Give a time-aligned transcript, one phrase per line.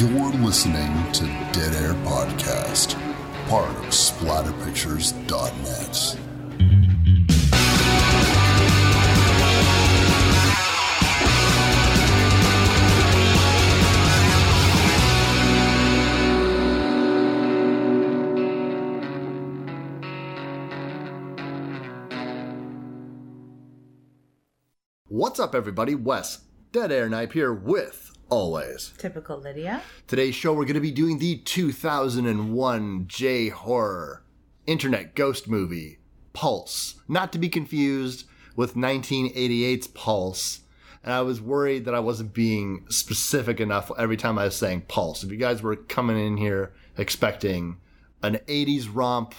[0.00, 2.96] You're listening to Dead Air Podcast,
[3.50, 6.16] part of SplatterPictures.net.
[25.08, 25.94] What's up, everybody?
[25.94, 26.38] Wes,
[26.72, 28.92] Dead Air Knife here with always.
[28.98, 29.82] Typical Lydia.
[30.06, 34.22] Today's show, we're going to be doing the 2001 J horror
[34.66, 35.98] internet ghost movie,
[36.32, 36.94] Pulse.
[37.08, 40.60] Not to be confused with 1988's Pulse.
[41.02, 44.82] And I was worried that I wasn't being specific enough every time I was saying
[44.82, 45.24] Pulse.
[45.24, 47.78] If you guys were coming in here expecting
[48.22, 49.34] an 80s romp,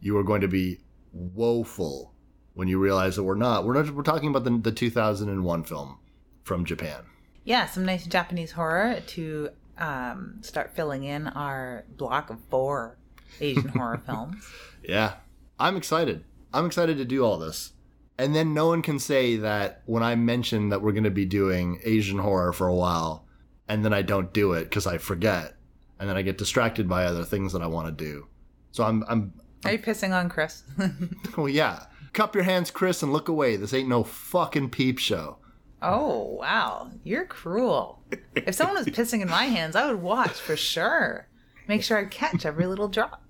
[0.00, 0.80] you were going to be
[1.12, 2.12] woeful
[2.54, 3.64] when you realize that we're not.
[3.64, 3.94] We're not.
[3.94, 5.98] We're talking about the, the 2001 film
[6.42, 7.04] from Japan.
[7.48, 12.98] Yeah, some nice Japanese horror to um, start filling in our block of four
[13.40, 14.46] Asian horror films.
[14.86, 15.14] Yeah,
[15.58, 16.26] I'm excited.
[16.52, 17.72] I'm excited to do all this.
[18.18, 21.24] And then no one can say that when I mention that we're going to be
[21.24, 23.24] doing Asian horror for a while,
[23.66, 25.54] and then I don't do it because I forget,
[25.98, 28.26] and then I get distracted by other things that I want to do.
[28.72, 29.32] So I'm, I'm,
[29.64, 30.64] Are you pissing on Chris?
[31.38, 31.86] well, yeah.
[32.12, 33.56] Cup your hands, Chris, and look away.
[33.56, 35.38] This ain't no fucking peep show.
[35.82, 36.90] Oh, wow.
[37.04, 38.02] You're cruel.
[38.34, 41.28] If someone was pissing in my hands, I would watch for sure.
[41.66, 43.22] Make sure I catch every little drop.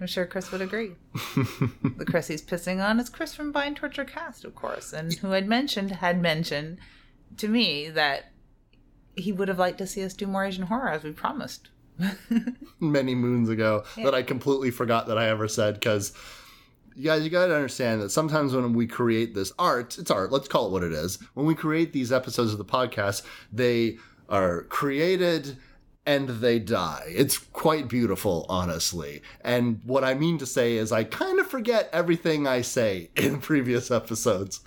[0.00, 0.92] I'm sure Chris would agree.
[1.34, 5.30] the Chris he's pissing on is Chris from Bind Torture Cast, of course, and who
[5.30, 6.78] had mentioned had mentioned
[7.38, 8.32] to me that
[9.16, 11.70] he would have liked to see us do more Asian horror as we promised.
[12.80, 16.14] many moons ago that I completely forgot that I ever said because
[17.00, 20.30] you guys, you got to understand that sometimes when we create this art, it's art,
[20.30, 21.18] let's call it what it is.
[21.32, 23.96] When we create these episodes of the podcast, they
[24.28, 25.56] are created
[26.04, 27.04] and they die.
[27.08, 29.22] It's quite beautiful, honestly.
[29.40, 33.40] And what I mean to say is, I kind of forget everything I say in
[33.40, 34.60] previous episodes.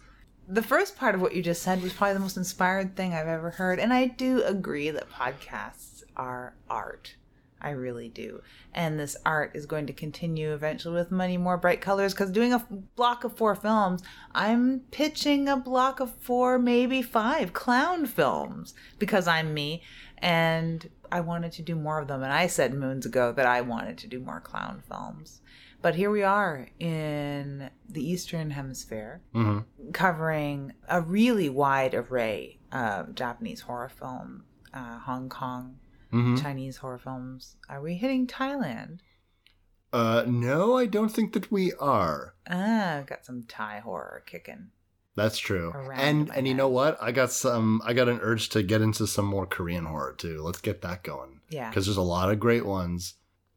[0.47, 3.27] The first part of what you just said was probably the most inspired thing I've
[3.27, 7.15] ever heard, and I do agree that podcasts are art.
[7.63, 8.41] I really do.
[8.73, 12.51] And this art is going to continue eventually with many more bright colors because doing
[12.53, 14.03] a f- block of four films,
[14.33, 19.81] I'm pitching a block of four, maybe five clown films because I'm me
[20.17, 22.23] and I wanted to do more of them.
[22.23, 25.41] And I said moons ago that I wanted to do more clown films.
[25.81, 29.21] But here we are in the Eastern Hemisphere
[29.91, 35.75] covering a really wide array of Japanese horror film, uh, Hong Kong,
[36.37, 37.55] Chinese horror films.
[37.69, 38.99] Are we hitting Thailand?
[39.91, 42.35] Uh, no, I don't think that we are.
[42.49, 44.69] Ah, got some Thai horror kicking.
[45.15, 45.71] That's true.
[45.93, 46.97] And and you know what?
[47.01, 47.81] I got some.
[47.85, 50.41] I got an urge to get into some more Korean horror too.
[50.41, 51.41] Let's get that going.
[51.49, 51.69] Yeah.
[51.69, 53.13] Because there's a lot of great ones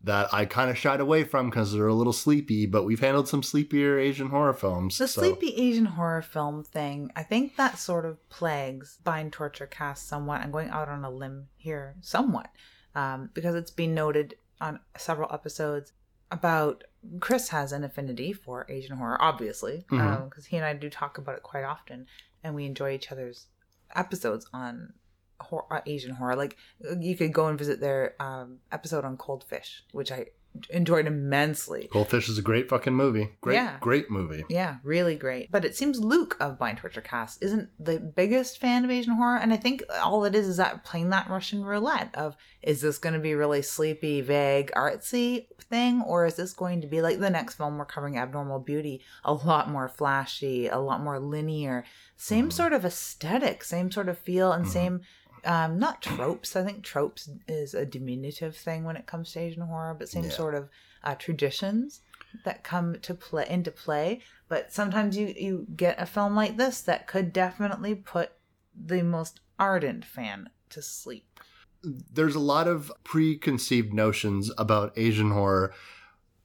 [0.07, 2.65] that I kind of shied away from because they're a little sleepy.
[2.65, 4.99] But we've handled some sleepier Asian horror films.
[4.99, 9.67] The so- sleepy Asian horror film thing, I think that sort of plagues Bind Torture
[9.67, 10.41] Cast somewhat.
[10.41, 12.49] I'm going out on a limb here, somewhat,
[12.95, 15.93] um, because it's been noted on several episodes
[16.31, 16.85] about
[17.21, 21.37] Chris has an affinity for Asian horror, obviously, because he and I do talk about
[21.37, 22.07] it quite often,
[22.43, 23.47] and we enjoy each other's
[23.95, 24.93] episodes on
[25.41, 26.37] hor- uh, Asian horror.
[26.37, 26.57] Like
[27.01, 30.27] you could go and visit their um, episode on Cold Fish, which I
[30.71, 31.87] enjoyed immensely.
[31.93, 33.29] Cold Fish is a great fucking movie.
[33.43, 33.77] Great, Yeah.
[33.81, 34.43] great movie.
[34.49, 35.51] Yeah, really great.
[35.53, 39.37] But it seems Luke of Blind Torture Cast isn't the biggest fan of Asian horror,
[39.37, 42.97] and I think all it is is that playing that Russian roulette of is this
[42.97, 47.19] going to be really sleepy, vague, artsy thing, or is this going to be like
[47.19, 51.85] the next film we're covering, Abnormal Beauty, a lot more flashy, a lot more linear,
[52.17, 55.03] same sort of aesthetic, same sort of feel, and same.
[55.47, 56.57] Um, not tropes.
[56.57, 60.25] I think tropes is a diminutive thing when it comes to Asian horror, but same
[60.25, 60.31] Yeah.
[60.31, 60.69] sort of
[61.05, 62.01] uh, traditions
[62.45, 66.81] that come to play into play but sometimes you you get a film like this
[66.83, 68.33] that could definitely put
[68.75, 71.41] the most ardent fan to sleep
[71.83, 75.73] there's a lot of preconceived notions about Asian horror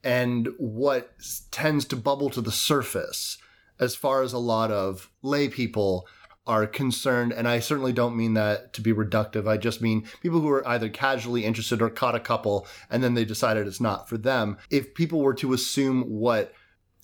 [0.04, 1.12] and what
[1.50, 3.38] tends to bubble to the surface
[3.80, 6.06] as far as a lot of lay people
[6.46, 7.32] are concerned.
[7.32, 9.48] And I certainly don't mean that to be reductive.
[9.48, 13.14] I just mean people who are either casually interested or caught a couple and then
[13.14, 14.58] they decided it's not for them.
[14.70, 16.52] If people were to assume what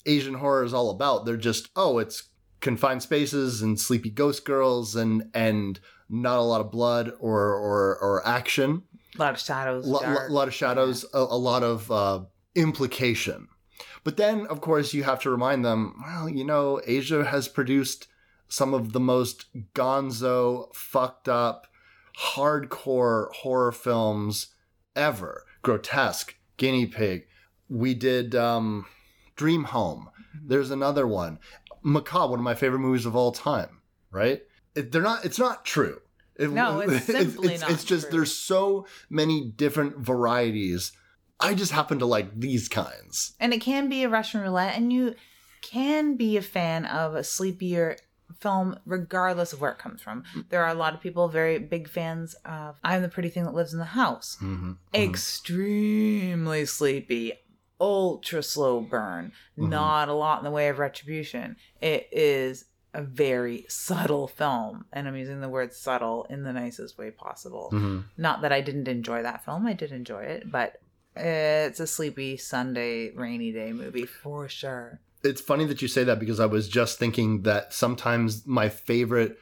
[0.06, 2.30] Asian horror is all about, they're just, oh, it's
[2.60, 5.80] confined spaces and sleepy ghost girls and, and,
[6.10, 8.82] not a lot of blood or or, or action
[9.18, 10.30] a lot of shadows a dark.
[10.30, 12.20] lot of shadows, a, a lot of uh,
[12.54, 13.48] implication.
[14.04, 18.06] But then, of course, you have to remind them, well, you know, Asia has produced
[18.48, 21.66] some of the most gonzo, fucked up
[22.34, 24.48] hardcore horror films
[24.96, 25.44] ever.
[25.62, 27.26] Grotesque, Guinea Pig.
[27.68, 28.86] We did um,
[29.36, 30.08] Dream Home.
[30.42, 31.38] There's another one.
[31.82, 33.80] Macabre, one of my favorite movies of all time.
[34.10, 34.42] Right?
[34.74, 35.24] It, they're not.
[35.24, 36.00] It's not true.
[36.36, 38.18] It- No, it's simply it's, not it's just true.
[38.18, 40.92] there's so many different varieties.
[41.40, 43.34] I just happen to like these kinds.
[43.38, 45.14] and it can be a Russian roulette, and you
[45.62, 47.96] can be a fan of a sleepier
[48.40, 50.24] film regardless of where it comes from.
[50.50, 53.54] There are a lot of people very big fans of I'm the Pretty Thing That
[53.54, 54.36] Lives in the House.
[54.42, 54.72] Mm-hmm.
[54.94, 57.32] Extremely sleepy,
[57.80, 59.68] ultra slow burn, Mhm.
[59.70, 61.56] not a lot in the way of retribution.
[61.80, 62.64] It is
[62.94, 67.68] a very subtle film, and I'm using the word subtle in the nicest way possible.
[67.70, 70.80] hmm Not that I didn't enjoy that film, I did enjoy it, but
[71.16, 75.00] it's a sleepy Sunday rainy day movie for sure.
[75.24, 79.38] It's funny that you say that because I was just thinking that sometimes my favorite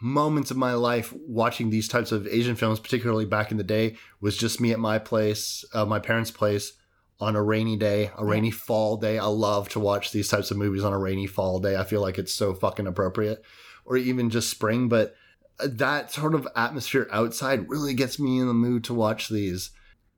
[0.00, 3.96] moments of my life watching these types of Asian films, particularly back in the day,
[4.20, 6.72] was just me at my place, uh, my parents' place,
[7.20, 9.18] on a rainy day, a rainy fall day.
[9.18, 11.76] I love to watch these types of movies on a rainy fall day.
[11.76, 13.42] I feel like it's so fucking appropriate,
[13.84, 14.88] or even just spring.
[14.88, 15.16] But
[15.58, 19.70] that sort of atmosphere outside really gets me in the mood to watch these.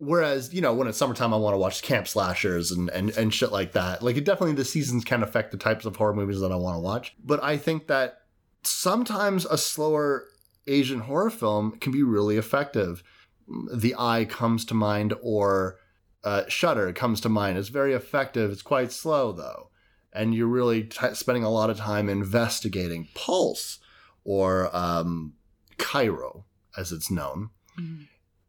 [0.03, 3.35] Whereas, you know, when it's summertime, I want to watch camp slashers and, and, and
[3.35, 4.03] shit like that.
[4.03, 6.77] Like, it definitely, the seasons can affect the types of horror movies that I want
[6.77, 7.15] to watch.
[7.23, 8.23] But I think that
[8.63, 10.25] sometimes a slower
[10.67, 13.03] Asian horror film can be really effective.
[13.75, 15.77] The Eye comes to mind, or
[16.25, 17.59] uh, Shutter comes to mind.
[17.59, 18.51] It's very effective.
[18.51, 19.69] It's quite slow, though.
[20.15, 23.81] And you're really t- spending a lot of time investigating Pulse
[24.25, 25.35] or um,
[25.77, 26.45] Kairo,
[26.75, 27.51] as it's known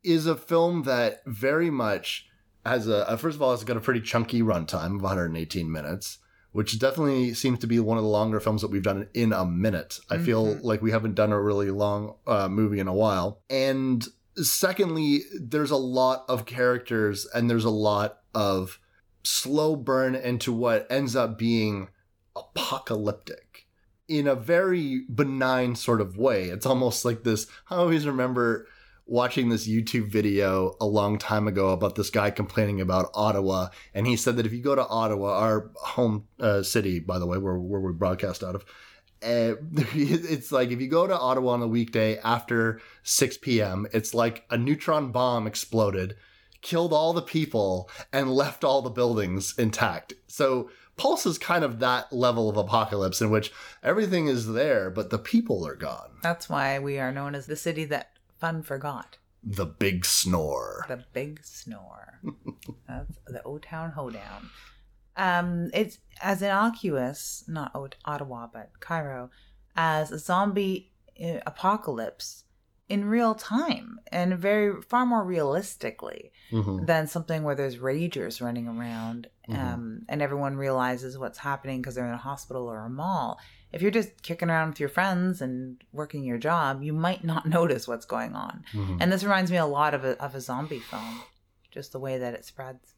[0.03, 2.27] is a film that very much
[2.65, 6.19] has a, uh, first of all, it's got a pretty chunky runtime of 118 minutes,
[6.51, 9.45] which definitely seems to be one of the longer films that we've done in a
[9.45, 9.99] minute.
[10.09, 10.63] I feel Mhm.
[10.63, 13.41] like we haven't done a really long uh, movie in a while.
[13.49, 14.05] And
[14.35, 18.79] secondly, there's a lot of characters and there's a lot of
[19.23, 21.89] slow burn into what ends up being
[22.35, 23.67] apocalyptic
[24.07, 26.45] in a very benign sort of way.
[26.49, 27.47] It's almost like this.
[27.69, 28.67] I always remember
[29.11, 33.67] watching this YouTube video a long time ago about this guy complaining about Ottawa.
[33.93, 37.27] And he said that if you go to Ottawa, our home uh, city, by the
[37.27, 38.63] way, where, where we broadcast out of,
[39.21, 39.59] uh,
[39.93, 44.45] it's like if you go to Ottawa on a weekday after 6 p.m., it's like
[44.49, 46.15] a neutron bomb exploded,
[46.61, 50.13] killed all the people, and left all the buildings intact.
[50.27, 53.51] So Pulse is kind of that level of apocalypse in which
[53.83, 56.11] everything is there, but the people are gone.
[56.23, 58.11] That's why we are known as the city that
[58.41, 59.17] fun forgot.
[59.43, 60.85] The big snore.
[60.87, 62.19] The big snore.
[62.87, 64.49] That's the O Town Hoedown.
[65.15, 69.29] Um, it's as innocuous, not Ot- Ottawa, but Kairo,
[69.75, 70.91] as a zombie
[71.23, 72.43] uh, apocalypse
[72.89, 76.85] in real time and very far more realistically Mhm.
[76.87, 79.57] than something where there's ragers running around Mhm.
[79.57, 83.39] um, and everyone realizes what's happening because they're in a hospital or a mall.
[83.71, 87.45] If you're just kicking around with your friends and working your job, you might not
[87.57, 88.63] notice what's going on.
[88.73, 88.97] Mhm.
[88.99, 91.21] And this reminds me a lot of a, of a zombie film,
[91.71, 92.95] just the way that it spreads.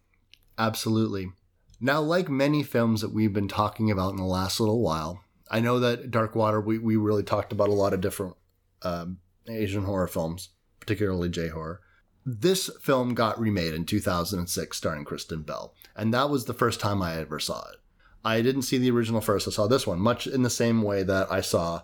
[0.58, 1.32] Absolutely.
[1.80, 5.60] Now, like many films that we've been talking about in the last little while, I
[5.60, 8.36] know that Dark Water, we, we really talked about a lot of different
[8.84, 11.82] um, Asian horror films, particularly J horror.
[12.26, 17.02] This film got remade in 2006, starring Kristen Bell, and that was the first time
[17.02, 17.76] I ever saw it.
[18.24, 21.04] I didn't see the original first, I saw this one, much in the same way
[21.04, 21.82] that I saw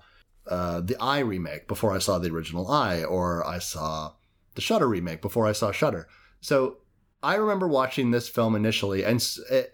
[0.48, 4.14] uh, the Eye remake before I saw the original Eye, or I saw
[4.56, 6.08] the Shutter remake before I saw Shutter.
[6.42, 6.78] So
[7.22, 9.26] I remember watching this film initially, and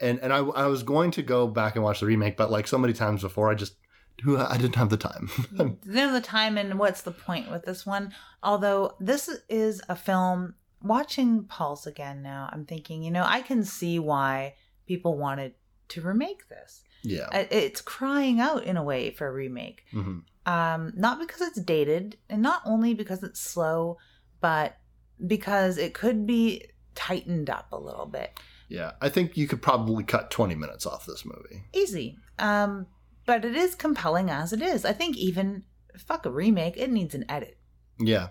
[0.02, 2.68] and and I, I was going to go back and watch the remake, but like
[2.68, 3.76] so many times before, I just
[4.28, 5.30] I didn't have the time.
[5.84, 8.14] Then the time and what's the point with this one?
[8.42, 13.64] Although this is a film, watching Pulse again now, I'm thinking, you know, I can
[13.64, 14.56] see why
[14.88, 15.54] people wanted
[15.90, 16.84] to remake this.
[17.04, 19.84] yeah, Uh, It's crying out in a way for a remake.
[19.92, 23.98] hmm um, not because it's dated and not only because it's slow
[24.42, 24.78] but
[25.26, 26.64] because it could be
[26.94, 28.92] tightened up a little bit yeah.
[29.02, 31.64] I think you could probably cut twenty minutes off this movie.
[31.74, 32.86] easy um,
[33.26, 35.64] but it is compelling as it is i think even
[35.98, 37.58] fuck a remake it needs an edit
[38.00, 38.28] Yeah,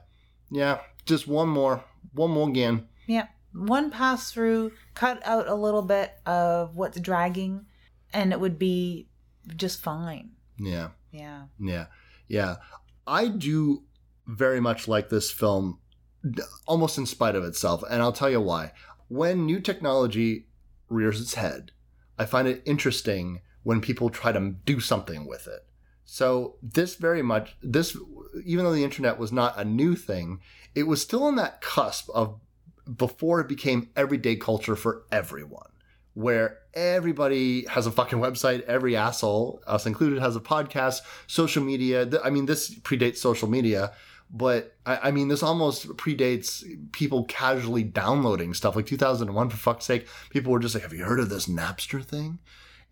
[0.52, 0.80] yeah.
[1.06, 2.86] Just one more, one more again.
[3.08, 7.64] yeah one pass through cut out a little bit of what's dragging
[8.12, 9.08] and it would be
[9.56, 11.86] just fine Yeah, yeah yeah,
[12.28, 12.56] yeah.
[13.06, 13.84] I do
[14.26, 15.78] very much like this film,
[16.66, 18.72] almost in spite of itself, and I'll tell you why.
[19.08, 20.46] When new technology
[20.88, 21.72] rears its head,
[22.18, 25.66] I find it interesting when people try to do something with it.
[26.04, 27.96] So this very much this
[28.44, 30.40] even though the internet was not a new thing,
[30.74, 32.40] it was still on that cusp of
[32.96, 35.70] before it became everyday culture for everyone,
[36.14, 42.08] where everybody has a fucking website, every asshole, us included, has a podcast, social media.
[42.22, 43.92] I mean, this predates social media,
[44.30, 48.76] but I, I mean, this almost predates people casually downloading stuff.
[48.76, 52.04] Like 2001, for fuck's sake, people were just like, "Have you heard of this Napster
[52.04, 52.38] thing?"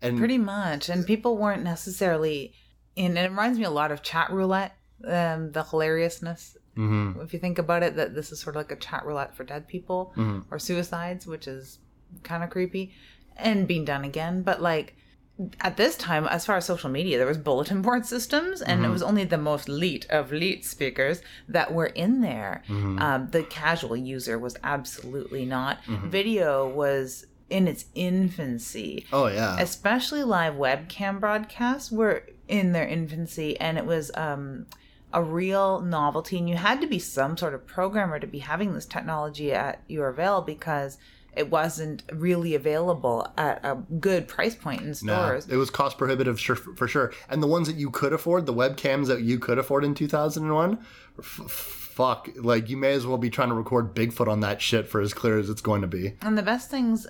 [0.01, 0.89] And Pretty much.
[0.89, 2.53] And people weren't necessarily
[2.95, 6.57] in and it reminds me a lot of chat roulette, um, the hilariousness.
[6.77, 7.23] Mhm.
[7.23, 9.43] If you think about it, that this is sort of like a chat roulette for
[9.43, 10.45] dead people Mhm.
[10.49, 11.79] or suicides, which is
[12.23, 12.93] kind of creepy
[13.37, 14.41] and being done again.
[14.43, 14.95] But like
[15.61, 18.89] at this time, as far as social media, there was bulletin board systems, and it
[18.89, 22.63] was only the most elite of elite speakers that were in there.
[22.69, 25.79] Um, the casual user was absolutely not.
[25.85, 33.59] Video was in its infancy oh yeah, especially live webcam broadcasts were in their infancy
[33.59, 34.65] and it was um,
[35.13, 38.73] a real novelty and you had to be some sort of programmer to be having
[38.73, 40.97] this technology at your avail because
[41.35, 46.39] it wasn't really available at a good price point in stores it was cost prohibitive
[46.39, 47.11] for sure.
[47.29, 50.77] And the ones that you could afford, the webcams that you could afford in 2001,
[51.17, 54.87] f- fuck, like you may as well be trying to record Bigfoot on that shit
[54.87, 56.13] for as clear as it's going to be.
[56.21, 57.07] and the best things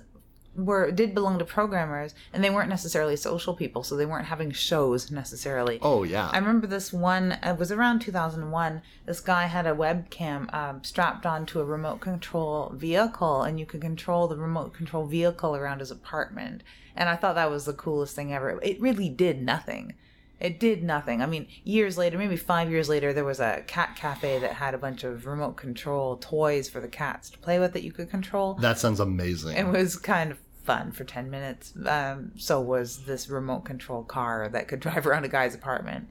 [0.55, 4.51] were did belong to programmers and they weren't necessarily social people so they weren't having
[4.51, 6.29] shows necessarily Oh yeah.
[6.31, 7.37] I remember this one.
[7.43, 8.81] It was around 2001.
[9.05, 13.81] This guy had a webcam um, strapped onto a remote control vehicle, and you could
[13.81, 16.63] control the remote control vehicle around his apartment.
[16.95, 18.59] And I thought that was the coolest thing ever.
[18.61, 19.93] It really did nothing.
[20.39, 21.21] It did nothing.
[21.21, 24.73] I mean, years later, maybe five years later, there was a cat cafe that had
[24.73, 28.09] a bunch of remote control toys for the cats to play with that you could
[28.09, 28.55] control.
[28.55, 29.55] that sounds amazing.
[29.55, 31.73] It was kind of fun for 10 minutes.
[31.85, 36.07] Um, so was this remote control car that could drive around a guy's apartment.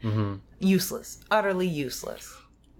[0.60, 1.18] Useless.
[1.30, 2.34] Utterly useless.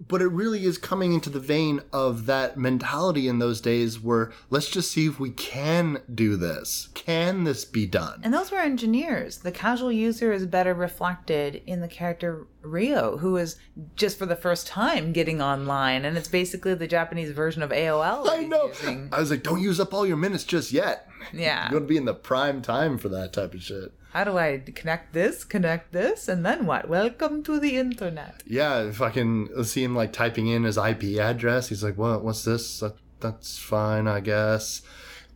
[0.09, 4.33] But it really is coming into the vein of that mentality in those days where
[4.51, 6.89] let's just see if we can do this.
[6.95, 8.21] Can this be done?
[8.23, 9.39] And those were engineers.
[9.39, 13.57] The casual user is better reflected in the character Rio, who is
[13.97, 16.05] just for the first time getting online.
[16.05, 18.29] And it's basically the Japanese version of AOL.
[18.31, 18.69] I know.
[18.69, 19.09] using.
[19.13, 21.09] I was like, don't use up all your minutes just yet.
[21.33, 21.69] Yeah.
[21.73, 23.93] You want to be in the prime time for that type of shit.
[24.13, 26.87] How do I connect this, connect this, and then what?
[26.87, 28.43] Welcome to the internet.
[28.47, 32.23] Yeah, can see him like typing in his IP address, he's like, "What?
[32.23, 32.81] What's this?
[32.81, 34.83] That, that's fine, I guess."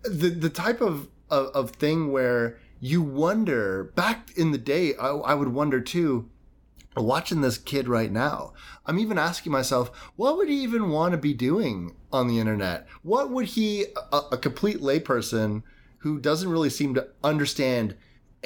[0.02, 5.08] The the type of, of of thing where you wonder back in the day, I,
[5.08, 6.28] I would wonder too.
[6.98, 8.52] Watching this kid right now,
[8.84, 12.86] I'm even asking myself, what would he even want to be doing on the internet?
[13.02, 15.62] What would he, a, a complete layperson
[15.98, 17.96] who doesn't really seem to understand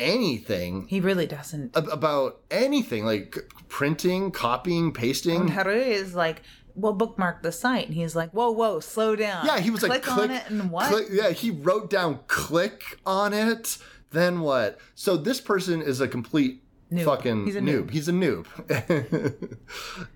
[0.01, 1.77] anything He really doesn't.
[1.77, 3.37] ab- about anything like
[3.69, 5.43] printing, copying, pasting.
[5.43, 6.43] And Haru is like,
[6.75, 7.87] well, bookmark the site.
[7.87, 9.45] And he's like, whoa, whoa, slow down.
[9.47, 10.89] Yeah, he was like, click on it and what?
[10.91, 13.79] click- yeah, he wrote down click on it.
[14.13, 14.79] Then what?
[14.95, 17.05] So this person is a complete Noob.
[17.05, 17.85] fucking He's a noob.
[17.87, 17.91] noob.
[17.91, 19.47] He's a noob.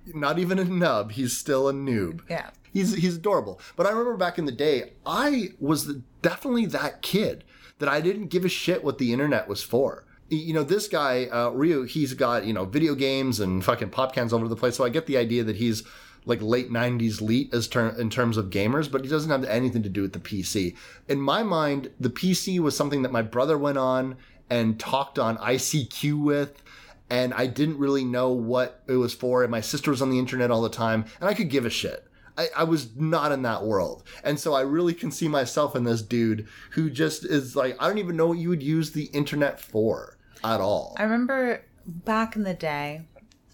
[0.15, 1.13] Not even a nub.
[1.13, 2.21] He's still a noob.
[2.29, 2.51] Yeah.
[2.73, 3.61] He's he's adorable.
[3.77, 7.45] But I remember back in the day, I was the, definitely that kid
[7.79, 10.05] that I didn't give a shit what the internet was for.
[10.29, 14.15] You know, this guy uh, Ryu, he's got you know video games and fucking pop
[14.15, 14.77] cans all over the place.
[14.77, 15.83] So I get the idea that he's
[16.25, 19.83] like late '90s elite as ter- in terms of gamers, but he doesn't have anything
[19.83, 20.77] to do with the PC.
[21.09, 24.17] In my mind, the PC was something that my brother went on
[24.49, 26.63] and talked on ICQ with
[27.11, 29.43] and I didn't really know what it was for.
[29.43, 31.71] And my sister was on the internet all the time, and I could give a
[31.71, 32.07] shit.
[32.37, 34.05] I, I was not in that world.
[34.23, 37.89] And so I really can see myself in this dude who just is like, I
[37.89, 40.95] don't even know what you would use the internet for at all.
[40.99, 43.03] I remember back in the day,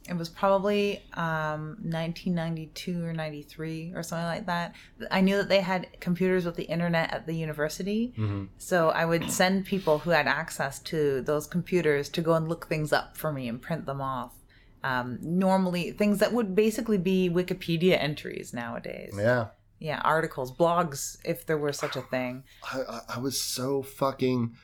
[0.08, 4.74] it was probably um, 1992 or 93 or something like that.
[5.08, 8.12] I knew that they had computers with the internet at the university.
[8.58, 12.66] So I would send people who had access to those computers to go and look
[12.66, 14.32] things up for me and print them off.
[14.82, 19.14] Um, normally, things that would basically be Wikipedia entries nowadays.
[19.16, 19.48] yeah.
[19.82, 22.44] Yeah, articles, blogs, if there were such a thing.
[22.70, 24.54] I, I, was so fucking.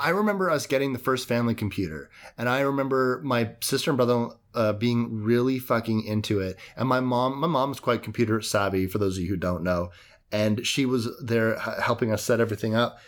[0.00, 4.28] I remember us getting the first family computer, and I remember my sister and brother
[4.54, 6.56] uh, being really fucking into it.
[6.74, 8.86] And my mom, my mom's quite computer savvy.
[8.86, 9.90] For those of you who don't know,
[10.32, 12.98] and she was there h- helping us set everything up.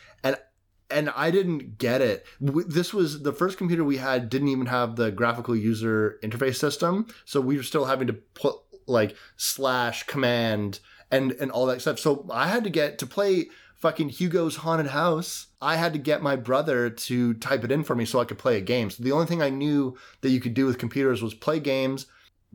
[0.94, 2.24] And I didn't get it.
[2.40, 4.30] This was the first computer we had.
[4.30, 8.54] Didn't even have the graphical user interface system, so we were still having to put
[8.86, 10.78] like slash command
[11.10, 11.98] and and all that stuff.
[11.98, 13.46] So I had to get to play
[13.84, 15.48] fucking Hugo's Haunted House.
[15.60, 18.38] I had to get my brother to type it in for me so I could
[18.38, 18.88] play a game.
[18.88, 22.06] So the only thing I knew that you could do with computers was play games,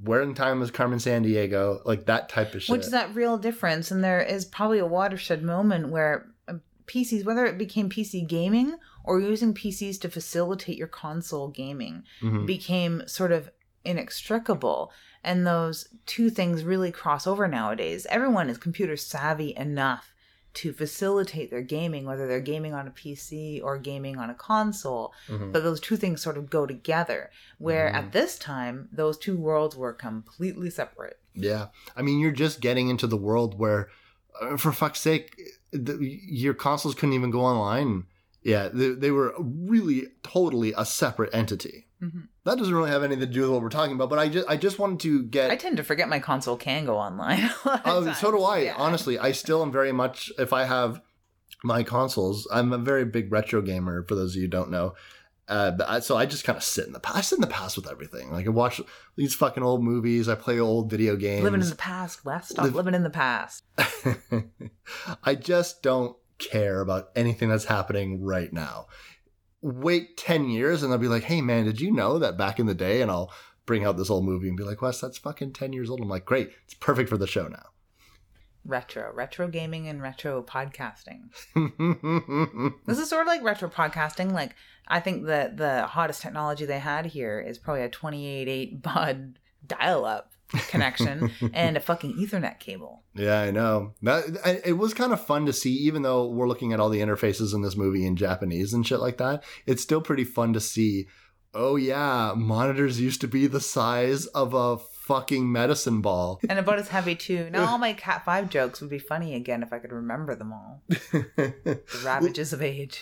[0.04, 1.86] where in time was Carmen Sandiego?
[1.86, 2.72] Like that type of shit.
[2.72, 6.28] Which is that real difference, and there is probably a watershed moment where
[6.90, 12.46] PCs, whether it became PC gaming or using PCs to facilitate your console gaming, Mhm.
[12.46, 13.50] became sort of
[13.86, 14.92] inextricable.
[15.24, 18.06] And those two things really cross over nowadays.
[18.10, 20.14] Everyone is computer savvy enough
[20.56, 25.14] to facilitate their gaming, whether they're gaming on a PC or gaming on a console.
[25.28, 25.52] Mhm.
[25.54, 27.30] But those two things sort of go together.
[27.60, 31.20] Where at this time, those two worlds were completely separate.
[31.36, 31.68] Yeah.
[31.96, 33.90] I mean, you're just getting into the world where,
[34.42, 35.39] uh, for fuck's sake,
[35.72, 38.06] the, your consoles couldn't even go online.
[38.42, 41.88] Yeah, they, they were really totally a separate entity.
[42.02, 42.28] Mhm.
[42.46, 44.48] That doesn't really have anything to do with what we're talking about, but I just
[44.48, 47.40] I just wanted to get I tend to forget my console can go online.
[47.66, 48.42] a lot of Oh, so do.
[48.42, 48.60] I.
[48.60, 48.76] Yeah.
[48.78, 50.32] Honestly, I still am very much.
[50.40, 51.02] If I have
[51.64, 54.06] my consoles, I'm a very big retro gamer.
[54.08, 54.96] For those of you who don't know,
[55.50, 57.18] uh, but I, so I just kind of sit in the past.
[57.18, 58.32] I sit in the past with everything.
[58.32, 58.80] Like I watch
[59.16, 60.30] these fucking old movies.
[60.30, 61.44] I play old video games.
[61.44, 62.50] Living in the past, Wes.
[62.50, 63.64] Stop living in the past.
[65.24, 68.88] I just don't care about anything that's happening right now.
[69.62, 72.68] Wait 10 years and I'll be like, hey man, did you know that back in
[72.68, 73.02] the day?
[73.02, 73.34] And I'll
[73.66, 76.00] bring out this old movie and be like, Wes, that's fucking 10 years old.
[76.00, 76.52] I'm like, great.
[76.66, 77.48] It's perfect for the show
[78.66, 81.30] Retro, retro gaming, and retro podcasting.
[82.86, 84.32] This is sort of like retro podcasting.
[84.32, 84.56] Like
[84.88, 90.34] I think that the hottest technology they had here is probably a 28.8 baud dial-up
[90.68, 93.04] connection and a fucking Ethernet cable.
[93.14, 93.94] Yeah, I know.
[94.02, 97.02] That it was kind of fun to see, even though we're looking at all the
[97.02, 99.44] interfaces in this movie in Japanese and shit like that.
[99.66, 101.08] It's still pretty fun to see.
[101.54, 104.78] Oh yeah, monitors used to be the size of a
[105.10, 106.40] fucking medicine ball.
[106.48, 107.50] And about as heavy too.
[107.50, 110.54] Now all my Cat 5 jokes would be funny again if I could remember them
[110.54, 110.84] all.
[111.36, 113.02] The ravages of age.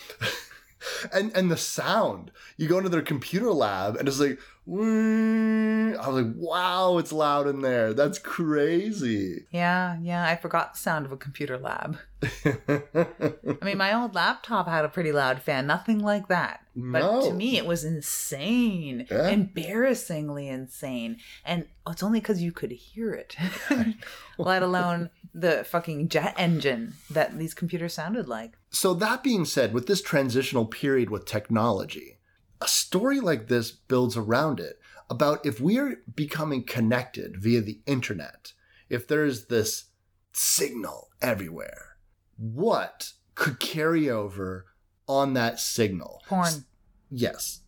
[1.12, 2.30] and and the sound.
[2.56, 7.12] You go into their computer lab and it's like, "Wee." I was like, wow, it's
[7.12, 7.92] loud in there.
[7.94, 9.46] That's crazy.
[9.50, 11.98] Yeah, yeah, I forgot the sound of a computer lab.
[12.22, 16.60] I mean, my old laptop had a pretty loud fan, nothing like that.
[16.76, 17.22] But No.
[17.28, 19.28] to me, it was insane, Yeah.
[19.28, 21.18] embarrassingly insane.
[21.44, 23.34] And it's only because you could hear it,
[24.38, 28.52] let alone the fucking jet engine that these computers sounded like.
[28.70, 32.17] So, that being said, with this transitional period with technology,
[32.60, 37.80] a story like this builds around it about if we are becoming connected via the
[37.86, 38.52] internet,
[38.88, 39.86] if there's this
[40.32, 41.96] signal everywhere,
[42.36, 44.66] what could carry over
[45.06, 46.22] on that signal?
[46.26, 46.64] Porn.
[47.10, 47.60] Yes.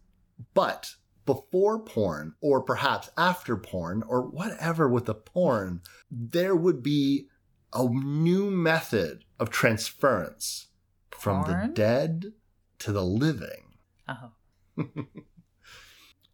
[0.55, 0.94] But
[1.26, 7.29] before porn, or perhaps after porn, or whatever with the porn, there would be
[7.72, 10.66] a new method of transference
[11.11, 12.33] from the dead
[12.81, 13.74] to the living.
[14.09, 14.33] Oh.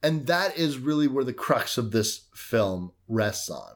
[0.03, 3.73] And that is really where the crux of this film rests on.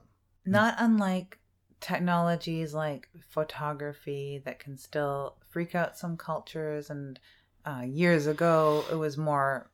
[0.47, 1.39] Not unlike
[1.81, 6.91] technologies like photography that can still freak out some cultures.
[6.91, 7.19] And
[7.65, 9.71] uh, years ago, it was more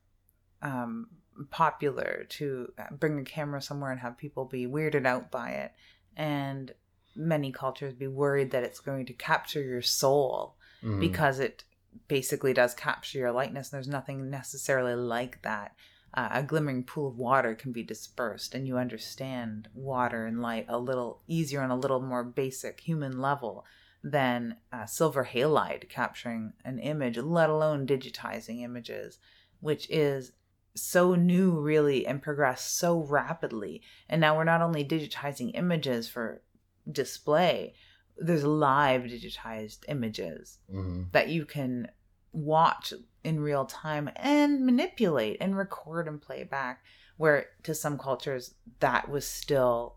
[0.61, 1.09] um,
[1.51, 5.73] popular to bring a camera somewhere and have people be weirded out by it.
[6.15, 6.73] And
[7.15, 10.99] many cultures be worried that it's going to capture your soul Mhm.
[10.99, 11.63] because it
[12.07, 13.69] basically does capture your lightness.
[13.69, 15.75] There's nothing necessarily like that.
[16.13, 20.65] Uh, a glimmering pool of water can be dispersed, and you understand water and light
[20.69, 23.65] a little easier on a little more basic human level
[24.03, 29.19] than uh, silver halide capturing an image, let alone digitizing images,
[29.59, 30.31] which is
[30.75, 33.81] so new, really, and progressed so rapidly.
[34.07, 36.41] And now we're not only digitizing images for
[36.89, 37.73] display,
[38.19, 41.11] there's live digitized images Mhm.
[41.11, 41.89] that you can
[42.33, 46.83] watch in real time and manipulate and record and play back
[47.17, 49.95] where to some cultures that was still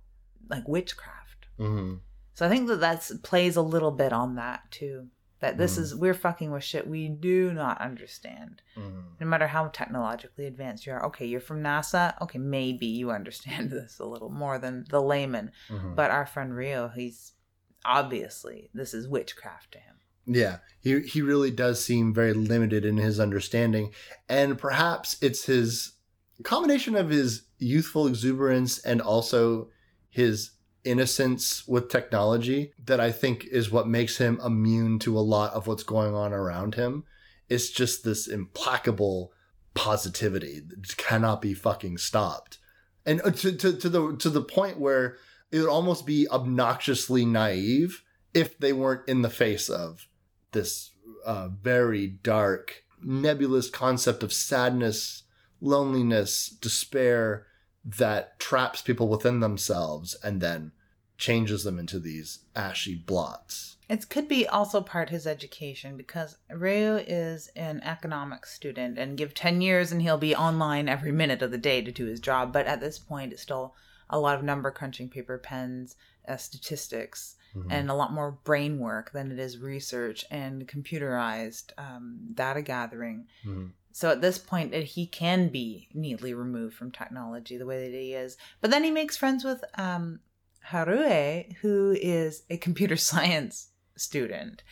[0.48, 2.00] like witchcraft Mhm.
[2.34, 5.08] so i think that that's plays a little bit on that too
[5.40, 5.80] that this Mm.
[5.80, 9.04] is we're fucking with shit we do not understand Mhm.
[9.20, 13.70] no matter how technologically advanced you are okay you're from nasa okay maybe you understand
[13.70, 15.94] this a little more than the layman Mhm.
[15.94, 17.32] but our friend rio he's
[17.84, 22.98] obviously this is witchcraft to him Yeah, he he really does seem very limited in
[22.98, 23.92] his understanding,
[24.28, 25.92] and perhaps it's his
[26.42, 29.68] combination of his youthful exuberance and also
[30.08, 30.52] his
[30.84, 35.66] innocence with technology that I think is what makes him immune to a lot of
[35.66, 37.04] what's going on around him.
[37.48, 39.32] It's just this implacable
[39.74, 42.58] positivity that cannot be fucking stopped,
[43.04, 45.16] and uh, to to to the to the point where
[45.50, 50.06] it would almost be obnoxiously naive if they weren't in the face of
[50.52, 50.92] this
[51.24, 55.24] uh, very dark, nebulous concept of sadness,
[55.60, 57.46] loneliness, despair
[57.84, 60.72] that traps people within themselves and then
[61.18, 63.76] changes them into these ashy blots.
[63.88, 69.34] It could be also part his education because Ryu is an economics student and give
[69.34, 72.52] 10 years and he'll be online every minute of the day to do his job.
[72.52, 73.74] But at this point, it's still
[74.10, 75.96] a lot of number crunching, paper pens,
[76.28, 77.36] uh, statistics,
[77.68, 83.26] and a lot more brain work than it is research and computerized um, data gathering.
[83.44, 83.72] Mhm.
[83.92, 87.96] So at this point, uh, he can be neatly removed from technology the way that
[87.96, 88.36] he is.
[88.60, 90.20] But then he makes friends with um,
[90.68, 94.62] Harue, who is a computer science student.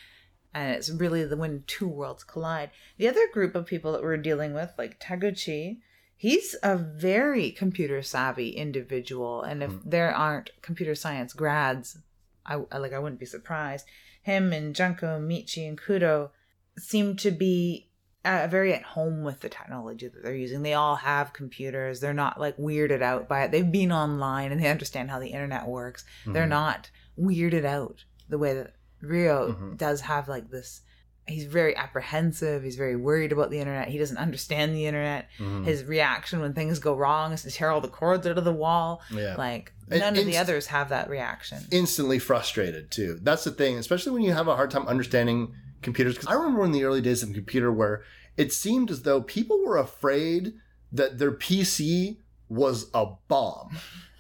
[0.55, 2.71] And it's really the when two worlds collide.
[2.97, 5.81] The other group of people that we're dealing with, like Taguchi,
[6.19, 9.43] he's a very computer savvy individual.
[9.43, 11.97] And if there aren't computer science grads,
[12.45, 13.87] I I- like I wouldn't be surprised.
[14.23, 16.31] Him and Junko, Michi, and Kudo
[16.77, 17.87] seem to be
[18.25, 20.63] uh, very at home with the technology that they're using.
[20.63, 22.01] They all have computers.
[22.01, 23.53] They're not like weirded out by it.
[23.53, 26.05] They've been online and they understand how the internet works.
[26.27, 29.79] They're not weirded out the way that Rio Mhm.
[29.79, 30.83] does have like this.
[31.29, 32.63] He's very apprehensive.
[32.63, 33.89] He's very worried about the internet.
[33.89, 35.29] He doesn't understand the internet.
[35.39, 35.65] Mhm.
[35.65, 38.53] His reaction when things go wrong is to tear all the cords out of the
[38.53, 39.03] wall.
[39.11, 39.35] Yeah.
[39.37, 41.59] Like And none of the others have that reaction.
[41.71, 43.19] instantly frustrated too.
[43.23, 46.15] That's the thing, especially when you have a hard time understanding computers.
[46.15, 48.03] Because I remember in the early days of the computer where
[48.37, 50.55] it seemed as though people were afraid
[50.93, 53.77] that their PC was a bomb.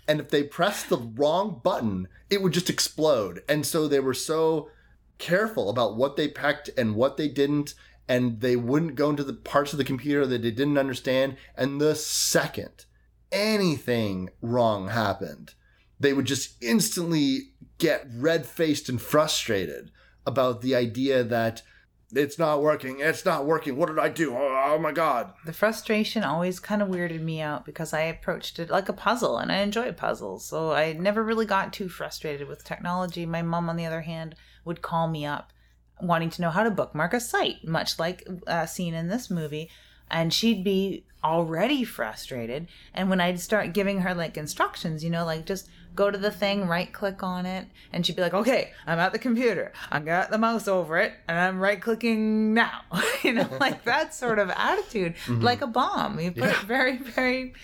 [0.06, 3.42] And if they pressed the wrong button, it would just explode.
[3.48, 4.70] And so they were so
[5.18, 7.74] careful about what they packed and what they didn't.
[8.08, 11.36] And they wouldn't go into the parts of the computer that they didn't understand.
[11.56, 12.86] And the second
[13.30, 15.54] anything wrong happened,
[16.00, 19.90] they would just instantly get red faced and frustrated
[20.26, 21.62] about the idea that
[22.12, 23.76] it's not working, it's not working.
[23.76, 24.34] What did I do?
[24.34, 25.32] Oh, oh my God.
[25.44, 29.36] The frustration always kind of weirded me out because I approached it like a puzzle
[29.36, 30.46] and I enjoy puzzles.
[30.46, 33.26] So I never really got too frustrated with technology.
[33.26, 35.52] My mom, on the other hand, would call me up
[36.00, 39.70] wanting to know how to bookmark a site, much like uh, seen in this movie.
[40.10, 42.68] And she'd be already frustrated.
[42.94, 46.30] And when I'd start giving her like instructions, you know, like just go to the
[46.30, 49.72] thing, right click on it, and she'd be like, okay, I'm at the computer.
[49.90, 52.82] I got the mouse over it, and I'm right clicking now.
[53.22, 56.20] you know, like that sort of attitude, like a bomb.
[56.20, 57.54] You put it very, very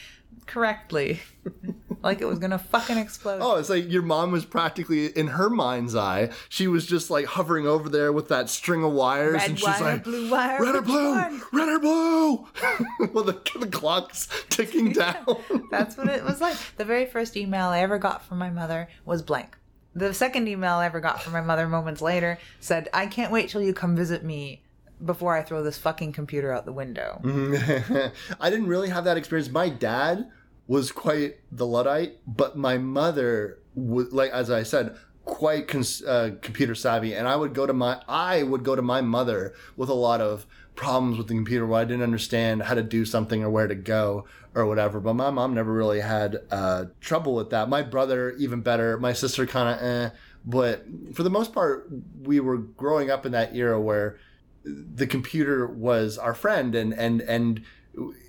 [0.47, 1.21] correctly.
[2.03, 3.39] like it was gonna fucking explode.
[3.41, 6.31] Oh, it's like your mom was practically in her mind's eye.
[6.49, 9.67] She was just like hovering over there with that string of wires, Red and she's
[9.67, 12.49] wire, like, blue wire, "Red or blue, one?" red or blue."
[13.13, 15.25] well, the, the clock's ticking down.
[15.71, 16.57] That's what it was like.
[16.77, 19.57] The very first email I ever got from my mother was blank.
[19.97, 23.49] The second email I ever got from my mother moments later said, I can't wait
[23.49, 24.64] till you come visit me
[25.05, 27.21] before I throw this fucking computer out the window.
[28.41, 29.51] I didn't really have that experience.
[29.51, 30.31] My dad
[30.67, 36.33] was quite the luddite, but my mother was like, as I said, quite cons- uh,
[36.43, 39.89] computer savvy, and I would go to my I would go to my mother with
[39.89, 43.43] a lot of problems with the computer where I didn't understand how to do something
[43.45, 45.01] or where to go or whatever.
[45.01, 47.69] But my mom never really had uh, trouble with that.
[47.69, 48.99] My brother even better.
[48.99, 50.11] My sister kind of eh.
[50.45, 51.89] But for the most part,
[52.23, 54.19] we were growing up in that era where
[54.65, 57.63] the computer was our friend and and and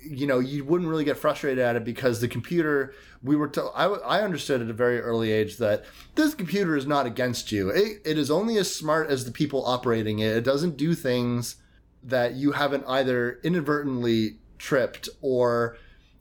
[0.04, 3.64] you know you wouldn't really get frustrated at it because the computer we were to,
[3.74, 7.70] I, I understood at a very early age that this computer is not against you.
[7.70, 10.36] It, it is only as smart as the people operating it.
[10.36, 11.56] It doesn't do things
[12.02, 15.76] that you haven't either inadvertently tripped or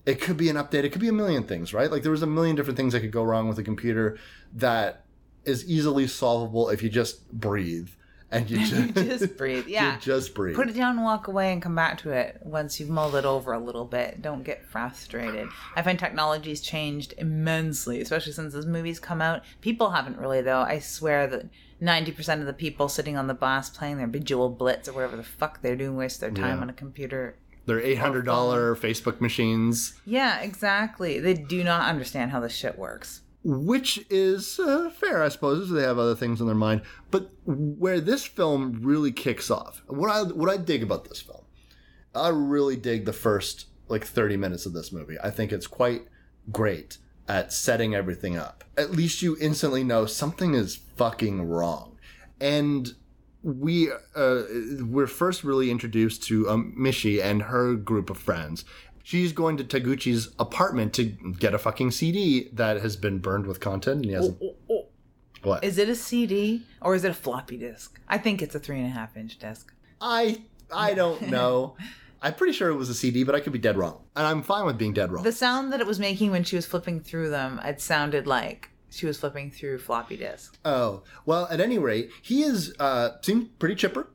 [0.06, 0.84] it could be an update.
[0.84, 1.91] It could be a million things right?
[1.91, 4.17] Like there was a million different things that could go wrong with a computer
[4.54, 5.06] that
[5.43, 7.89] is easily solvable if you just breathe
[8.32, 9.68] and you just, just breathe.
[9.68, 9.94] Yeah.
[9.96, 12.80] you just breathe Put it down and walk away and come back to it once
[12.80, 14.22] you've mulled it over a little bit.
[14.22, 15.48] Don't get frustrated.
[15.76, 19.44] I find technology's changed immensely, especially since those movies come out.
[19.62, 20.62] People haven't really, though.
[20.62, 21.46] I swear that
[21.82, 25.24] 90% of the people sitting on the bus playing their Bejeweled Blitz or whatever the
[25.24, 26.62] fuck they're doing waste their time Yeah.
[26.62, 27.38] on a computer.
[27.68, 31.20] They're eight hundred dollar Facebook machines, Yeah, exactly.
[31.20, 33.22] They do not understand how this shit works.
[33.47, 35.69] Which is uh, fair, I suppose.
[35.69, 36.81] They have other things on their mind,
[37.12, 41.43] but where this film really kicks off, what I what I dig about this film,
[42.15, 45.17] I really dig the first like thirty minutes of this movie.
[45.23, 46.08] I think it's quite
[46.51, 48.63] great at setting everything up.
[48.77, 51.99] At least you instantly know something is fucking wrong,
[52.41, 52.95] and
[53.43, 54.41] we uh,
[54.81, 58.65] we're first really introduced to um, Michi and her group of friends.
[59.06, 63.60] She's going to Taguchi's apartment to get a fucking CD that has been burned with
[63.60, 63.98] content.
[63.98, 64.36] And he has a,
[65.44, 65.63] what?
[65.63, 68.00] Is it a CD or is it a floppy disk?
[68.08, 69.72] I think it's a three and a half inch disc.
[70.02, 70.41] I
[70.74, 71.78] I don't know.
[72.20, 74.02] I'm pretty sure it was a CD, but I could be dead wrong.
[74.15, 75.24] And I'm fine with being dead wrong.
[75.24, 78.72] The sound that it was making when she was flipping through them, it sounded like
[78.89, 80.58] she was flipping through floppy disks.
[80.65, 84.08] Oh, well, at any rate, he is, uh, seemed pretty chipper,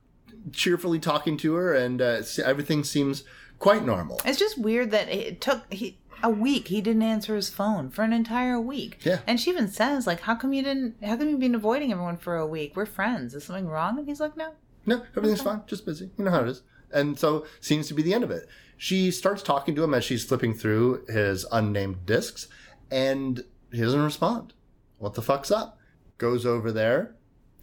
[0.51, 3.23] cheerfully talking to her, and uh, everything seems
[3.61, 4.21] quite normal.
[4.25, 6.69] It's just weird that it took he a week.
[6.69, 8.99] He didn't answer his phone for an entire week.
[9.05, 9.21] Yeah.
[9.27, 10.97] And she even says like, "How come you didn't?
[11.05, 12.75] How come you've been avoiding everyone for a week?
[12.75, 13.35] We're friends.
[13.35, 14.55] Is something wrong?" And he's like, "No."
[14.87, 16.11] No, everything's fine, just busy.
[16.17, 16.63] You know how it is.
[16.93, 18.49] And so seems to be the end of it.
[18.77, 22.49] She starts talking to him as she's flipping through his unnamed discs,
[22.91, 24.55] and he doesn't respond.
[24.99, 25.79] What the fuck's up?
[26.19, 27.15] Goes over there,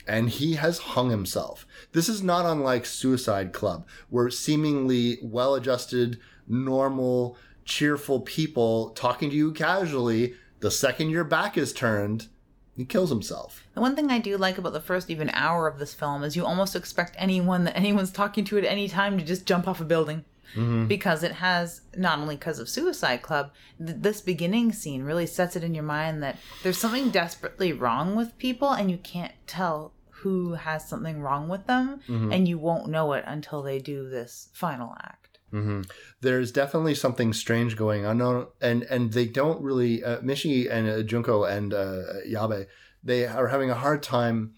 [0.08, 1.66] and he has hung himself.
[1.92, 9.36] This is not unlike Suicide Club, where seemingly well adjusted, normal, cheerful people talking to
[9.36, 12.28] you casually, the second your back is turned,
[12.76, 13.64] he kills himself.
[13.74, 16.36] The one thing I do like about the first even hour of this film is
[16.36, 19.82] you almost expect anyone that anyone's talking to at any time to just jump off
[19.82, 20.24] a building.
[20.56, 20.88] Mm-hmm.
[20.88, 23.52] Because it has, not only because of Suicide Club,
[23.86, 28.16] th- this beginning scene really sets it in your mind that there's something desperately wrong
[28.16, 32.88] with people and you can't tell who has something wrong with them and you won't
[32.90, 35.40] know it until they do this final act.
[35.52, 35.82] hmm
[36.22, 40.04] There's definitely something strange going on, and and they don't really.
[40.04, 42.66] Uh, Michi and uh, Junko and uh, Yabe,
[43.04, 44.54] they are having a hard time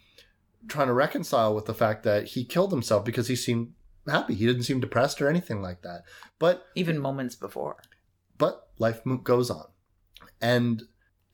[0.68, 3.74] trying to reconcile with the fact that he killed himself because he seemed
[4.08, 4.34] happy.
[4.36, 6.04] He didn't seem depressed or anything like that.
[6.40, 7.78] But Even moments before.
[8.38, 9.68] but life goes on,
[10.42, 10.84] and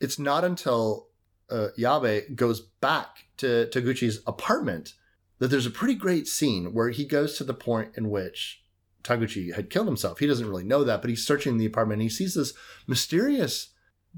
[0.00, 1.08] it's not until
[1.50, 4.94] uh, Yabe goes back to Taguchi's apartment
[5.38, 8.62] that there's a pretty great scene where he goes to the point in which
[9.02, 10.18] Taguchi had killed himself.
[10.18, 12.54] He doesn't really know that, but he's searching the apartment and he sees this
[12.86, 13.68] mysterious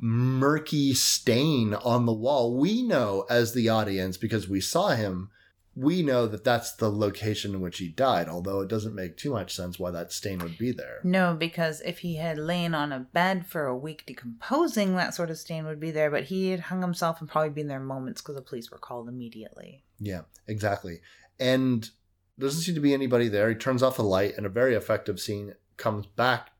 [0.00, 2.56] murky stain on the wall.
[2.56, 5.30] We know as the audience because we saw him,
[5.78, 9.30] we know that that's the location in which he died, although it doesn't make too
[9.30, 10.98] much sense why that stain would be there.
[11.04, 15.30] No, because if he had lain on a bed for a week decomposing, that sort
[15.30, 16.10] of stain would be there.
[16.10, 19.08] But he had hung himself and probably been there moments because the police were called
[19.08, 19.84] immediately.
[20.00, 20.98] Yeah, exactly.
[21.38, 21.88] And
[22.36, 23.48] there doesn't seem to be anybody there.
[23.48, 26.50] He turns off the light, and a very effective scene comes back.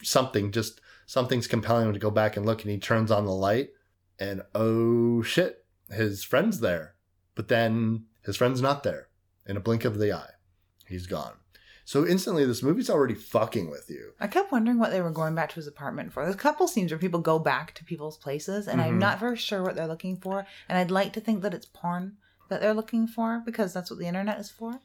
[0.00, 3.34] Something just something's compelling him to go back and look, and he turns on the
[3.34, 3.70] light,
[4.20, 6.94] and oh shit, his friend's there.
[7.34, 9.08] But then his friend's not there.
[9.46, 10.30] In a blink of the eye,
[10.86, 11.32] he's gone.
[11.84, 14.12] So instantly, this movie's already fucking with you.
[14.20, 16.22] I kept wondering what they were going back to his apartment for.
[16.22, 19.00] There's a couple scenes where people go back to people's places, and I'm Mhm.
[19.00, 20.46] not very sure what they're looking for.
[20.68, 22.16] And I'd like to think that it's porn
[22.48, 24.78] that they're looking for because that's what the internet is for.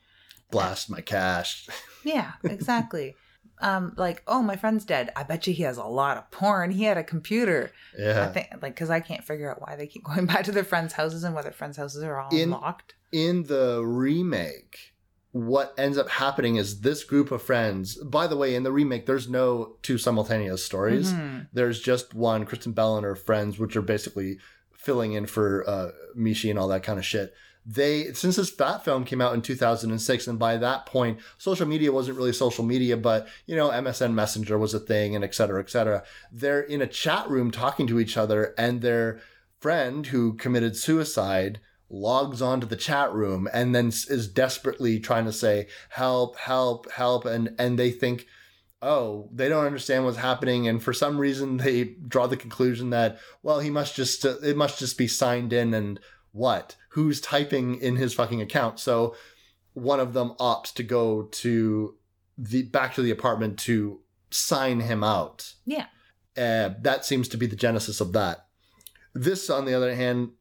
[0.50, 1.68] Blast my cash.
[2.04, 3.16] Yeah, exactly.
[3.62, 5.12] um, like, oh, my friend's dead.
[5.16, 6.70] I bet you he has a lot of porn.
[6.72, 7.72] He had a computer.
[7.98, 8.24] Yeah.
[8.26, 10.64] I think, like, because I can't figure out why they keep going back to their
[10.64, 12.96] friends' houses and why their friends' houses are all In- locked.
[13.16, 14.94] In the remake,
[15.32, 17.96] what ends up happening is this group of friends.
[18.04, 21.14] By the way, in the remake, there's no two simultaneous stories.
[21.14, 21.48] Mhm.
[21.54, 22.46] There's just one.
[22.46, 24.38] Kristen Bell and her friends, which are basically
[24.74, 27.34] filling in for uh, Michi and all that kind of shit.
[27.66, 31.94] They since this that film came out in 2006, and by that point, social media
[31.94, 35.62] wasn't really social media, but you know, MSN Messenger was a thing, and et cetera,
[35.62, 36.04] et cetera.
[36.34, 39.22] They're in a chat room talking to each other, and their
[39.62, 45.34] friend who committed suicide logs onto the chat room and then is desperately trying to
[45.34, 48.26] say help help help and and they think
[48.82, 53.20] oh they don't understand what's happening and for some reason they draw the conclusion that
[53.44, 56.00] well he must just uh, it must just be signed in and
[56.36, 56.76] what?
[56.90, 58.78] Who's typing in his fucking account?
[58.82, 59.16] So
[59.74, 61.96] one of them opts to go to
[62.38, 65.54] the back to the apartment to sign him out.
[65.66, 65.86] Yeah.
[66.38, 68.48] uh, that seems to be the genesis of that.
[69.14, 70.32] This on the other hand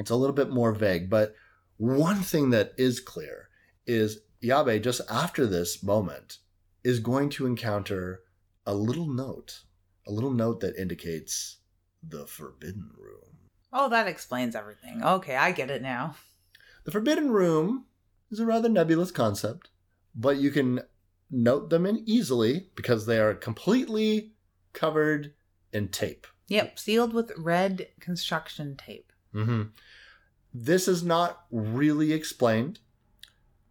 [0.00, 1.34] it's a little bit more vague, but
[1.76, 3.50] one thing that is clear
[3.86, 6.38] is Yabe, just after this moment,
[6.82, 8.22] is going to encounter
[8.66, 9.60] a little note,
[10.06, 11.58] a little note that indicates
[12.02, 13.50] the Forbidden Room.
[13.72, 15.04] Oh, that explains everything.
[15.04, 16.16] Okay, I get it now.
[16.84, 17.84] The Forbidden Room
[18.30, 19.68] is a rather nebulous concept,
[20.14, 20.80] but you can
[21.30, 24.32] note them in easily because they are completely
[24.72, 25.34] covered
[25.72, 26.26] in tape.
[26.48, 29.09] Yep, sealed with red construction tape.
[29.32, 29.62] Hmm
[30.52, 32.80] This is not really explained,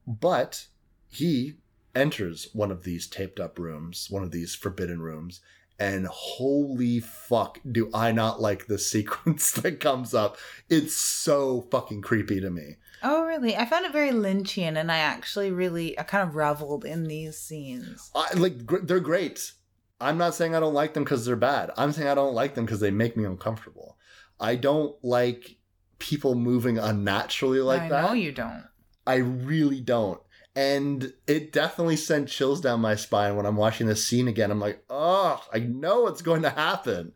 [0.07, 0.67] but
[1.07, 1.55] he
[1.95, 5.41] enters one of these taped up rooms, one of these forbidden rooms,
[5.79, 10.37] and holy fuck, do I not like the sequence that comes up.
[10.69, 12.75] It's so fucking creepy to me.
[13.01, 13.55] Oh, really?
[13.55, 17.37] I found it very Lynchian, and I actually really, I kind of reveled in these
[17.37, 18.11] scenes.
[18.13, 19.53] I, like gr- they're great.
[20.01, 21.71] I'm not saying I don't like them because they're bad.
[21.77, 23.97] I'm saying I don't like them because they make me uncomfortable.
[24.39, 25.57] I don't like
[25.99, 28.03] people moving unnaturally like I that.
[28.03, 28.65] I know you don't.
[29.05, 30.21] I really don't.
[30.55, 34.51] And it definitely sent chills down my spine when I'm watching this scene again.
[34.51, 37.13] I'm like, oh, I know what's going to happen.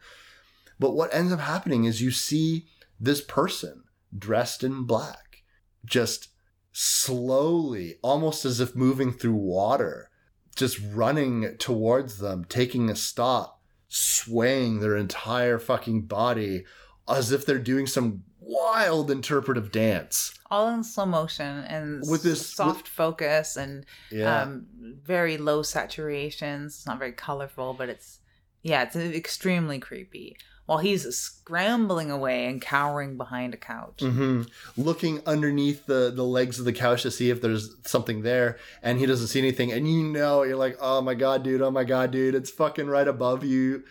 [0.79, 2.67] But what ends up happening is you see
[2.99, 3.83] this person
[4.17, 5.43] dressed in black,
[5.85, 6.29] just
[6.71, 10.09] slowly, almost as if moving through water,
[10.55, 16.65] just running towards them, taking a stop, swaying their entire fucking body
[17.07, 20.33] as if they're doing some wild interpretive dance.
[20.51, 24.41] All in slow motion and With this- soft focus and Yeah.
[24.43, 24.67] um,
[25.03, 26.65] very low saturations.
[26.67, 28.19] It's not very colorful, but it's
[28.61, 30.37] yeah, it's extremely creepy.
[30.65, 33.99] While he's scrambling away and cowering behind a couch.
[33.99, 34.43] hmm
[34.77, 38.97] Looking underneath the, the legs of the couch to see if there's something there, and
[38.99, 39.73] he doesn't see anything.
[39.73, 42.87] And you know, you're like, oh my god, dude, oh my god, dude, it's fucking
[42.87, 43.83] right above you.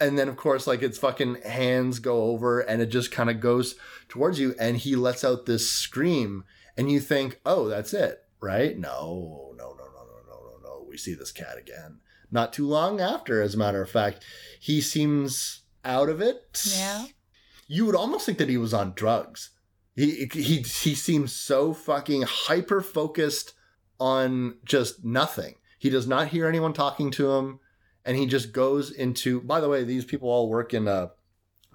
[0.00, 3.40] And then, of course, like its fucking hands go over and it just kind of
[3.40, 3.74] goes
[4.08, 6.44] towards you, and he lets out this scream,
[6.76, 8.76] and you think, oh, that's it, right?
[8.78, 10.86] No, no, no, no, no, no, no, no.
[10.88, 12.00] We see this cat again.
[12.30, 14.24] Not too long after, as a matter of fact,
[14.60, 17.06] he seems out of it Yeah.
[17.66, 19.50] you would almost think that he was on drugs.
[19.96, 23.52] He he he seems so fucking hyper focused
[24.00, 25.56] on just nothing.
[25.78, 27.60] He does not hear anyone talking to him,
[28.04, 29.40] and he just goes into.
[29.40, 31.10] By the way, these people all work in a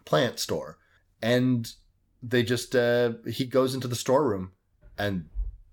[0.06, 0.78] plant store,
[1.22, 1.72] and
[2.24, 4.52] they just uh, he goes into the storeroom,
[4.98, 5.26] and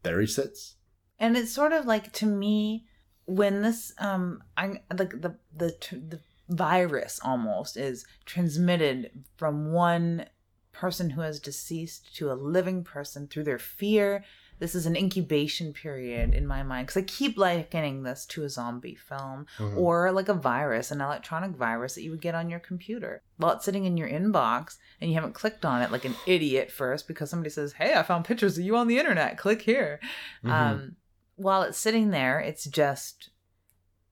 [0.02, 0.76] there he sits.
[1.18, 2.86] and it's sort of like to me
[3.26, 4.66] when this um i
[4.98, 10.26] like the the the virus almost is transmitted from one
[10.72, 14.22] person who has deceased to a living person through their fear
[14.58, 18.48] this is an incubation period in my mind because i keep likening this to a
[18.48, 19.76] zombie film Mhm.
[19.76, 23.52] or like a virus an electronic virus that you would get on your computer while
[23.52, 27.06] it's sitting in your inbox and you haven't clicked on it like an idiot first
[27.08, 30.00] because somebody says hey i found pictures of you on the internet click here
[30.44, 30.50] Mhm.
[30.50, 30.96] um,
[31.36, 33.30] while it's sitting there, it's just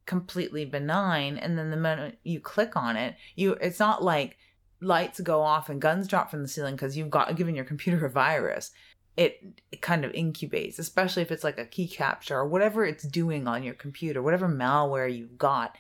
[0.07, 1.38] completely benign.
[1.38, 4.37] And then the moment you click on it, you it's not like
[4.81, 8.05] lights go off and guns drop from the ceiling because you've got given your computer
[8.07, 8.72] a virus.
[9.16, 13.05] It, it kind of incubates, especially if it's like a key capture or whatever it's
[13.05, 15.77] doing on your computer, whatever malware you've got.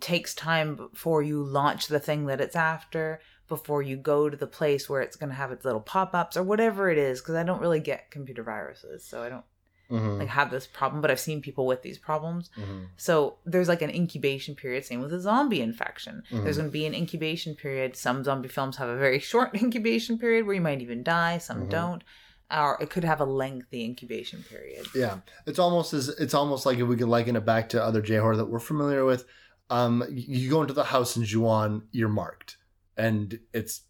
[0.00, 4.46] Takes time before you launch the thing that it's after, before you go to the
[4.46, 7.20] place where it's going to have its little pop ups or whatever it is.
[7.20, 9.44] Because I don't really get computer viruses, so I don't
[9.90, 10.20] Mhm.
[10.20, 12.48] like have this problem, but I've seen people with these problems.
[12.56, 12.86] Mhm.
[12.96, 14.84] So there's like an incubation period.
[14.84, 16.22] Same with a zombie infection.
[16.30, 16.44] Mhm.
[16.44, 17.96] There's going to be an incubation period.
[17.96, 21.38] Some zombie films have a very short incubation period where you might even die.
[21.38, 21.70] Some Mhm.
[21.70, 22.04] don't,
[22.50, 24.86] or it could have a lengthy incubation period.
[24.94, 28.02] Yeah, it's almost as it's almost like if we could liken it back to other
[28.02, 29.24] J horror that we're familiar with.
[29.70, 32.56] Um, you go into the house in Juon, you're marked,
[32.96, 33.82] and it's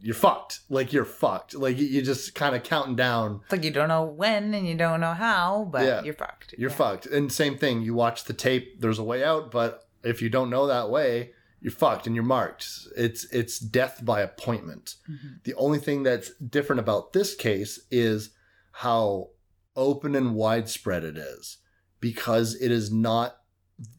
[0.00, 0.60] you're fucked.
[0.68, 1.54] Like you're fucked.
[1.54, 3.40] Like you- you're just kind of counting down.
[3.44, 6.02] It's like you don't know when and you don't know how, but Yeah.
[6.02, 6.54] you're fucked.
[6.58, 6.76] You're Yeah.
[6.76, 7.06] fucked.
[7.06, 7.82] And same thing.
[7.82, 8.80] You watch the tape.
[8.80, 11.32] There's a way out, but if you don't know that way,
[11.66, 12.68] you're fucked and you're marked.
[12.96, 14.94] It's it's death by appointment.
[15.10, 15.42] Mhm.
[15.42, 18.30] The only thing that's different about this case is
[18.70, 19.30] how
[19.74, 21.58] open and widespread it is
[21.98, 23.38] because it is not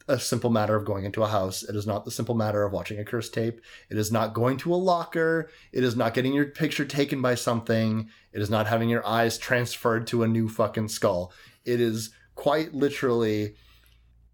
[0.07, 1.61] a simple matter of going into a house.
[1.61, 3.59] It is not the simple matter of watching a curse tape.
[3.89, 5.49] It is not going to a locker.
[5.73, 8.09] It is not getting your picture taken by something.
[8.31, 11.33] It is not having your eyes transferred to a new fucking skull.
[11.65, 13.55] It is quite literally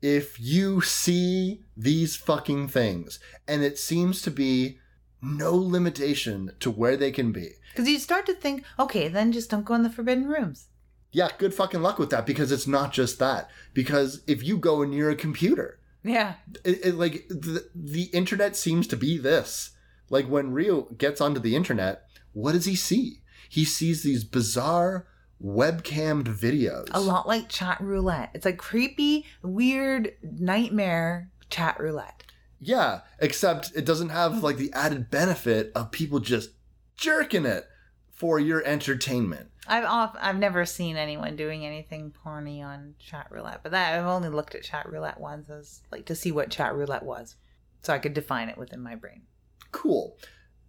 [0.03, 4.77] if you see these fucking things and it seems to be
[5.21, 7.51] no limitation to where they can be.
[7.71, 10.67] Because you start to think, okay, then just don't go in the forbidden rooms.
[11.13, 13.49] Yeah, good fucking luck with that because it's not just that.
[13.73, 16.33] Because if you go and you're a computer, Yeah.
[16.65, 19.71] it, it, like the, the internet seems to be this.
[20.09, 23.21] Like when Rio gets onto the internet, what does he see?
[23.47, 25.07] He sees these bizarre
[25.41, 26.87] webcammed videos.
[26.91, 28.31] A lot like chat roulette.
[28.33, 32.23] It's like creepy, weird nightmare chat roulette.
[32.59, 36.51] Yeah, except it doesn't have like the added benefit of people just
[36.95, 37.67] jerking it
[38.09, 39.49] for your entertainment.
[39.67, 44.05] I've off, I've never seen anyone doing anything porny on chat roulette, but that I've
[44.05, 47.35] only looked at chat roulette once as like to see what chat roulette was,
[47.81, 49.23] so I could define it within my brain.
[49.71, 50.17] Cool.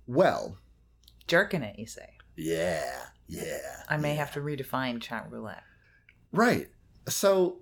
[0.07, 0.59] Well,
[1.27, 2.17] Jerking it, you say?
[2.37, 3.59] yeah, yeah.
[3.89, 5.63] I may have to redefine chat roulette.
[6.33, 6.69] Right.
[7.09, 7.61] So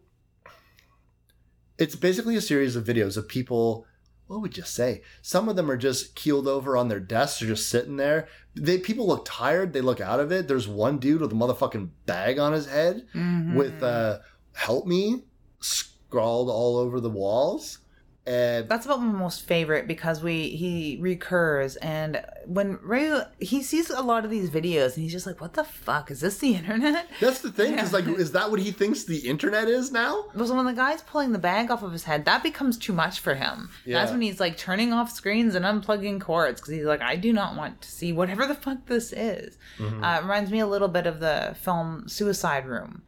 [1.78, 3.86] it's basically a series of videos of people.
[4.26, 5.02] What would you say?
[5.20, 8.28] Some of them are just keeled over on their desks or just sitting there.
[8.54, 9.72] They people look tired.
[9.72, 10.48] They look out of it.
[10.48, 13.56] There's one dude with a motherfucking bag on his head Mhm.
[13.56, 14.20] with uh,
[14.54, 15.24] "Help me"
[15.60, 17.78] scrawled all over the walls.
[18.24, 23.90] Uh, That's about my most favorite because we he recurs and when Ray he sees
[23.90, 26.38] a lot of these videos and he's just like, "What the fuck is this?
[26.38, 27.98] The internet?" that's the thing, because Yeah.
[27.98, 30.26] like, is that what he thinks the internet is now?
[30.36, 33.18] But when the guy's pulling the bag off of his head, that becomes too much
[33.18, 33.70] for him.
[33.84, 33.98] Yeah.
[33.98, 37.32] That's when he's like turning off screens and unplugging cords because he's like, I do
[37.32, 39.58] not want to see whatever the fuck this is.
[39.78, 40.04] Mm-hmm.
[40.04, 43.02] Uh, it reminds me a little bit of the film Suicide Room,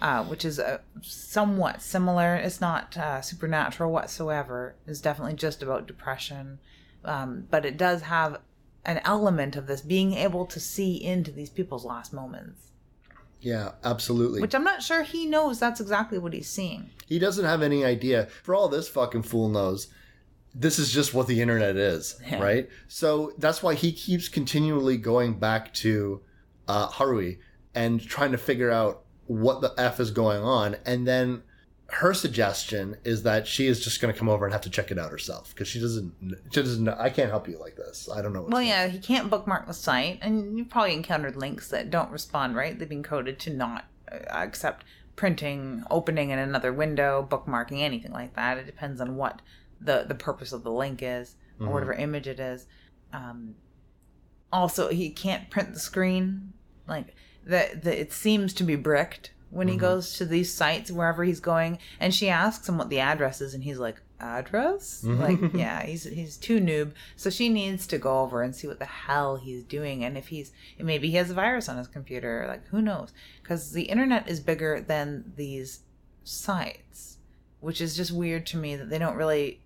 [0.00, 2.34] uh, which is uh, somewhat similar.
[2.36, 4.74] It's not uh, supernatural whatsoever.
[4.86, 6.58] It's definitely just about depression,
[7.04, 8.40] um, but it does have
[8.84, 12.68] an element of this being able to see into these people's last moments.
[13.40, 14.40] Yeah, absolutely.
[14.40, 16.90] Which I'm not sure he knows that's exactly what he's seeing.
[17.06, 18.26] He doesn't have any idea.
[18.42, 19.88] For all this fucking fool knows,
[20.54, 22.42] this is just what the internet is, Yeah.
[22.42, 22.68] right?
[22.88, 26.20] So that's why he keeps continually going back to
[26.68, 27.38] uh, Harue
[27.74, 31.42] and trying to figure out what the f is going on, and then
[31.92, 34.90] her suggestion is that she is just going to come over and have to check
[34.90, 36.12] it out herself because she doesn't.
[36.52, 36.82] She doesn't.
[36.84, 38.08] Know, I can't help you like this.
[38.12, 38.46] I don't know.
[38.48, 42.56] Well, yeah, he can't bookmark the site, and you've probably encountered links that don't respond
[42.56, 42.76] right.
[42.76, 48.34] They've been coded to not uh, accept printing, opening in another window, bookmarking, anything like
[48.34, 48.58] that.
[48.58, 49.42] It depends on what
[49.80, 51.72] the the purpose of the link is or Mhm.
[51.72, 52.66] whatever image it is.
[53.12, 53.54] Um,
[54.52, 56.52] also, he can't print the screen.
[56.88, 57.14] Like
[57.44, 59.80] the, the it seems to be bricked when he Mhm.
[59.80, 63.52] goes to these sites wherever he's going, and she asks him what the address is,
[63.54, 65.02] and he's like, "Address?
[65.04, 65.18] Mhm.
[65.18, 68.78] Like, yeah, he's he's too noob." So she needs to go over and see what
[68.78, 72.44] the hell he's doing, and if he's maybe he has a virus on his computer,
[72.46, 73.12] like who knows?
[73.42, 75.80] Because the internet is bigger than these
[76.22, 77.18] sites,
[77.60, 79.60] which is just weird to me that they don't really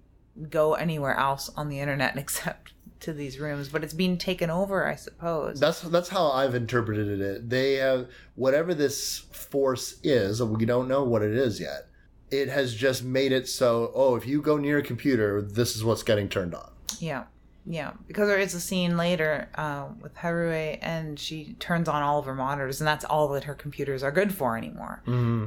[0.50, 2.72] go anywhere else on the internet except
[3.04, 5.60] to these rooms, but it's being taken over, I suppose.
[5.60, 7.48] That's that's how I've interpreted it.
[7.48, 11.86] They have whatever this force is, we don't know what it is yet.
[12.30, 15.84] It has just made it so, oh, if you go near a computer, this is
[15.84, 16.70] what's getting turned on.
[16.98, 17.24] Yeah,
[17.64, 17.92] yeah.
[18.08, 22.24] Because there is a scene later uh, with Harue, and she turns on all of
[22.24, 25.02] her monitors, and that's all that her computers are good for anymore.
[25.06, 25.46] Mm-hmm.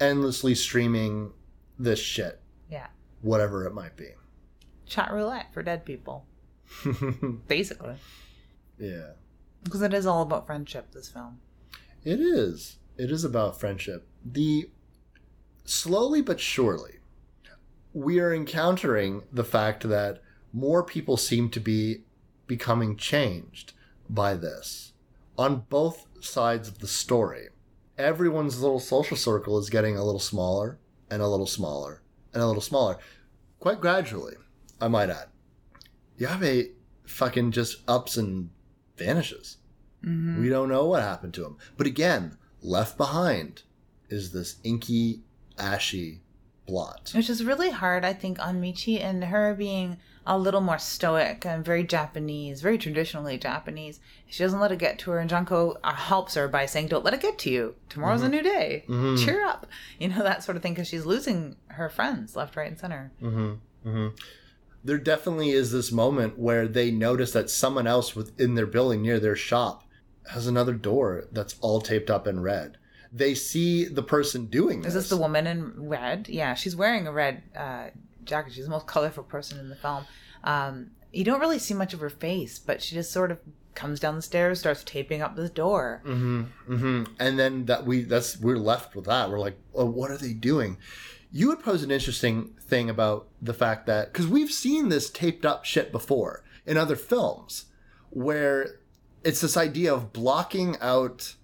[0.00, 1.32] Endlessly streaming
[1.78, 2.40] this shit,
[2.70, 2.86] Yeah,
[3.20, 4.08] whatever it might be.
[4.86, 6.24] chat roulette for dead people,
[7.48, 7.94] basically.
[8.78, 9.12] yeah,
[9.64, 10.92] Because it is all about friendship.
[10.92, 11.40] This film.
[12.04, 12.78] it is.
[12.96, 14.06] It is about friendship.
[14.24, 14.70] The
[15.64, 16.98] slowly but surely,
[17.92, 22.04] we are encountering the fact that more people seem to be
[22.46, 23.72] becoming changed
[24.08, 24.92] by this
[25.38, 27.48] on both sides of the story.
[27.96, 30.78] Everyone's little social circle is getting a little smaller
[31.10, 32.02] and a little smaller
[32.32, 32.98] and a little smaller,
[33.58, 34.34] quite gradually,
[34.80, 35.28] I might add.
[36.22, 36.70] Yabe
[37.06, 38.50] fucking just ups and
[38.96, 39.56] vanishes.
[40.04, 40.40] Mm-hmm.
[40.40, 41.56] We don't know what happened to him.
[41.76, 43.62] But again, left behind
[44.08, 45.20] is this inky,
[45.58, 46.20] ashy
[46.66, 47.12] blot.
[47.14, 51.44] Which is really hard, I think, on Michi and her being a little more stoic
[51.44, 53.98] and very Japanese, very traditionally Japanese.
[54.28, 57.04] She doesn't let it get to her, and Junko uh, helps her by saying, "Don't
[57.04, 57.74] let it get to you.
[57.88, 58.84] Tomorrow's a new day.
[58.88, 59.24] Mhm.
[59.24, 59.66] Cheer up."
[59.98, 63.10] You know that sort of thing, because she's losing her friends left, right, and center.
[63.18, 64.08] hmm hmm
[64.84, 69.20] There definitely is this moment where they notice that someone else within their building near
[69.20, 69.84] their shop
[70.30, 72.78] has another door that's all taped up in red.
[73.12, 74.94] They see the person doing this.
[74.94, 76.28] Is this the woman in red?
[76.28, 77.88] Yeah, she's wearing a red uh,
[78.24, 78.54] jacket.
[78.54, 80.04] She's the most colorful person in the film.
[80.44, 83.38] Um, you don't really see much of her face, but she just sort of
[83.74, 86.00] comes down the stairs, starts taping up the door.
[86.04, 89.30] hmm hmm And then that we that's we're left with that.
[89.30, 90.78] We're like, oh, what are they doing?
[91.32, 95.46] You would pose an interesting thing about the fact that because we've seen this taped
[95.46, 97.66] up shit before in other films,
[98.10, 98.80] where
[99.24, 101.34] it's this idea of blocking out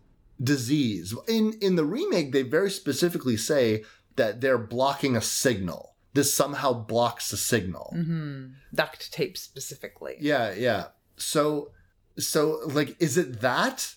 [0.43, 1.14] disease.
[1.26, 3.84] In in the remake, they very specifically say
[4.16, 5.95] that they're blocking a signal.
[6.14, 7.91] This somehow blocks the signal.
[7.95, 10.16] hmm Duct tape specifically.
[10.20, 10.86] Yeah, yeah.
[11.16, 11.70] So
[12.18, 13.95] so like is it that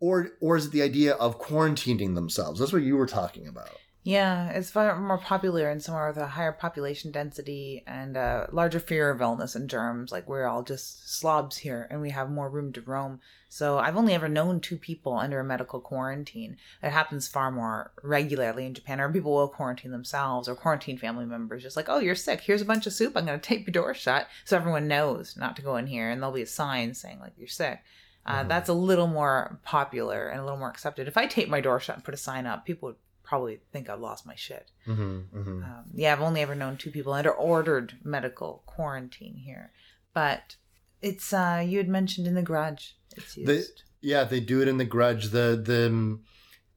[0.00, 2.60] or or is it the idea of quarantining themselves?
[2.60, 3.70] That's what you were talking about.
[4.06, 8.78] Yeah, it's far more popular in somewhere with a higher population density and a larger
[8.78, 10.12] fear of illness and germs.
[10.12, 13.20] Like we're all just slobs here and we have more room to roam.
[13.48, 16.58] So I've only ever known two people under a medical quarantine.
[16.82, 21.24] It happens far more regularly in Japan, or people will quarantine themselves or quarantine family
[21.24, 21.62] members.
[21.62, 22.42] Just like, oh, you're sick.
[22.42, 23.16] Here's a bunch of soup.
[23.16, 26.10] I'm going to tape your door shut so everyone knows not to go in here.
[26.10, 27.80] And there'll be a sign saying, like, you're sick.
[28.26, 28.48] Uh, Mhm.
[28.48, 31.08] That's a little more popular and a little more accepted.
[31.08, 33.88] If I tape my door shut and put a sign up, people would probably think
[33.90, 34.70] I've lost my shit.
[34.86, 35.62] Mm-hmm, mm-hmm.
[35.64, 39.72] Um, yeah, I've only ever known two people under ordered medical quarantine here,
[40.12, 40.56] but
[41.02, 42.96] it's uh you had mentioned in the Grudge.
[43.16, 43.82] It's used.
[44.00, 45.30] Yeah, they do it in the Grudge.
[45.30, 46.22] The the um,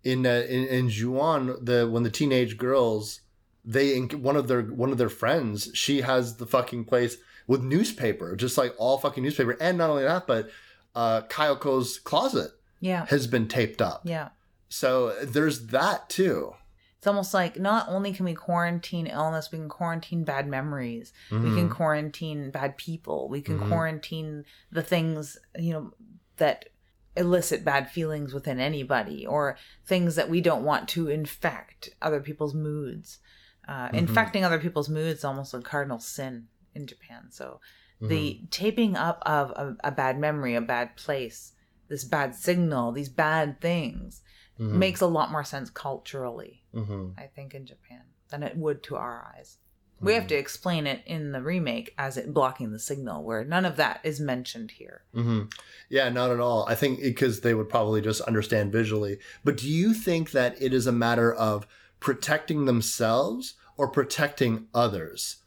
[0.04, 3.22] in uh, in in Juon the when the teenage girls
[3.66, 7.18] they one of their one of their friends she has the fucking place
[7.48, 10.50] with newspaper just like all fucking newspaper and not only that but
[10.96, 13.06] uh Kayako's closet Yeah.
[13.08, 14.30] has been taped up Yeah.
[14.70, 16.54] So there's that too
[16.98, 21.14] It's almost like not only can we quarantine illness, we can quarantine bad memories.
[21.32, 21.56] We Mm-hmm.
[21.56, 23.30] can quarantine bad people.
[23.30, 23.68] We can Mhm.
[23.70, 25.92] quarantine the things, you know,
[26.38, 26.70] that
[27.16, 32.54] elicit bad feelings within anybody or things that we don't want to infect other people's
[32.56, 33.20] moods.
[33.68, 33.94] Uh, Mhm.
[34.00, 37.30] Infecting other people's moods is almost a cardinal sin in Japan.
[37.32, 37.60] So
[38.02, 38.08] Mm-hmm.
[38.10, 41.54] the taping up of a, a bad memory, a bad place,
[41.90, 44.22] this bad signal, these bad things
[44.60, 44.72] Mhm.
[44.74, 46.64] makes a lot more sense culturally.
[46.74, 47.14] Mhm.
[47.18, 49.58] I think, in Japan than it would to our eyes.
[50.00, 50.42] We have to Mm-hmm.
[50.42, 54.20] explain it in the remake as it blocking the signal, where none of that is
[54.20, 55.02] mentioned here.
[55.14, 55.44] hmm
[55.90, 56.66] Yeah, not at all.
[56.68, 59.18] I think because they would probably just understand visually.
[59.44, 61.66] But do you think that it is a matter of
[62.00, 65.38] protecting themselves or protecting others?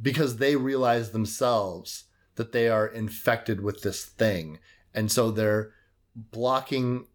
[0.00, 2.04] Because they realize themselves
[2.36, 4.60] that they are infected with this thing.
[4.94, 5.72] And so they're
[6.14, 7.06] blocking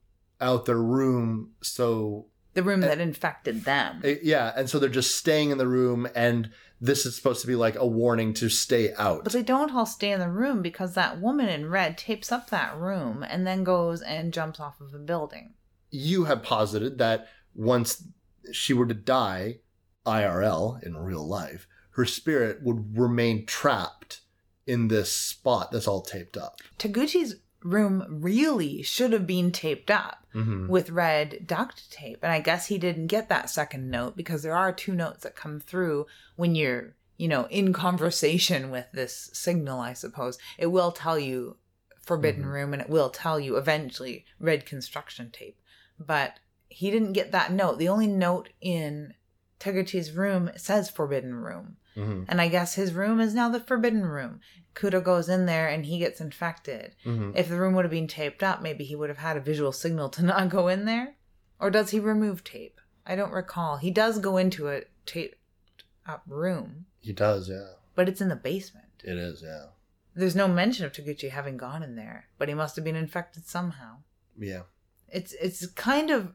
[0.44, 4.02] out their room so The room that infected them.
[4.22, 7.56] Yeah and so they're just staying in the room and this is supposed to be
[7.56, 10.94] like a warning to stay out But they don't all stay in the room because
[10.96, 14.94] that woman in red tapes up that room and then goes and jumps off of
[14.94, 15.54] a building.
[15.90, 18.04] you have posited that once
[18.52, 19.60] she were to die
[20.06, 24.22] IRL in real life, her spirit would remain trapped
[24.68, 26.60] in this spot that's all taped up.
[26.80, 30.68] Taguchi's room really should have been taped up Mm-hmm.
[30.68, 32.18] with red duct tape.
[32.24, 35.36] And I guess he didn't get that second note because there are two notes that
[35.36, 40.40] come through when you're, you know, in conversation with this signal, I suppose.
[40.58, 41.58] It will tell you
[42.02, 42.52] forbidden Mhm.
[42.52, 45.60] room and it will tell you eventually red construction tape.
[46.00, 47.78] But he didn't get that note.
[47.78, 49.14] The only note in
[49.64, 51.78] Taguchi's room says forbidden room.
[51.96, 52.24] Mm-hmm.
[52.28, 54.42] And I guess his room is now the forbidden room.
[54.76, 56.96] Kudo goes in there and he gets infected.
[57.06, 57.32] Mm-hmm.
[57.36, 59.72] If the room would have been taped up, maybe he would have had a visual
[59.72, 61.16] signal to not go in there.
[61.60, 62.82] Or does he remove tape?
[63.06, 63.78] I don't recall.
[63.78, 65.38] He does go into a taped
[66.06, 67.76] up room, He does, yeah.
[67.96, 68.88] but it's in the basement.
[69.04, 69.68] It is, yeah.
[70.16, 73.46] There's no mention of Taguchi having gone in there, but he must have been infected
[73.46, 73.98] somehow.
[74.38, 74.64] Yeah.
[75.08, 76.34] It's it's kind of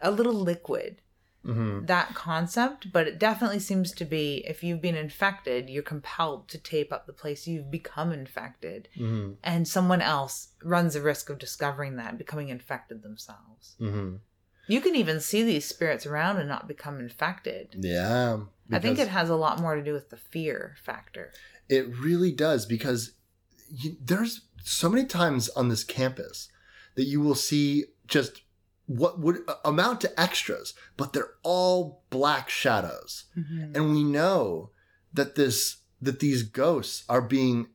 [0.00, 1.00] a little liquid
[1.44, 1.86] Mm-hmm.
[1.86, 6.58] that concept, but it definitely seems to be if you've been infected, you're compelled to
[6.58, 9.32] tape up the place you've become infected, Mm-hmm.
[9.42, 13.76] and someone else runs the risk of discovering that and becoming infected themselves.
[13.80, 14.16] Mm-hmm.
[14.66, 17.76] You can even see these spirits around and not become infected.
[17.78, 18.38] Yeah.
[18.72, 21.32] I think it has a lot more to do with the fear factor.
[21.68, 23.12] It really does because
[23.70, 26.48] you, there's so many times on this campus
[26.94, 28.40] that you will see just
[28.86, 33.24] what would amount to extras, but they're all black shadows.
[33.34, 34.70] And we know
[35.12, 37.68] that this that these ghosts are being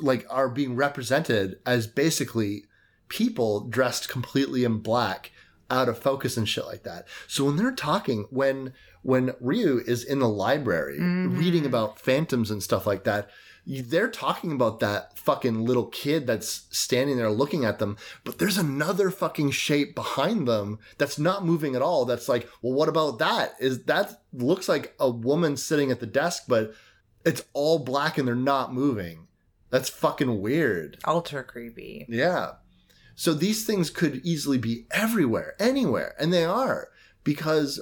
[0.00, 2.64] like are being represented as basically
[3.08, 5.30] people dressed completely in black
[5.70, 7.06] out of focus and shit like that.
[7.26, 8.72] So when they're talking when
[9.02, 11.36] when Ryu is in the library Mhm.
[11.38, 13.28] reading about phantoms and stuff like that,
[13.66, 18.58] they're talking about that fucking little kid that's standing there looking at them, but there's
[18.58, 22.04] another fucking shape behind them that's not moving at all.
[22.04, 23.54] That's like, well, what about that?
[23.60, 26.74] Is that looks like a woman sitting at the desk, but
[27.24, 29.28] it's all black and they're not moving.
[29.70, 30.98] That's fucking weird.
[31.06, 32.04] Ultra creepy.
[32.08, 32.54] Yeah.
[33.14, 36.88] So these things could easily be everywhere, anywhere, and they are
[37.24, 37.80] because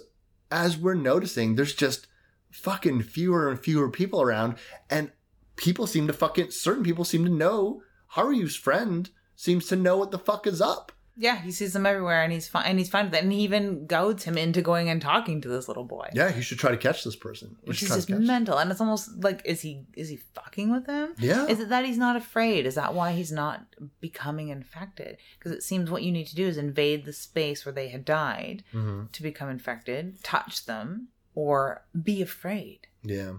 [0.50, 2.06] as we're noticing, there's just
[2.50, 4.56] fucking fewer and fewer people around,
[4.90, 5.12] and
[5.60, 7.82] people seem to fucking certain people seem to know.
[8.08, 10.90] Haru's friend seems to know what the fuck is up.
[11.16, 12.64] Yeah, he sees them everywhere, and he's fine.
[12.64, 13.22] And he's fine with it.
[13.22, 16.08] And he even goads him into going and talking to this little boy.
[16.14, 17.56] Yeah, he should try to catch this person.
[17.62, 18.56] He which is just mental.
[18.56, 21.12] And it's almost like, is he is he fucking with him?
[21.18, 21.46] Yeah.
[21.46, 22.64] Is it that he's not afraid?
[22.64, 23.66] Is that why he's not
[24.00, 25.18] becoming infected?
[25.38, 28.04] Because it seems what you need to do is invade the space where they had
[28.06, 29.12] died Mhm.
[29.12, 32.86] to become infected, touch them, or be afraid.
[33.02, 33.32] Yeah.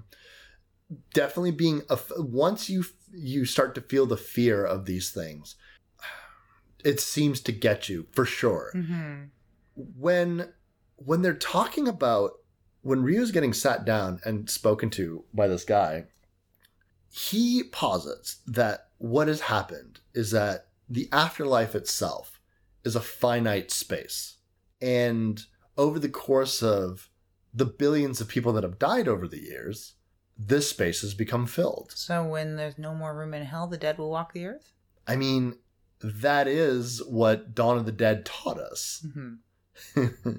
[1.13, 5.55] Definitely being a once you you start to feel the fear of these things,
[6.83, 8.71] it seems to get you for sure.
[8.75, 9.23] Mm-hmm.
[9.75, 10.53] When
[10.95, 12.31] when they're talking about
[12.81, 16.05] when Ryu's getting sat down and spoken to by this guy,
[17.09, 22.39] he posits that what has happened is that the afterlife itself
[22.83, 24.37] is a finite space.
[24.81, 25.41] And
[25.77, 27.09] over the course of
[27.53, 29.95] the billions of people that have died over the years,
[30.47, 31.91] this space has become filled.
[31.95, 34.71] So when there's no more room in hell, the dead will walk the earth.
[35.07, 35.55] I mean,
[35.99, 39.05] that is what Dawn of the Dead taught us.
[39.95, 40.35] Mm-hmm.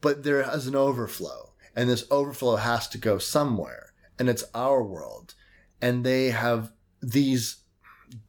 [0.00, 1.54] but there is an overflow.
[1.74, 5.34] and this overflow has to go somewhere, and it's our world,
[5.80, 7.58] and they have these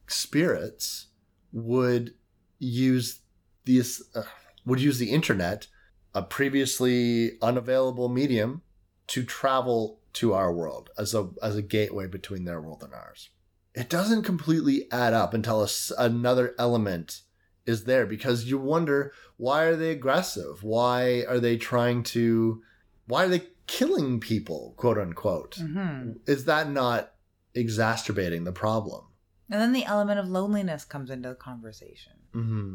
[0.06, 1.08] spirits
[1.52, 2.14] would
[2.58, 3.20] use
[3.64, 4.22] these uh,
[4.64, 5.66] would use the internet,
[6.14, 8.62] a previously unavailable medium,
[9.08, 13.30] to travel to our world as a as a gateway between their world and ours.
[13.74, 17.22] It doesn't completely add up until a another element
[17.66, 20.62] is there because you wonder why are they aggressive?
[20.62, 22.62] Why are they trying to
[23.06, 25.56] why are they killing people, quote unquote?
[25.56, 27.12] hmm Is that not
[27.54, 29.04] exacerbating the problem?
[29.50, 32.74] And then the element of loneliness comes into the conversation, Mm-hmm.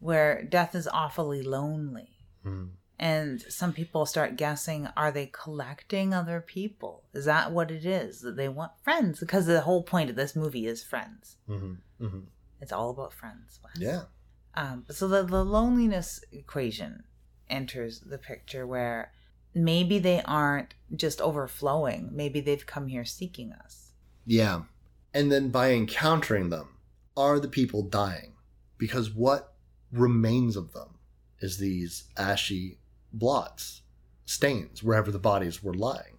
[0.00, 2.10] where death is awfully lonely.
[2.44, 2.74] Mm-hmm.
[2.98, 7.04] And some people start guessing are they collecting other people?
[7.12, 8.20] Is that what it is?
[8.20, 9.20] That they want friends?
[9.20, 11.36] Because the whole point of this movie is friends.
[11.48, 12.04] Mm-hmm.
[12.04, 12.20] Mm-hmm.
[12.60, 13.60] It's all about friends.
[13.62, 13.74] Wes.
[13.78, 14.02] Yeah.
[14.54, 17.04] Um, so the, the loneliness equation
[17.50, 19.12] enters the picture where
[19.54, 22.10] maybe they aren't just overflowing.
[22.12, 23.92] Maybe they've come here seeking us.
[24.24, 24.62] Yeah.
[25.12, 26.68] And then by encountering them,
[27.16, 28.32] are the people dying?
[28.78, 29.54] Because what
[29.92, 30.98] remains of them
[31.40, 32.78] is these ashy
[33.18, 33.82] blots,
[34.24, 36.18] stains, wherever the bodies were lying.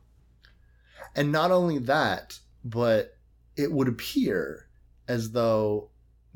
[1.15, 3.17] And not only that, but
[3.55, 4.67] it would appear
[5.07, 5.89] as though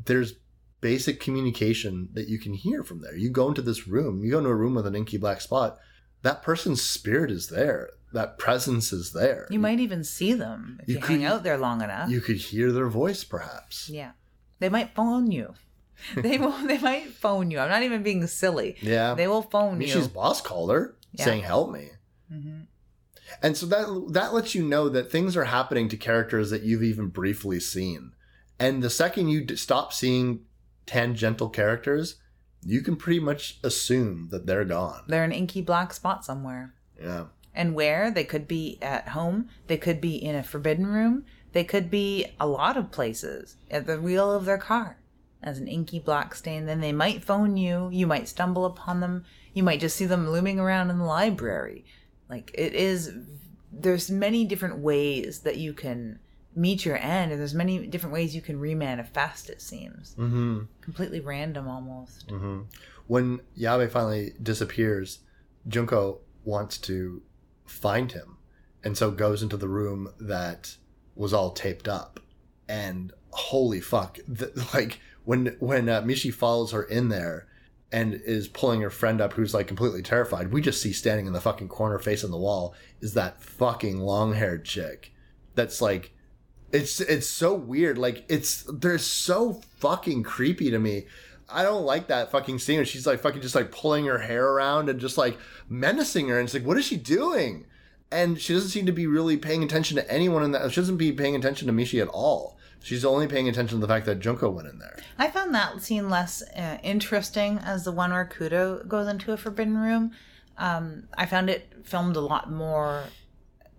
[0.03, 0.33] there's
[0.79, 3.15] basic communication that you can hear from there.
[3.15, 5.77] You go into this room, you go into a room with an inky black spot,
[6.23, 7.91] that person's spirit is there.
[8.13, 9.47] That presence is there.
[9.49, 12.09] You might even see them if You you, hang out there long enough.
[12.09, 13.89] You could hear their voice, perhaps.
[13.89, 14.11] yeah.
[14.59, 15.53] They might phone you.
[16.15, 17.59] they will they might phone you.
[17.59, 18.75] I'm not even being silly.
[18.81, 19.13] Yeah.
[19.13, 20.07] They will phone you.
[20.07, 21.25] boss called her Yeah.
[21.25, 21.89] saying, "Help me."
[22.31, 22.61] hmm
[23.41, 26.83] And so that that lets you know that things are happening to characters that you've
[26.83, 28.13] even briefly seen.
[28.59, 30.41] And the second you d- stop seeing
[30.85, 32.15] tangential characters,
[32.63, 35.03] you can pretty much assume that they're gone.
[35.07, 36.73] They're an inky black spot somewhere.
[37.01, 37.25] Yeah.
[37.55, 38.11] And where?
[38.11, 39.49] They could be at home.
[39.67, 41.25] They could be in a forbidden room.
[41.53, 43.57] They could be a lot of places.
[43.69, 44.97] At the wheel of their car
[45.43, 46.65] as an inky black stain.
[46.65, 47.89] Then they might phone you.
[47.91, 49.25] You might stumble upon them.
[49.53, 51.85] You might just see them looming around in the library.
[52.29, 53.11] Like it is
[53.71, 56.19] there's many different ways that you can
[56.55, 60.15] meet your end and there's many different ways you can remanifest it seems.
[60.15, 60.61] Mm-hmm.
[60.81, 62.27] Completely random almost.
[62.27, 62.61] Mm-hmm.
[63.07, 65.19] When Yabe finally disappears,
[65.67, 67.21] Junko wants to
[67.65, 68.37] find him,
[68.83, 70.75] and so goes into the room that
[71.15, 72.19] was all taped up.
[72.67, 74.19] And holy fuck!
[74.27, 77.47] The, like when when uh, Michi follows her in there
[77.91, 80.51] and is pulling her friend up, who's like completely terrified.
[80.51, 84.33] We just see standing in the fucking corner, facing the wall, is that fucking long
[84.33, 85.13] haired chick.
[85.55, 86.13] That's like
[86.71, 87.97] it's it's so weird.
[87.97, 91.05] Like it's they're so fucking creepy to me.
[91.49, 94.47] I don't like that fucking scene where she's like fucking just like pulling her hair
[94.47, 96.39] around and just like menacing her.
[96.39, 97.65] And it's like, what is she doing?
[98.09, 100.71] And she doesn't seem to be really paying attention to anyone in that.
[100.71, 102.57] She doesn't be paying attention to Michi at all.
[102.83, 104.97] She's only paying attention to the fact that Junko went in there.
[105.17, 109.37] I found that scene less uh, interesting as the one where Kudo goes into a
[109.37, 110.11] forbidden room.
[110.57, 113.03] Um, I found it filmed a lot more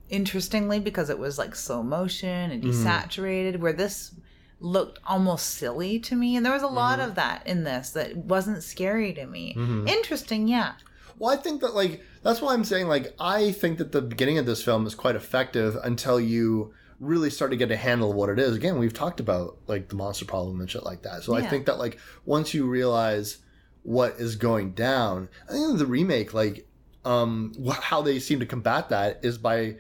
[0.09, 4.15] interestingly because it was like slow motion and desaturated, where this
[4.61, 6.37] looked almost silly to me.
[6.37, 9.55] And there was a lot of that in this that wasn't scary to me.
[9.89, 10.75] Interesting, yeah.
[11.19, 14.39] Well, I think that like that's why I'm saying like I think that the beginning
[14.39, 16.73] of this film is quite effective until you
[17.03, 18.55] really start to get a handle of what it is.
[18.55, 21.25] Again, we've talked about like the monster problem and shit like that.
[21.25, 23.39] So I think that like once you realize
[23.83, 26.67] what is going down, I think the remake like
[27.05, 29.77] um how they seem to combat that is by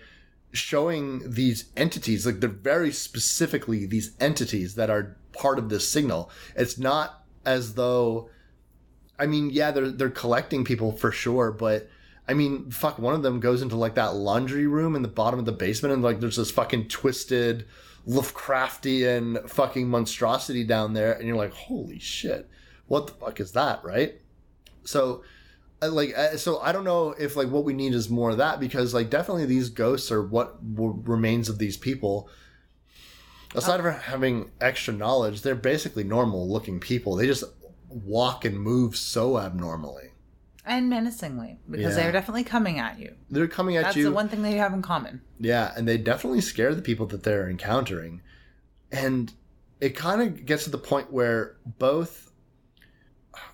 [0.51, 6.29] showing these entities like they're very specifically these entities that are part of this signal.
[6.57, 8.29] It's not as though
[9.17, 11.89] I mean, yeah, they're they're collecting people for sure, but
[12.29, 15.39] I mean, fuck, one of them goes into like that laundry room in the bottom
[15.39, 17.67] of the basement, and like there's this fucking twisted
[18.07, 22.49] Lovecraftian fucking monstrosity down there, and you're like, holy shit,
[22.87, 24.21] what the fuck is that, right?
[24.85, 25.25] So,
[25.81, 28.39] uh, like, uh, so I don't know if like what we need is more of
[28.39, 32.29] that because like definitely these ghosts are what remains of these people.
[33.55, 37.17] Aside from having extra knowledge, they're basically normal looking people.
[37.17, 37.45] They just
[37.89, 40.12] walk and move so abnormally.
[40.65, 42.03] And menacingly, because Yeah.
[42.05, 43.17] they're definitely coming at you.
[43.31, 44.05] They're coming at That's you.
[44.05, 45.21] That's the one thing they have in common.
[45.41, 48.21] Yeah, and they definitely scare the people that they're encountering.
[48.93, 49.33] And
[49.81, 52.31] it kind of gets to the point where both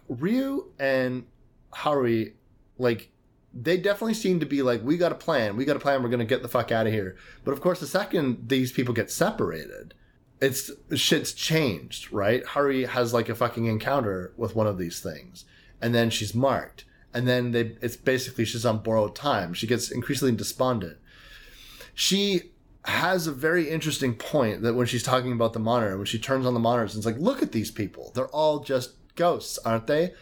[0.09, 1.25] Ryu and
[1.73, 2.33] Haruhi,
[2.77, 3.11] like,
[3.55, 6.11] they definitely seem to be like, we got a plan, we got a plan, we're
[6.11, 7.17] gonna get the fuck out of here.
[7.45, 9.95] But of course, the second these people get separated,
[10.41, 12.45] it's shit's changed, right?
[12.45, 15.47] Haruhi has like a fucking encounter with one of these things,
[15.81, 16.85] and then she's marked.
[17.15, 19.55] And then they it's basically she's on borrowed time.
[19.55, 20.99] She gets increasingly despondent.
[21.95, 22.53] She
[22.85, 26.47] has a very interesting point that when she's talking about the monitor, when she turns
[26.47, 28.13] on the monitors, it's like, look at these people.
[28.15, 30.15] They're all just ghosts, aren't they?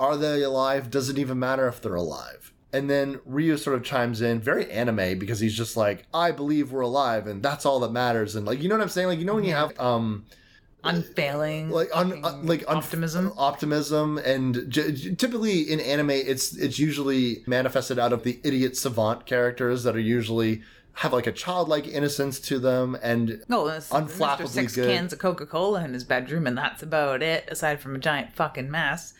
[0.00, 0.90] Are they alive?
[0.90, 2.52] Does it even matter if they're alive?
[2.72, 6.70] And then Ryu sort of chimes in, very anime, because he's just like, I believe
[6.72, 8.36] we're alive, and that's all that matters.
[8.36, 9.08] And like, you know what I'm saying?
[9.08, 10.26] Like, you know when you have um
[10.84, 11.70] Unfailing.
[11.70, 13.32] like un, un- uh, like un- optimism.
[13.36, 18.76] optimism and j- j- typically in anime it's it's usually manifested out of the idiot
[18.76, 20.62] savant characters that are usually
[20.94, 24.48] have like a childlike innocence to them and No, this Unflappably Mr.
[24.48, 24.88] Six good.
[24.88, 28.32] cans of Coca Cola in his bedroom, and that's about it, aside from a giant
[28.32, 29.14] fucking mess.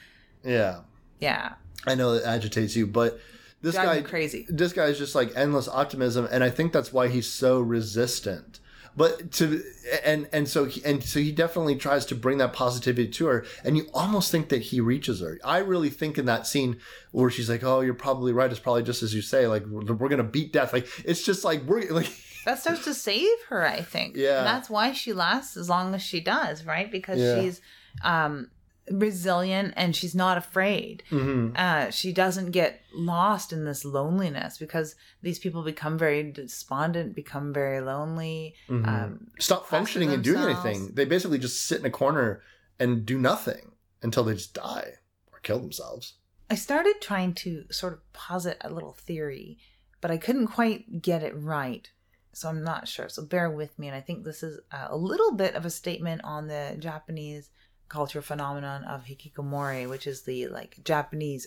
[0.44, 0.80] yeah
[1.20, 1.54] Yeah.
[1.86, 3.18] i know it agitates you but
[3.62, 4.46] this Drive guy crazy.
[4.48, 8.60] this guy is just like endless optimism and i think that's why he's so resistant
[8.98, 9.62] but to
[10.04, 13.46] and and so he, and so he definitely tries to bring that positivity to her
[13.64, 16.72] and you almost think that he reaches her i really think in that scene
[17.12, 19.94] where she's like oh you're probably right it's probably just as you say like we're,
[19.94, 22.10] we're gonna beat death like it's just like we're like
[22.44, 24.16] That starts to save her, I think.
[24.16, 24.38] Yeah.
[24.38, 26.90] And that's why she lasts as long as she does, right?
[26.90, 27.34] Because Yeah.
[27.42, 27.60] she's
[28.02, 28.48] um,
[28.90, 31.02] resilient and she's not afraid.
[31.10, 31.56] mhm.
[31.56, 37.52] uh, she doesn't get lost in this loneliness because these people become very despondent, become
[37.52, 38.54] very lonely.
[38.68, 38.86] Mhm.
[38.86, 42.42] Um, stop functioning and doing anything they basically just sit in a corner
[42.78, 43.72] and do nothing
[44.02, 44.94] until they just die
[45.32, 46.14] or kill themselves
[46.50, 49.58] I started trying to sort of posit a little theory,
[50.00, 51.90] but I couldn't quite get it right.
[52.32, 53.08] So I'm not sure.
[53.08, 53.88] So bear with me.
[53.88, 57.50] And I think this is uh, a little bit of a statement on the Japanese
[57.88, 61.46] culture phenomenon of hikikomori, which is the like Japanese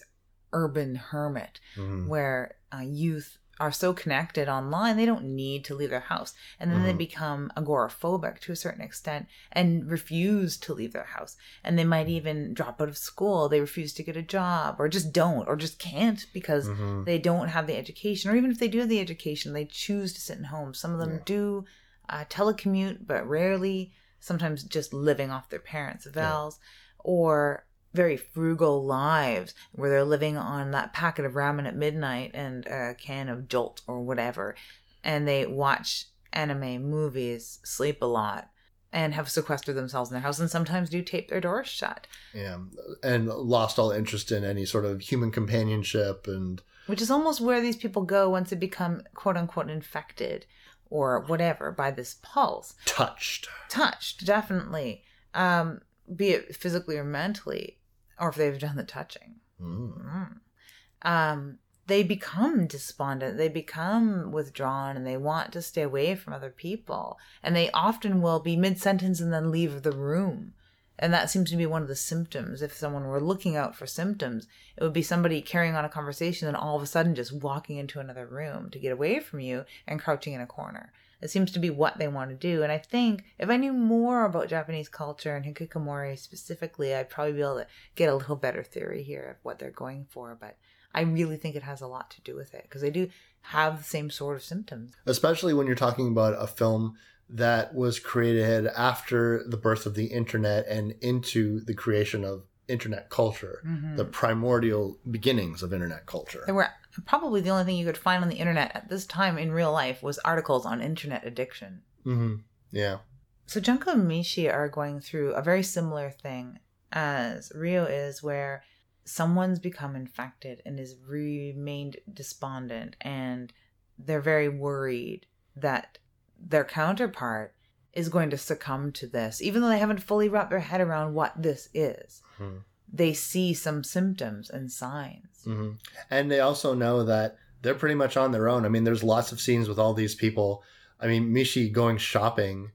[0.54, 1.60] urban hermit.
[1.78, 2.08] Mhm.
[2.08, 6.72] where uh, youth are so connected online they don't need to leave their house and
[6.72, 6.98] then they Mhm.
[6.98, 12.10] become agoraphobic to a certain extent and refuse to leave their house and they might
[12.10, 15.56] even drop out of school they refuse to get a job or just don't or
[15.56, 17.06] just can't because Mhm.
[17.06, 20.12] they don't have the education or even if they do have the education they choose
[20.14, 21.24] to sit in home some of them Yeah.
[21.26, 21.66] do
[22.10, 26.60] uh, telecommute but rarely sometimes just living off their parents' vows
[27.00, 32.66] or very frugal lives where they're living on that packet of ramen at midnight and
[32.68, 34.56] a can of jolt or whatever.
[35.04, 38.50] And they watch anime movies sleep a lot
[38.94, 42.08] and have sequestered themselves in their house and sometimes do tape their doors shut.
[42.34, 42.60] Yeah.
[43.04, 47.62] And lost all interest in any sort of human companionship and which is almost where
[47.62, 50.46] these people go once they become quote unquote infected
[50.92, 52.76] or whatever by this pulse.
[52.86, 53.48] Touched.
[53.70, 55.02] Touched definitely.
[55.34, 55.82] Um
[56.16, 57.80] be it physically or mentally
[58.20, 59.38] or if they've done the touching.
[59.60, 60.06] Mm.
[60.06, 61.10] Mm.
[61.10, 63.38] um they become despondent.
[63.38, 67.18] They become withdrawn and they want to stay away from other people.
[67.44, 70.54] And they often will be mid-sentence and then leave the room
[71.00, 72.62] and that seems to be one of the symptoms.
[72.62, 76.48] If someone were looking out for symptoms it would be somebody carrying on a conversation
[76.48, 79.66] and all of a sudden just walking into another room to get away from you
[79.88, 80.92] and crouching in a corner.
[81.22, 82.64] It seems to be what they want to do.
[82.64, 87.34] And i think if i knew more about japanese culture and hikikomori specifically i'd probably
[87.34, 90.36] be able to get a little better theory here of what they're going for.
[90.40, 90.58] But
[90.96, 93.10] i really think it has a lot to do with it because they do
[93.42, 94.94] have the same sort of symptoms.
[95.06, 96.96] Especially when you're talking about a film
[97.34, 103.10] that was created after the birth of the internet and into the creation of internet
[103.10, 103.62] culture,
[103.96, 106.44] the primordial beginnings of internet culture.
[106.46, 106.70] There were
[107.06, 109.72] probably the only thing you could find on the internet at this time in real
[109.72, 111.82] life was articles on internet addiction.
[112.04, 112.36] hmm
[112.72, 113.00] Yeah.
[113.46, 116.60] So Junko and Michi are going through a very similar thing
[116.92, 118.64] as Rio is, where
[119.04, 123.52] someone's become infected and is remained despondent, and
[123.98, 125.26] they're very worried
[125.56, 125.98] that
[126.46, 127.54] their counterpart
[127.94, 131.14] is going to succumb to this, even though they haven't fully wrapped their head around
[131.14, 132.22] what this is.
[132.40, 132.64] Mhm.
[132.92, 135.44] They see some symptoms and signs.
[135.44, 135.72] hmm
[136.10, 138.66] And they also know that they're pretty much on their own.
[138.66, 140.64] I mean, there's lots of scenes with all these people.
[141.00, 142.72] I mean, Michi going shopping,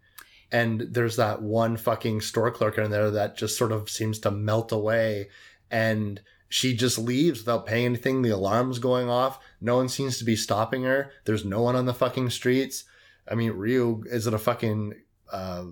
[0.53, 4.31] and there's that one fucking store clerk in there that just sort of seems to
[4.31, 5.29] melt away,
[5.71, 8.23] and she just leaves without paying anything.
[8.23, 9.39] The alarm's going off.
[9.61, 11.11] No one seems to be stopping her.
[11.25, 12.85] There's no one on the fucking streets.
[13.29, 14.95] I mean, Ryu is it a fucking
[15.33, 15.65] uh,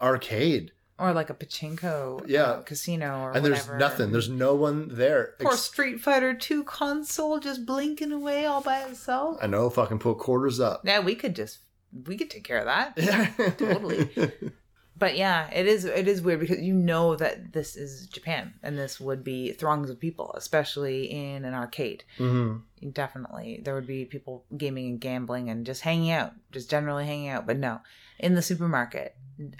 [0.00, 2.42] arcade, Or like a pachinko Yeah.
[2.42, 4.12] uh, casino or and there's nothing.
[4.12, 5.34] There's no one there.
[5.40, 9.38] Poor ex- Street Fighter 2 console just blinking away all by itself.
[9.42, 9.70] I know.
[9.70, 10.82] Fucking put quarters up.
[10.84, 11.58] Yeah, we could just
[12.06, 12.92] we could take care of that.
[12.96, 14.10] Yeah, Totally.
[14.98, 18.78] But yeah, it is it is weird because you know that this is Japan and
[18.78, 22.04] this would be throngs of people, especially in an arcade.
[22.18, 22.56] hmm
[22.92, 27.28] Definitely, there would be people gaming and gambling and just hanging out, just generally hanging
[27.28, 27.46] out.
[27.46, 27.80] But no,
[28.18, 29.16] in the supermarket,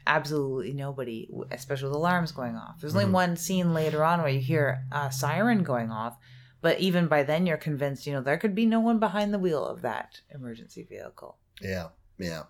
[0.07, 2.81] absolutely nobody, especially with alarms going off.
[2.81, 3.13] There's only Mhm.
[3.13, 6.19] one scene later on where you hear a siren going off,
[6.63, 9.39] But even by then, you're convinced, you know, there could be no one behind the
[9.39, 11.37] wheel of that emergency vehicle.
[11.61, 11.89] Yeah.
[12.19, 12.45] Yeah.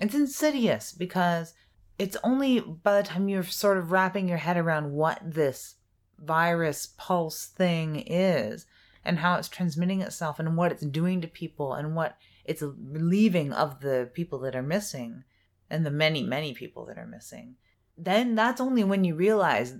[0.00, 1.54] It's insidious because
[1.98, 5.74] it's only by the time you're sort of wrapping your head around what this
[6.18, 8.66] virus pulse thing is
[9.04, 13.52] and how it's transmitting itself and what it's doing to people and what it's relieving
[13.52, 15.24] of the people that are missing
[15.68, 17.56] and the many, many people that are missing.
[17.96, 19.76] Then that's only when you realize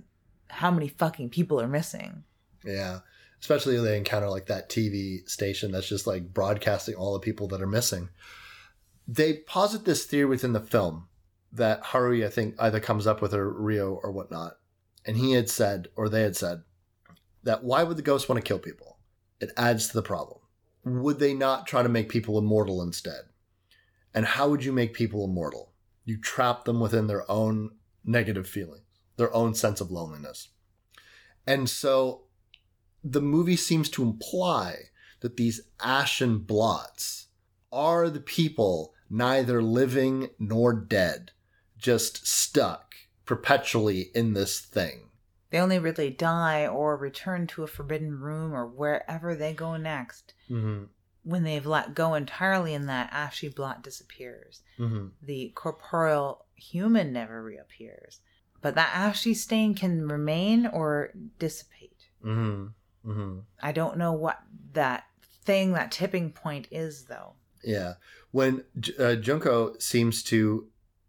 [0.49, 2.23] how many fucking people are missing.
[2.63, 2.99] Yeah.
[3.39, 7.47] Especially when they encounter like that TV station that's just like broadcasting all the people
[7.47, 8.09] that are missing.
[9.11, 11.09] They posit this theory within the film
[11.51, 14.53] that Haruhi, I think, either comes up with or Rio or whatnot.
[15.05, 16.63] And he had said, or they had said,
[17.43, 18.99] that why would the ghost want to kill people?
[19.41, 20.39] It adds to the problem.
[20.85, 23.23] Would they not try to make people immortal instead?
[24.13, 25.73] And how would you make people immortal?
[26.05, 27.71] You trap them within their own
[28.05, 28.85] negative feelings,
[29.17, 30.49] their own sense of loneliness.
[31.45, 32.23] And so
[33.03, 34.75] the movie seems to imply
[35.19, 37.27] that these ashen blots
[37.73, 41.31] are the people neither living nor dead,
[41.77, 42.95] just stuck
[43.25, 45.09] perpetually in this thing.
[45.49, 50.33] They only really die or return to a forbidden room or wherever they go next.
[50.49, 50.85] Mm-hmm.
[51.23, 54.61] When they've let go entirely and that ashy blot disappears.
[54.79, 55.07] Mm-hmm.
[55.21, 58.21] The corporeal human never reappears.
[58.61, 62.07] But that ashy stain can remain or dissipate.
[62.25, 63.09] Mm-hmm.
[63.11, 63.39] Mm-hmm.
[63.61, 64.39] I don't know what
[64.73, 65.03] that
[65.43, 67.33] thing, that tipping point is, though.
[67.63, 67.93] Yeah.
[68.31, 68.63] When
[68.99, 70.67] uh, Junko seems to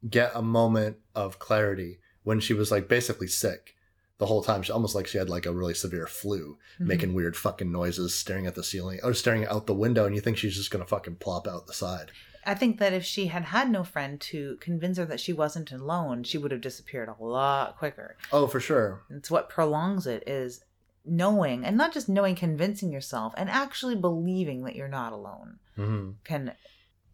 [0.09, 3.75] get a moment of clarity when she was like basically sick
[4.19, 6.87] the whole time, she almost like she had like a really severe flu, Mhm.
[6.87, 10.21] making weird fucking noises, staring at the ceiling or staring out the window, and you
[10.21, 12.11] think she's just gonna fucking plop out the side.
[12.45, 15.71] I think that if she had had no friend to convince her that she wasn't
[15.71, 18.17] alone, she would have disappeared a lot quicker.
[18.33, 19.03] Oh, for sure.
[19.11, 20.61] It's what prolongs it is
[21.05, 26.11] knowing, and not just knowing, convincing yourself, and actually believing that you're not alone Mm-hmm.
[26.25, 26.53] can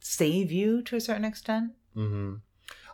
[0.01, 1.73] save you to a certain extent.
[1.97, 2.35] Mm-hmm.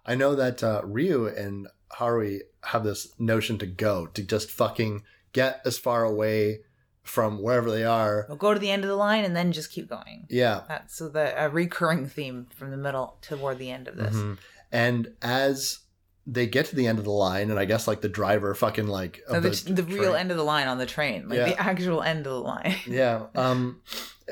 [0.06, 5.02] I know that uh, Ryu and Haruhi have this notion to go to just fucking
[5.32, 6.60] get as far away
[7.02, 8.26] from wherever they are.
[8.28, 10.26] We'll go to the end of the line and then just keep going.
[10.28, 10.62] Yeah.
[10.68, 14.14] That's so the a recurring theme from the middle toward the end of this.
[14.14, 14.38] Mhm.
[14.72, 15.80] And as
[16.26, 18.86] they get to the end of the line, and I guess like the driver fucking
[18.86, 21.46] like So of the, the, real end of the line on the train, like Yeah.
[21.50, 22.76] the actual end of the line.
[22.86, 23.26] Yeah.
[23.34, 23.80] Um.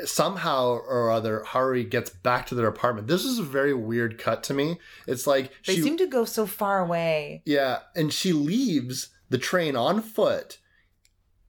[0.06, 3.08] Somehow or other, Haruhi gets back to their apartment.
[3.08, 4.78] This is a very weird cut to me.
[5.06, 7.42] It's like They she, seem to go so far away.
[7.44, 10.58] yeah, and she leaves the train on foot.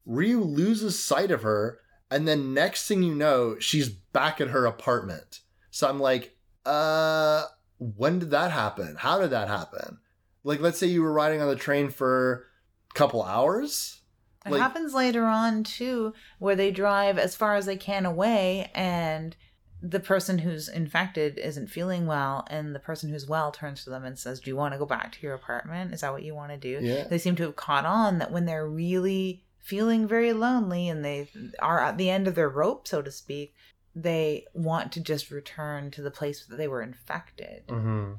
[0.05, 1.79] Ryu loses sight of her,
[2.11, 5.39] and then next thing you know, she's back at her apartment.
[5.71, 6.35] So I'm like,
[6.65, 7.45] uh,
[7.77, 8.97] when did that happen?
[8.99, 9.99] How did that happen?
[10.43, 12.47] Like, let's say you were riding on the train for
[12.91, 14.01] a couple hours.
[14.45, 18.69] It Like- happens later on too, where they drive as far as they can away,
[18.75, 19.35] and
[19.81, 24.03] the person who's infected isn't feeling well, and the person who's well turns to them
[24.05, 25.93] and says, "Do you want to go back to your apartment?
[25.93, 27.05] Is that what you want to do?" Yeah.
[27.07, 31.29] They seem to have caught on that when they're really feeling very lonely and they
[31.59, 33.55] are at the end of their rope, so to speak,
[33.95, 37.67] they want to just return to the place that they were infected.
[37.67, 38.13] Mm-hmm.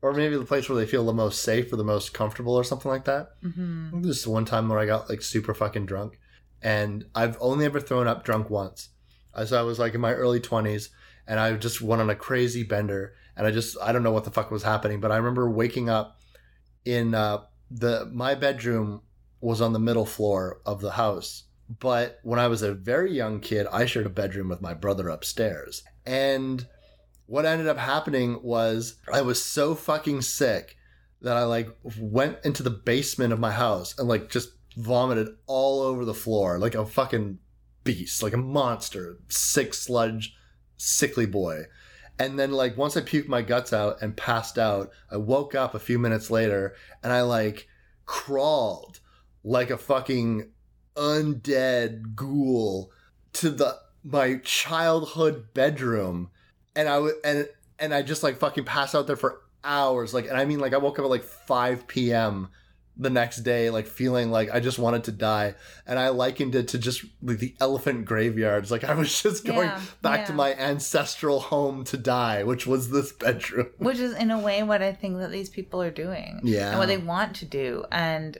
[0.00, 2.62] Or maybe the place where they feel the most safe or the most comfortable or
[2.64, 3.30] something like that.
[3.42, 6.18] hmm This is one time where I got like super fucking drunk,
[6.62, 8.90] and I've only ever thrown up drunk once.
[9.34, 10.90] Uh, So I was like in my early twenties,
[11.26, 14.24] and I just went on a crazy bender, and I just I don't know what
[14.24, 16.20] the fuck was happening, but I remember waking up
[16.84, 17.38] in uh,
[17.70, 19.02] the my bedroom
[19.40, 21.44] was on the middle floor of the house.
[21.80, 25.08] But when I was a very young kid, I shared a bedroom with my brother
[25.08, 26.66] upstairs, and
[27.28, 30.76] what ended up happening was I was so fucking sick
[31.20, 31.68] that I like
[32.00, 36.58] went into the basement of my house and like just vomited all over the floor
[36.58, 37.38] like a fucking
[37.84, 40.34] beast, like a monster, sick sludge,
[40.78, 41.64] sickly boy.
[42.18, 45.74] And then like once I puked my guts out and passed out, I woke up
[45.74, 47.68] a few minutes later and I like
[48.06, 49.00] crawled
[49.44, 50.50] like a fucking
[50.96, 52.90] undead ghoul
[53.34, 56.30] to the my childhood bedroom
[56.78, 57.46] and I would and
[57.78, 60.14] and I just like fucking passed out there for hours.
[60.14, 62.48] Like, and I mean, like, I woke up at like 5 p.m.
[62.96, 65.54] the next day, like feeling like I just wanted to die.
[65.86, 68.70] And I likened it to just like the elephant graveyards.
[68.72, 72.90] Like, I was just going Yeah, back to my ancestral home to die, which was
[72.90, 73.68] this bedroom.
[73.78, 76.70] which is in a way what I think that these people are doing, Yeah.
[76.70, 78.38] and what they want to do, and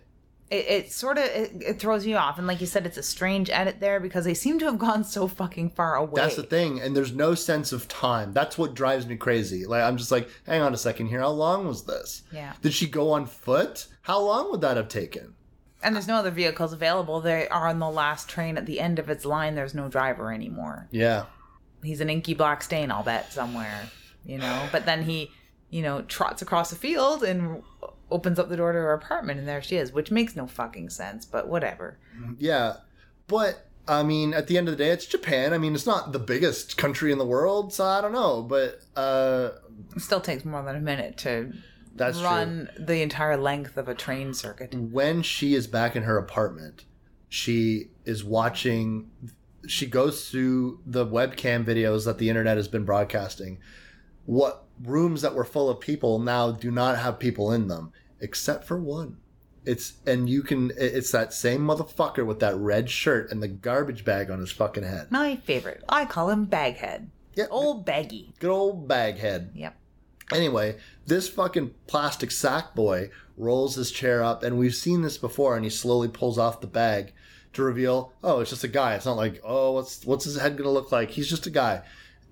[0.50, 2.38] it, it sort of it, it throws you off.
[2.38, 5.04] And like you said, it's a strange edit there because they seem to have gone
[5.04, 6.20] so fucking far away.
[6.20, 6.80] That's the thing.
[6.80, 8.32] And there's no sense of time.
[8.32, 9.66] That's what drives me crazy.
[9.66, 11.20] Like, I'm just like, hang on a second here.
[11.20, 12.22] How long was this?
[12.32, 13.86] Yeah, Did she go on foot?
[14.02, 15.34] How long would that have taken?
[15.82, 17.20] And there's no other vehicles available.
[17.20, 19.54] They are on the last train at the end of its line.
[19.54, 20.88] There's no driver anymore.
[20.90, 21.26] Yeah.
[21.82, 23.88] He's an inky black stain, I'll bet, somewhere,
[24.24, 24.68] you know.
[24.72, 25.30] But then he,
[25.70, 27.62] you know, trots across the field and
[28.10, 30.90] opens up the door to her apartment, and there she is, which makes no fucking
[30.90, 31.98] sense, but whatever.
[32.38, 32.78] Yeah.
[33.26, 35.52] But I mean, at the end of the day, it's Japan.
[35.52, 38.42] I mean, it's not the biggest country in the world, so I don't know.
[38.42, 39.50] But uh,
[39.96, 41.52] It still takes more than a minute to
[41.94, 44.74] that's run the entire length of a train circuit.
[44.74, 46.84] When she is back in her apartment,
[47.28, 49.10] she is watching.
[49.66, 53.58] She goes through the webcam videos that the internet has been broadcasting.
[54.24, 58.64] What rooms that were full of people now do not have people in them, except
[58.64, 59.18] for one.
[59.64, 60.72] It's and you can.
[60.78, 64.84] It's that same motherfucker with that red shirt and the garbage bag on his fucking
[64.84, 65.10] head.
[65.10, 65.82] My favorite.
[65.88, 67.10] I call him Baghead.
[67.34, 68.32] Yeah, Old Baggy.
[68.40, 69.50] good old baghead.
[69.54, 69.76] Yep.
[70.32, 70.76] Anyway,
[71.06, 75.64] this fucking plastic sack boy rolls his chair up, and we've seen this before, and
[75.64, 77.12] he slowly pulls off the bag
[77.52, 78.94] to reveal, oh, it's just a guy.
[78.94, 81.10] It's not like, oh, what's what's his head gonna look like?
[81.10, 81.82] He's just a guy,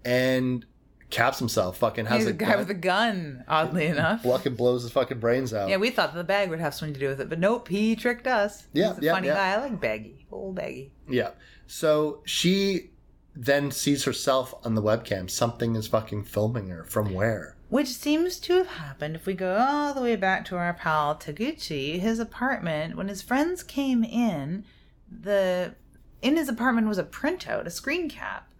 [0.04, 0.64] and
[1.10, 1.78] caps himself.
[1.78, 4.22] Fucking has He's a a guy gun, with a gun, oddly enough.
[4.22, 5.68] fucking blows his fucking brains out.
[5.68, 7.96] Yeah, we thought the bag would have something to do with it, but nope, he
[7.96, 8.66] tricked us.
[8.72, 9.34] Yeah, He's a yeah, funny yeah.
[9.34, 9.52] guy.
[9.52, 10.26] I like Baggy.
[10.32, 10.92] Old Baggy.
[11.08, 11.30] Yeah.
[11.66, 12.90] So she
[13.34, 15.28] then sees herself on the webcam.
[15.30, 16.84] Something is fucking filming her.
[16.84, 17.56] From where?
[17.68, 21.16] Which seems to have happened if we go all the way back to our pal
[21.16, 22.96] Taguchi, his apartment.
[22.96, 24.64] When his friends came in,
[25.10, 25.74] the
[26.22, 28.50] in his apartment was a printout, a screen cap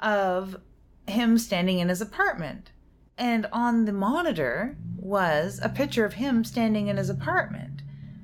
[0.00, 0.56] of
[1.06, 2.70] him standing in his apartment.
[3.16, 7.82] And on the monitor was a picture of him standing in his apartment.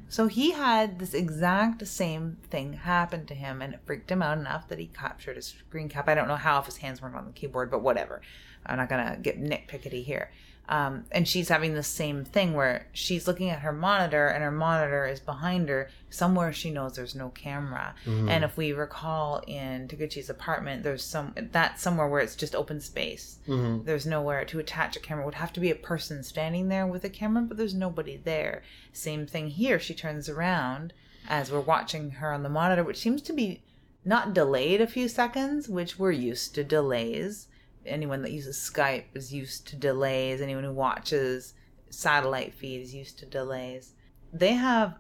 [0.09, 4.39] So he had this exact same thing happen to him, and it freaked him out
[4.39, 6.09] enough that he captured a screen cap.
[6.09, 8.21] I don't know how if his hands weren't on the keyboard, but whatever.
[8.67, 10.33] I'm not gonna get nitpickety here.
[10.71, 14.53] Um, and she's having the same thing where she's looking at her monitor, and her
[14.53, 17.95] monitor is behind her somewhere she knows there's no camera.
[18.29, 22.81] And if we recall in Taguchi's apartment, there's some that's somewhere where it's just open
[22.81, 23.39] space.
[23.49, 23.85] Mm-hmm.
[23.85, 25.25] There's nowhere to attach a camera.
[25.25, 28.17] It would have to be a person standing there with a camera, but there's nobody
[28.23, 28.63] there.
[28.93, 29.81] Same thing here.
[29.81, 30.93] She turns around
[31.29, 33.63] as we're watching her on the monitor, which seems to be
[34.05, 37.49] not delayed a few seconds, which we're used to delays.
[37.87, 40.41] Anyone that uses Skype is used to delays.
[40.41, 41.55] Anyone who watches
[41.89, 43.95] satellite feed is used to delays.
[44.33, 44.95] They have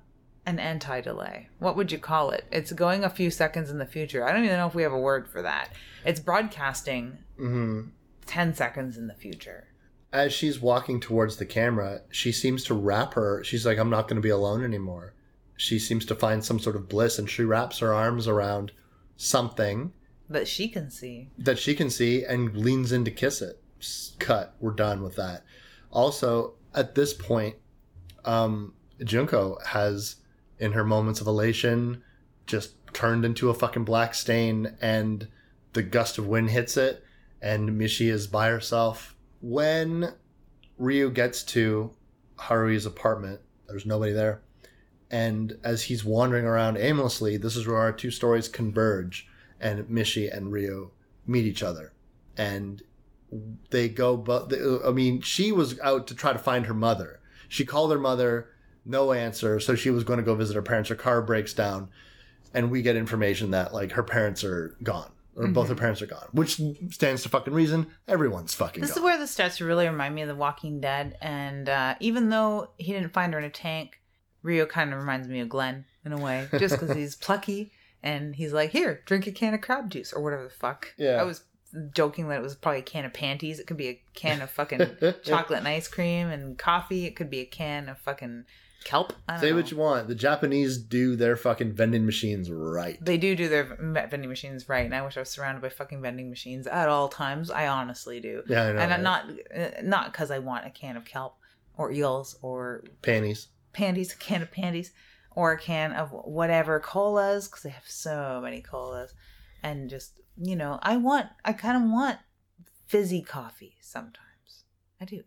[0.46, 1.48] an anti delay.
[1.58, 2.44] What would you call it?
[2.50, 4.24] It's going a few seconds in the future.
[4.26, 5.70] I don't even know if we have a word for that.
[6.04, 7.88] It's broadcasting Mm-hmm.
[8.26, 9.66] 10 seconds in the future.
[10.12, 13.42] as she's walking towards the camera, she seems to wrap her.
[13.44, 15.14] She's like, I'm not going to be alone anymore.
[15.56, 18.72] She seems to find some sort of bliss and she wraps her arms around
[19.16, 19.92] something
[20.30, 21.28] That she can see.
[21.38, 23.60] that she can see and leans in to kiss it.
[24.18, 24.54] Cut.
[24.60, 25.44] We're done with that.
[25.90, 27.56] Also, at this point,
[28.24, 30.16] um, Junko has,
[30.58, 32.02] in her moments of elation,
[32.46, 35.26] just turned into a fucking black stain and
[35.72, 37.04] the gust of wind hits it
[37.42, 39.16] and Michi is by herself.
[39.40, 40.12] When
[40.78, 41.90] Ryu gets to
[42.36, 44.42] Harue's apartment, there's nobody there.
[45.10, 49.26] And as he's wandering around aimlessly, this is where our two stories converge
[49.60, 50.90] and Michi and Ryu
[51.26, 51.92] meet each other.
[52.36, 52.82] And
[53.70, 54.52] they go, but
[54.84, 57.20] I mean, she was out to try to find her mother.
[57.48, 58.48] She called her mother,
[58.84, 59.60] no answer.
[59.60, 60.88] So she was going to go visit her parents.
[60.88, 61.90] Her car breaks down.
[62.52, 65.12] And we get information that, like, her parents are gone.
[65.36, 67.86] Or both her parents are gone, which stands to fucking reason.
[68.06, 68.98] Everyone's fucking This gone.
[68.98, 71.16] is where this starts to really remind me of The Walking Dead.
[71.22, 74.02] And uh, even though he didn't find her in a tank,
[74.42, 78.36] Rio kind of reminds me of Glenn in a way, just because he's plucky and
[78.36, 80.94] he's like, here, drink a can of crab juice or whatever the fuck.
[80.96, 81.16] Yeah.
[81.20, 81.44] I was
[81.92, 83.58] joking that it was probably a can of panties.
[83.58, 87.06] It could be a can of fucking chocolate and ice cream and coffee.
[87.06, 88.44] It could be a can of fucking
[88.84, 89.12] kelp.
[89.40, 89.56] Say know.
[89.56, 90.08] what you want.
[90.08, 93.02] The Japanese do their fucking vending machines right.
[93.04, 96.02] They do do their vending machines right, and I wish I was surrounded by fucking
[96.02, 97.50] vending machines at all times.
[97.50, 98.42] I honestly do.
[98.48, 98.68] Yeah, I know.
[98.70, 98.90] and right?
[98.92, 101.36] I'm not uh, not because I want a can of kelp
[101.76, 103.48] or eels or panties.
[103.72, 104.92] panties, a can of panties,
[105.32, 109.14] or a can of whatever colas because they have so many colas,
[109.62, 110.12] and just
[110.42, 112.18] you know, I want, I kind of want
[112.86, 114.64] fizzy coffee sometimes.
[115.00, 115.22] I do,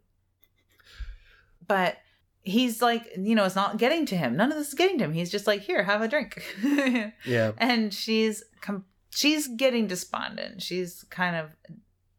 [1.68, 1.98] but
[2.42, 4.36] he's like, you know, it's not getting to him.
[4.36, 5.14] None of this is getting to him.
[5.14, 6.44] He's just like, here, have a drink.
[7.26, 7.52] Yeah.
[7.58, 10.62] and she's com- she's getting despondent.
[10.62, 11.52] She's kind of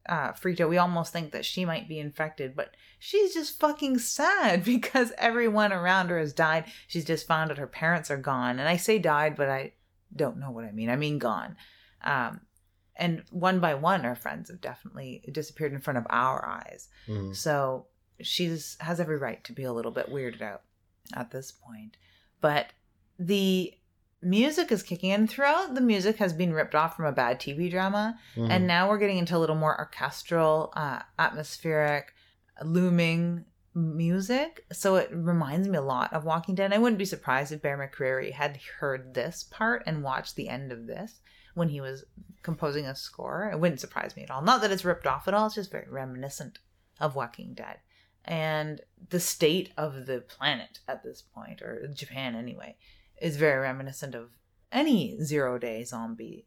[0.08, 0.68] uh, out.
[0.68, 5.72] We almost think that she might be infected, but she's just fucking sad because everyone
[5.72, 6.64] around her has died.
[6.86, 9.72] She's just found out her parents are gone, and I say died, but I
[10.14, 10.90] don't know what I mean.
[10.90, 11.56] I mean gone.
[12.02, 12.40] Um,
[12.96, 16.88] and one by one, our friends have definitely disappeared in front of our eyes.
[17.08, 17.34] Mhm.
[17.34, 17.86] So
[18.20, 20.62] she's has every right to be a little bit weirded out
[21.14, 21.96] at this point.
[22.40, 22.72] But
[23.18, 23.74] the
[24.24, 25.26] music is kicking in.
[25.26, 28.50] Throughout, the music has been ripped off from a bad TV drama, Mhm.
[28.50, 32.12] and now we're getting into a little more orchestral, uh, atmospheric,
[32.62, 33.44] looming
[33.74, 34.64] music.
[34.72, 36.72] So it reminds me a lot of Walking Dead.
[36.72, 40.70] I wouldn't be surprised if Bear McCreary had heard this part and watched the end
[40.72, 41.20] of this
[41.54, 42.04] when he was
[42.42, 43.50] composing a score.
[43.50, 44.42] It wouldn't surprise me at all.
[44.42, 46.58] Not that it's ripped off at all, it's just very reminiscent
[47.00, 47.78] of Walking Dead.
[48.24, 52.76] And the state of the planet at this point, or Japan anyway,
[53.20, 54.30] is very reminiscent of
[54.72, 56.46] any zero day zombie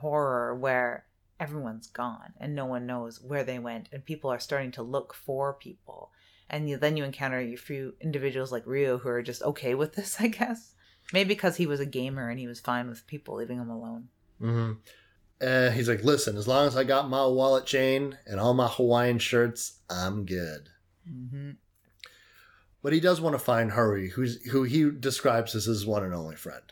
[0.00, 1.06] horror where
[1.38, 5.12] everyone's gone and no one knows where they went and people are starting to look
[5.14, 6.10] for people
[6.48, 9.94] and you, then you encounter a few individuals like rio who are just okay with
[9.94, 10.74] this i guess
[11.12, 14.08] maybe because he was a gamer and he was fine with people leaving him alone
[14.40, 14.72] hmm
[15.38, 18.68] Uh, he's like, listen, as long as I got my wallet chain and all my
[18.68, 20.70] Hawaiian shirts, I'm good.
[21.06, 21.50] mm-hmm.
[22.86, 26.14] But he does want to find Harue, who's who he describes as his one and
[26.14, 26.62] only friend.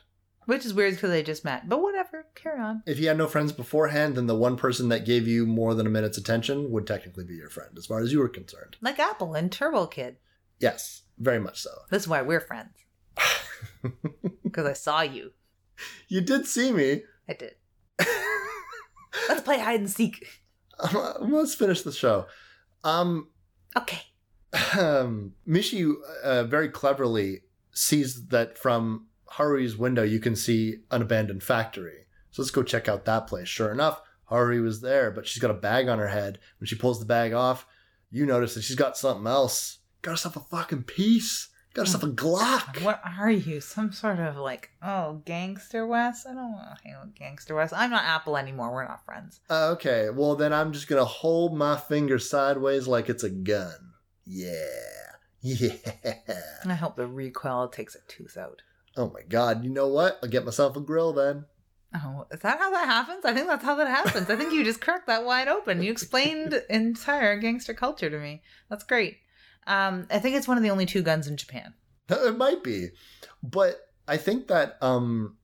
[0.46, 3.26] which is weird because they just met but whatever carry on If you had no
[3.26, 6.86] friends beforehand, then the one person that gave you more than a minute's attention would
[6.86, 8.76] technically be your friend, as far as you were concerned.
[8.80, 10.18] like apple and turbo kid
[10.60, 11.70] Yes, very much so.
[11.90, 12.76] this is why we're friends
[14.44, 15.32] because i saw you
[16.06, 17.02] You did see me.
[17.28, 17.56] i did
[19.28, 20.24] let's play hide and seek
[21.20, 22.26] Let's finish the show.
[22.84, 23.30] Um,
[23.76, 24.00] okay
[24.78, 25.92] um, Michi
[26.22, 27.42] uh, very cleverly
[27.72, 32.06] sees that from Harue's window you can see an abandoned factory.
[32.30, 33.48] So let's go check out that place.
[33.48, 34.00] Sure enough,
[34.30, 36.38] Harue was there, but she's got a bag on her head.
[36.58, 37.66] When she pulls the bag off,
[38.10, 39.78] you notice that she's got something else.
[40.02, 41.48] Got herself a fucking piece.
[41.74, 42.82] Got herself a Glock.
[42.82, 43.60] What are you?
[43.60, 46.26] Some sort of like, oh, gangster West?
[46.26, 47.72] I don't want to hang with gangster West.
[47.76, 48.72] I'm not Apple anymore.
[48.72, 49.40] We're not friends.
[49.50, 53.93] Uh, okay, well then I'm just gonna hold my finger sideways like it's a gun.
[54.26, 54.54] Yeah,
[55.40, 55.76] yeah.
[56.66, 58.62] I hope the recoil takes a tooth out.
[58.96, 60.18] Oh my god, you know what?
[60.22, 61.46] I'll get myself a grill then.
[61.94, 63.24] Oh, is that how that happens?
[63.24, 64.28] I think that's how that happens.
[64.28, 65.82] I think you just cracked that wide open.
[65.82, 68.42] You explained entire gangster culture to me.
[68.68, 69.18] That's great.
[69.66, 71.74] Um, I think it's one of the only two guns in Japan.
[72.08, 72.88] It might be,
[73.42, 75.36] but I think that um,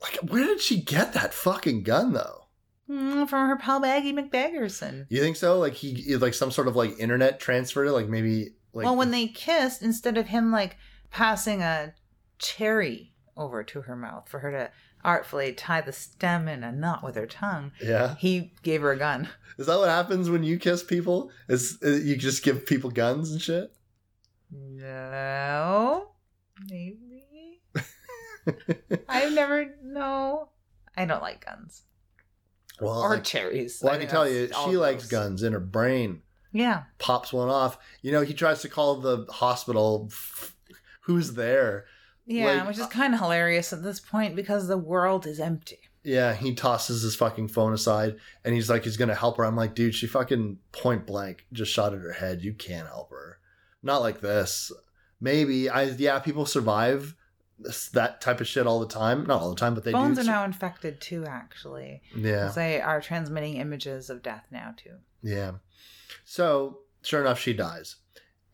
[0.00, 2.47] like where did she get that fucking gun though?
[2.90, 5.06] Mm, from her pal Maggie McBaggerson.
[5.10, 5.58] You think so?
[5.58, 9.10] Like he like some sort of like internet transfer it, like maybe like well, when
[9.10, 10.76] they kissed, instead of him like
[11.10, 11.94] passing a
[12.38, 14.70] cherry over to her mouth for her to
[15.04, 18.98] artfully tie the stem in a knot with her tongue, yeah, he gave her a
[18.98, 19.28] gun.
[19.58, 21.30] is that what happens when you kiss people?
[21.46, 23.70] Is uh, you just give people guns and shit?
[24.50, 26.08] No,
[26.70, 27.60] maybe.
[29.08, 30.48] I've never no.
[30.96, 31.82] I don't like guns
[32.80, 33.80] Well, or I, cherries.
[33.82, 35.10] well, I, can tell you, all she likes gross.
[35.10, 36.22] guns in her brain.
[36.52, 37.78] Yeah, Pops one off.
[38.02, 40.10] You know, he tries to call the hospital.
[41.02, 41.86] Who's there?
[42.26, 45.40] yeah, Like, which is uh, kind of hilarious at this point because the world is
[45.40, 45.78] empty.
[46.04, 49.44] Yeah, he tosses his fucking phone aside and he's like, he's gonna help her.
[49.44, 52.42] I'm like, dude, she fucking point blank just shot at her head.
[52.42, 53.38] You can't help her.
[53.82, 54.70] Not like this.
[55.20, 57.14] Maybe I yeah, people survive
[57.58, 59.26] this, that type of shit all the time.
[59.26, 60.22] Not all the time, but they Phones do.
[60.22, 61.24] are now infected too.
[61.26, 64.96] Actually, yeah, they are transmitting images of death now too.
[65.22, 65.52] yeah.
[66.24, 67.96] So sure enough, she dies,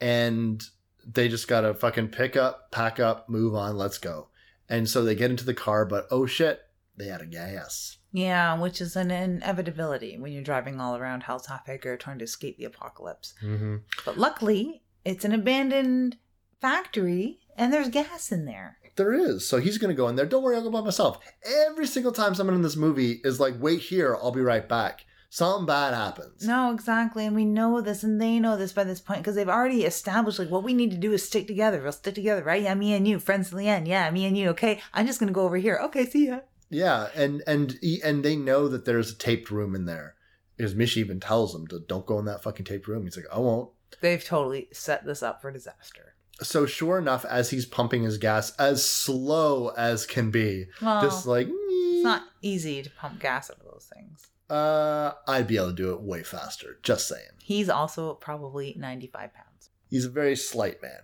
[0.00, 0.62] and
[1.06, 4.28] they just gotta fucking pick up, pack up, move on, let's go.
[4.68, 6.62] And so they get into the car, but oh shit,
[6.96, 7.98] they had a gas.
[8.12, 12.24] Yeah, which is an inevitability when you're driving all around Hell's Half Acre trying to
[12.24, 13.34] escape the apocalypse.
[13.42, 13.76] Mm-hmm.
[14.04, 16.16] But luckily, it's an abandoned
[16.60, 18.78] factory and there's gas in there.
[18.96, 19.46] There is.
[19.46, 20.26] So he's going to go in there.
[20.26, 21.18] Don't worry, I'll go by myself.
[21.66, 25.04] Every single time someone in this movie is like, wait here, I'll be right back.
[25.30, 26.46] Something bad happens.
[26.46, 27.26] No, exactly.
[27.26, 30.38] And we know this and they know this by this point because they've already established
[30.38, 31.82] like what we need to do is stick together.
[31.82, 32.62] We'll stick together, right?
[32.62, 33.88] Yeah, me and you, friends to the end.
[33.88, 34.50] Yeah, me and you.
[34.50, 35.80] Okay, I'm just going to go over here.
[35.86, 36.40] Okay, see ya.
[36.70, 40.14] Yeah, and and and they know that there's a taped room in there.
[40.56, 43.02] Because Michi even tells them to don't go in that fucking taped room.
[43.02, 43.70] He's like, I won't.
[44.00, 46.13] They've totally set this up for disaster.
[46.42, 51.26] So sure enough, as he's pumping his gas as slow as can be, Well, just
[51.26, 54.26] like it's not easy to pump gas out of those things.
[54.50, 56.78] uh, I'd be able to do it way faster.
[56.82, 57.30] Just saying.
[57.42, 59.70] He's also probably 95 pounds.
[59.88, 61.00] He's a very slight man.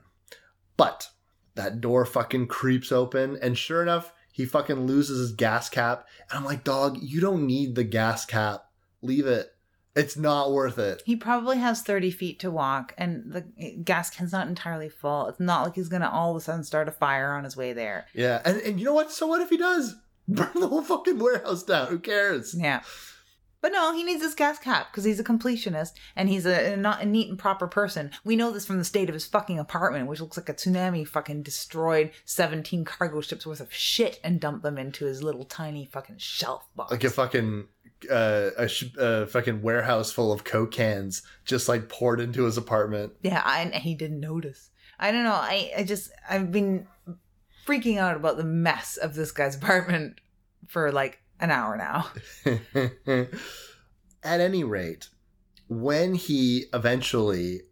[0.76, 1.08] But
[1.54, 6.06] that door fucking creeps open, and sure enough, he fucking loses his gas cap.
[6.30, 8.64] And I'm like, dog, you don't need the gas cap.
[9.02, 9.54] Leave it.
[9.96, 11.02] It's not worth it.
[11.04, 13.40] He probably has 30 feet to walk, and the
[13.82, 15.26] gas can's not entirely full.
[15.26, 17.56] It's not like he's going to all of a sudden start a fire on his
[17.56, 18.06] way there.
[18.14, 19.10] Yeah, and, and you know what?
[19.10, 19.96] So what if he does?
[20.28, 21.88] Burn the whole fucking warehouse down.
[21.88, 22.54] Who cares?
[22.56, 22.82] Yeah.
[23.60, 26.76] But no, he needs this gas cap because he's a completionist and he's a, a
[26.76, 28.10] not a neat and proper person.
[28.24, 31.06] We know this from the state of his fucking apartment, which looks like a tsunami
[31.06, 35.84] fucking destroyed 17 cargo ships worth of shit and dumped them into his little tiny
[35.84, 36.90] fucking shelf box.
[36.90, 37.66] Like a fucking
[38.10, 42.56] uh, a, sh- a fucking warehouse full of coke cans just like poured into his
[42.56, 43.12] apartment.
[43.22, 44.70] yeah, I, and he didn't notice.
[44.98, 45.32] I don't know.
[45.32, 46.86] I, I just, I've been
[47.66, 50.20] freaking out about the mess of this guy's apartment
[50.66, 52.10] for like an hour now.
[54.22, 55.08] At any rate,
[55.68, 57.62] when he eventually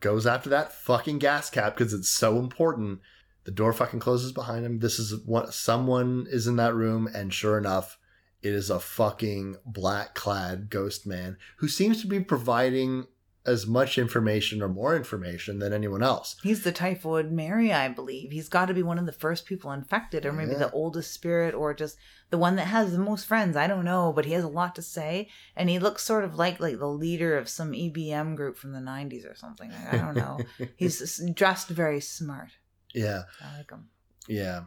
[0.00, 3.00] goes after that fucking gas cap because it's so important,
[3.44, 4.80] the door fucking closes behind him.
[4.80, 7.98] This is what someone is in that room, and sure enough,
[8.44, 13.06] it is a fucking black clad ghost man who seems to be providing
[13.46, 16.36] as much information or more information than anyone else.
[16.42, 18.30] He's the typhoid Mary, I believe.
[18.32, 20.58] He's got to be one of the first people infected, or maybe Yeah.
[20.60, 21.98] the oldest spirit, or just
[22.30, 23.54] the one that has the most friends.
[23.54, 26.36] I don't know, but he has a lot to say, and he looks sort of
[26.36, 29.70] like like the leader of some EBM group from the '90s or something.
[29.92, 30.38] I don't know.
[30.76, 32.52] He's dressed very smart.
[32.94, 33.88] Yeah, I like him.
[34.26, 34.62] yeah.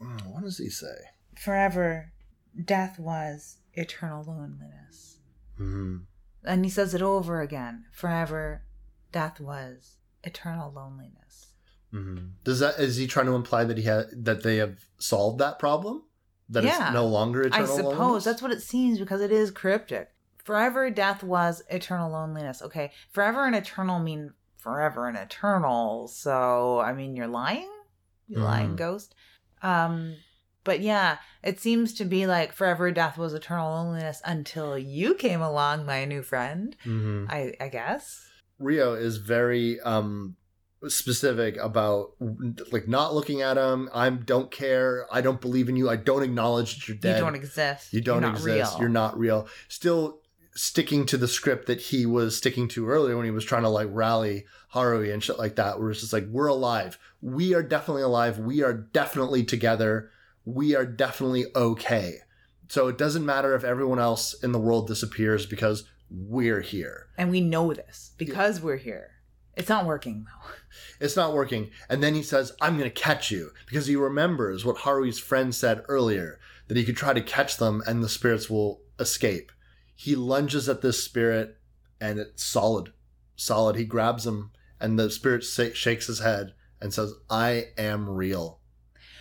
[0.00, 0.96] Mm, What does he say?
[1.36, 2.12] Forever,
[2.64, 5.18] death was eternal loneliness,
[5.56, 5.98] hmm
[6.42, 7.84] and he says it over again.
[7.92, 8.64] Forever,
[9.12, 11.52] death was eternal loneliness.
[11.90, 15.38] hmm Does that is he trying to imply that he had that they have solved
[15.40, 16.04] that problem?
[16.48, 16.86] That Yeah.
[16.88, 17.62] it's no longer eternal.
[17.72, 18.24] I suppose loneliness?
[18.24, 20.08] that's what it seems because it is cryptic.
[20.42, 22.62] Forever death was eternal loneliness.
[22.62, 26.08] Okay, forever and eternal mean forever and eternal.
[26.08, 27.70] So I mean, you're lying,
[28.26, 28.76] you lying Mhm.
[28.76, 29.14] ghost.
[29.62, 30.16] Um,
[30.64, 35.40] but yeah, it seems to be like forever death was eternal loneliness until you came
[35.40, 36.76] along, my new friend.
[36.84, 37.30] Mhm.
[37.30, 38.26] I I guess.
[38.58, 40.36] Rio is very um
[40.88, 42.12] specific about
[42.72, 43.88] like not looking at him.
[43.92, 45.06] I don't care.
[45.12, 45.90] I don't believe in you.
[45.90, 47.16] I don't acknowledge that you're dead.
[47.16, 47.92] You don't exist.
[47.92, 48.72] You don't You're exist.
[48.72, 48.80] Real.
[48.80, 49.48] You're not real.
[49.68, 50.20] Still
[50.54, 53.68] sticking to the script that he was sticking to earlier when he was trying to
[53.68, 56.98] like rally Harue and shit like that, where it's just like, we're alive.
[57.20, 58.38] We are definitely alive.
[58.38, 60.10] We are definitely together.
[60.44, 62.18] We are definitely okay.
[62.68, 67.06] So it doesn't matter if everyone else in the world disappears because we're here.
[67.18, 69.10] and we know this because we're here.
[69.56, 70.50] It's not working though.
[71.00, 71.70] It's not working.
[71.88, 75.52] And then he says, I'm going to catch you because he remembers what Harue's friend
[75.54, 76.38] said earlier
[76.68, 79.50] that he could try to catch them and the spirits will escape.
[79.96, 81.56] He lunges at this spirit
[82.00, 82.92] and it's solid.
[83.34, 83.74] Solid.
[83.76, 88.60] He grabs him and the spirit sa- shakes his head and says, I am real.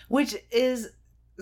[0.08, 0.90] which is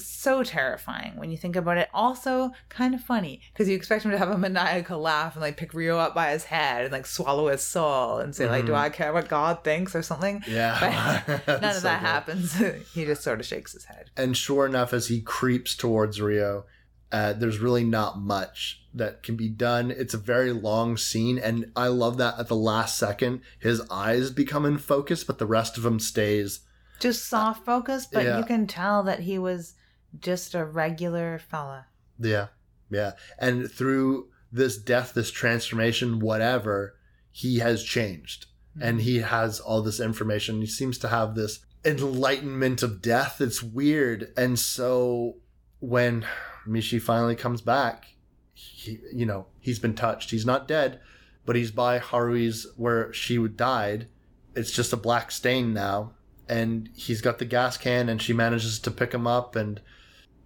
[0.06, 1.90] so terrifying when you think about it.
[1.94, 5.58] Also, kind of funny because you expect him to have a maniacal laugh and like
[5.58, 8.72] pick Rio up by his head and like swallow his soul and say like, "Do
[8.74, 8.78] Mhm.
[8.78, 10.44] I care what God thinks?" or something.
[10.48, 11.24] Yeah.
[11.46, 12.08] But none of So that good.
[12.08, 12.54] happens.
[12.94, 14.12] he just sort of shakes his head.
[14.16, 16.66] And sure enough, as he creeps towards Rio,
[17.12, 19.92] uh, there's really not much that can be done.
[19.92, 24.32] It's a very long scene, and I love that at the last second, his eyes
[24.32, 26.62] become in focus, but the rest of him stays.
[27.00, 28.40] Just soft focus, but yeah.
[28.40, 29.76] you can tell that he was
[30.22, 31.88] just a regular fella.
[32.20, 32.48] Yeah,
[32.90, 33.14] yeah.
[33.40, 36.96] And through this death, this transformation, whatever,
[37.32, 38.84] he has changed, hmm.
[38.84, 40.62] and he has all this information.
[40.62, 43.42] He seems to have this enlightenment of death.
[43.42, 45.36] It's weird, and so
[45.80, 46.26] when
[46.68, 48.08] Michi finally comes back,
[48.54, 50.32] he, you know, he's been touched.
[50.32, 51.00] He's not dead,
[51.46, 54.08] but he's by Harue's where she died.
[54.56, 56.14] It's just a black stain now,
[56.50, 59.80] and he's got the gas can, and she manages to pick him up and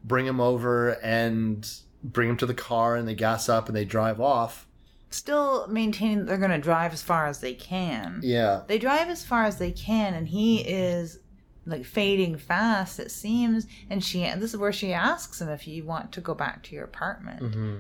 [0.04, 1.70] bring him over and
[2.04, 4.68] bring him to the car, and they gas up and they drive off.
[5.10, 8.22] Still maintaining that they're going to drive as far as they can.
[8.24, 11.20] Yeah, They drive as far as they can, and he is
[11.66, 13.68] like fading fast, it seems.
[13.90, 16.64] And she, and this is where she asks him if you want to go back
[16.64, 17.42] to your apartment.
[17.42, 17.76] Mm-hmm.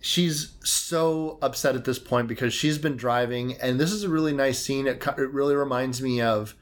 [0.00, 4.32] she's so upset at this point because she's been driving, and this is a really
[4.32, 4.86] nice scene.
[4.86, 6.54] It, it really reminds me of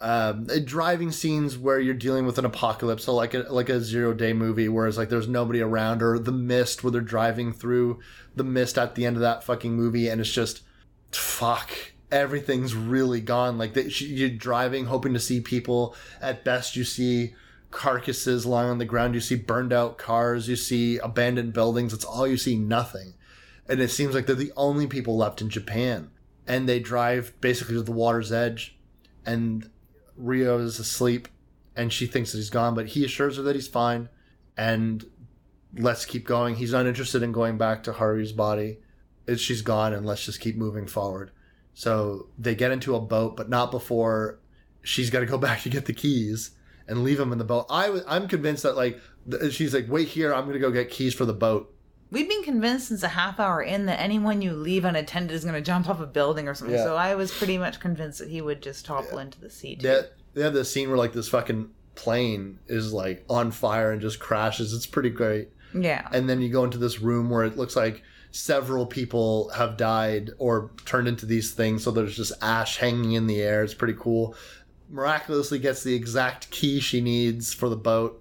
[0.00, 3.80] um, uh, driving scenes where you're dealing with an apocalypse, so like a like a
[3.80, 7.52] zero day movie, where it's like there's nobody around, or the mist where they're driving
[7.52, 8.00] through
[8.34, 10.62] the mist at the end of that fucking movie, and it's just
[11.12, 11.70] fuck.
[12.10, 13.58] Everything's really gone.
[13.58, 15.94] Like she, you're driving, hoping to see people.
[16.20, 17.34] At best, you see
[17.70, 19.14] carcasses lying on the ground.
[19.14, 20.48] You see burned out cars.
[20.48, 21.92] You see abandoned buildings.
[21.92, 22.56] It's all you see.
[22.56, 23.14] Nothing.
[23.68, 26.10] And it seems like they're the only people left in Japan.
[26.48, 28.76] And they drive basically to the water's edge.
[29.24, 29.70] And
[30.20, 31.28] Rio is asleep.
[31.76, 34.08] And she thinks that he's gone, but he assures her that he's fine.
[34.56, 35.04] And
[35.76, 36.56] let's keep going.
[36.56, 38.78] He's not interested in going back to Harue's body.
[39.26, 41.30] It's, she's gone, and let's just keep moving forward.
[41.74, 44.40] So they get into a boat, but not before
[44.82, 46.50] she's got to go back to get the keys
[46.90, 47.66] and leave him in the boat.
[47.70, 49.00] I, I'm convinced that like
[49.50, 51.72] she's like, wait here, I'm gonna go get keys for the boat,
[52.10, 55.54] We've been convinced since a half hour in that anyone you leave unattended is going
[55.54, 56.76] to jump off a building or something.
[56.76, 56.84] Yeah.
[56.84, 59.76] So I was pretty much convinced that he would just topple into the sea.
[59.76, 59.86] Too.
[59.86, 60.02] They,
[60.34, 64.18] they have this scene where like this fucking plane is like on fire and just
[64.18, 64.72] crashes.
[64.72, 65.50] It's pretty great.
[65.72, 66.08] Yeah.
[66.12, 70.30] And then you go into this room where it looks like several people have died
[70.38, 71.84] or turned into these things.
[71.84, 73.62] So there's just ash hanging in the air.
[73.62, 74.34] It's pretty cool.
[74.88, 78.20] Miraculously gets the exact key she needs for the boat,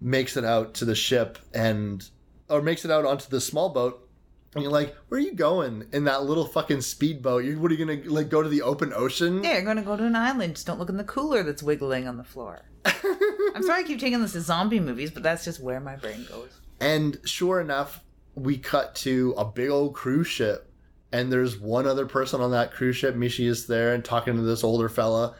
[0.00, 2.06] makes it out to the ship and
[2.52, 4.08] or makes it out onto the small boat.
[4.54, 7.44] And you're like, where are you going in that little fucking speedboat?
[7.44, 9.42] You, what are you gonna like go to the open ocean?
[9.42, 10.56] Yeah, you're going to go to an island.
[10.56, 12.60] Just don't look in the cooler that's wiggling on the floor.
[12.84, 16.26] I'm sorry I keep taking this to zombie movies, but that's just where my brain
[16.28, 16.50] goes.
[16.80, 18.04] And sure enough,
[18.34, 20.68] we cut to a big old cruise ship.
[21.12, 23.14] And there's one other person on that cruise ship.
[23.14, 25.34] Michi is there and talking to this older fella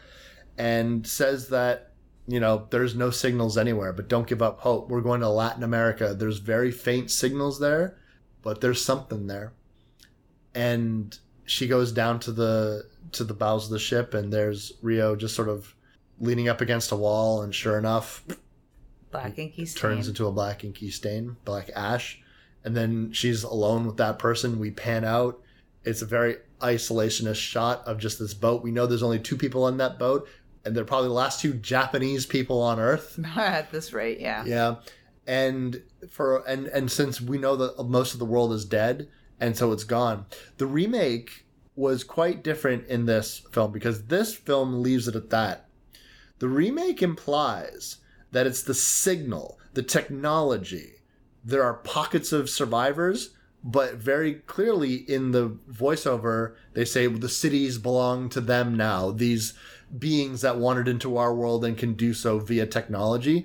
[0.56, 1.91] and says that,
[2.26, 4.88] you know, there's no signals anywhere, but don't give up hope.
[4.88, 6.14] We're going to Latin America.
[6.14, 7.96] There's very faint signals there,
[8.42, 9.52] but there's something there.
[10.54, 15.16] And she goes down to the to the bows of the ship and there's Rio
[15.16, 15.74] just sort of
[16.18, 18.24] leaning up against a wall and sure enough
[19.10, 19.80] Black inky stain.
[19.80, 22.20] turns into a black inky stain, black ash,
[22.64, 24.58] and then she's alone with that person.
[24.58, 25.40] We pan out.
[25.84, 28.62] It's a very isolationist shot of just this boat.
[28.62, 30.28] We know there's only two people on that boat,
[30.64, 33.18] and they're probably the last two Japanese people on Earth.
[33.36, 34.44] At this rate, yeah.
[34.44, 34.76] Yeah,
[35.26, 39.08] and for and and since we know that most of the world is dead,
[39.40, 40.26] and so it's gone.
[40.58, 45.68] The remake was quite different in this film because this film leaves it at that.
[46.38, 47.98] The remake implies
[48.32, 50.94] that it's the signal, the technology.
[51.44, 53.30] There are pockets of survivors,
[53.64, 59.10] but very clearly in the voiceover, they say the cities belong to them now.
[59.10, 59.54] These
[59.98, 63.44] beings that wandered into our world and can do so via technology.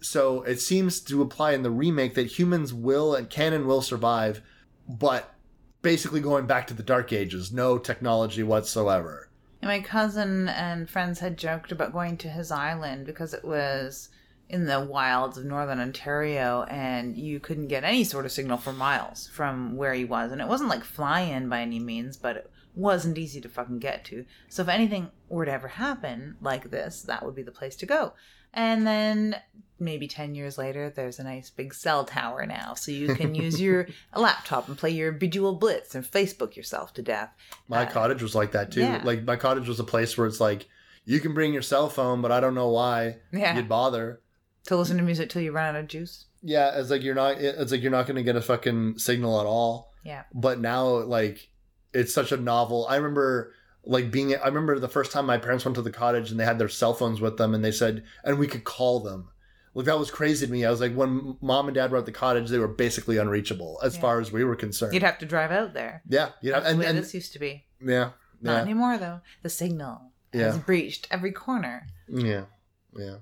[0.00, 3.82] So it seems to apply in the remake that humans will and can and will
[3.82, 4.42] survive,
[4.88, 5.34] but
[5.82, 9.28] basically going back to the dark ages, no technology whatsoever.
[9.62, 14.08] My cousin and friends had joked about going to his island because it was
[14.48, 18.72] in the wilds of northern Ontario and you couldn't get any sort of signal for
[18.72, 20.32] miles from where he was.
[20.32, 23.80] And it wasn't like fly in by any means, but it wasn't easy to fucking
[23.80, 24.24] get to.
[24.48, 27.86] So if anything were to ever happen like this, that would be the place to
[27.86, 28.12] go.
[28.54, 29.36] And then
[29.80, 32.74] maybe 10 years later, there's a nice big cell tower now.
[32.74, 37.02] So you can use your laptop and play your Bejeweled Blitz and Facebook yourself to
[37.02, 37.30] death.
[37.68, 38.80] My Uh, cottage was like that too.
[38.80, 39.02] yeah.
[39.04, 40.66] Like my cottage was a place where it's like
[41.04, 43.56] you can bring your cell phone, but I don't know why Yeah.
[43.56, 44.20] you'd bother.
[44.66, 46.26] To listen to music till you run out of juice.
[46.42, 47.38] Yeah, it's like you're not.
[47.40, 49.92] It's like you're not going to get a fucking signal at all.
[50.04, 50.22] Yeah.
[50.34, 51.48] But now, like,
[51.92, 52.86] it's such a novel.
[52.88, 53.52] I remember
[53.84, 54.34] like being.
[54.36, 56.68] I remember the first time my parents went to the cottage and they had their
[56.68, 59.28] cell phones with them, and they said, and we could call them.
[59.74, 60.64] Like that was crazy to me.
[60.64, 63.78] I was like, when mom and dad were at the cottage, they were basically unreachable
[63.82, 64.00] as Yeah.
[64.00, 64.92] far as we were concerned.
[64.94, 66.02] You'd have to drive out there.
[66.08, 67.64] yeah, you know, and, and this used to be.
[67.80, 68.10] yeah,
[68.40, 69.20] Not yeah, anymore, though.
[69.42, 70.44] The signal Yeah.
[70.46, 71.86] has breached every corner.
[72.08, 72.46] Yeah,
[72.96, 73.16] yeah.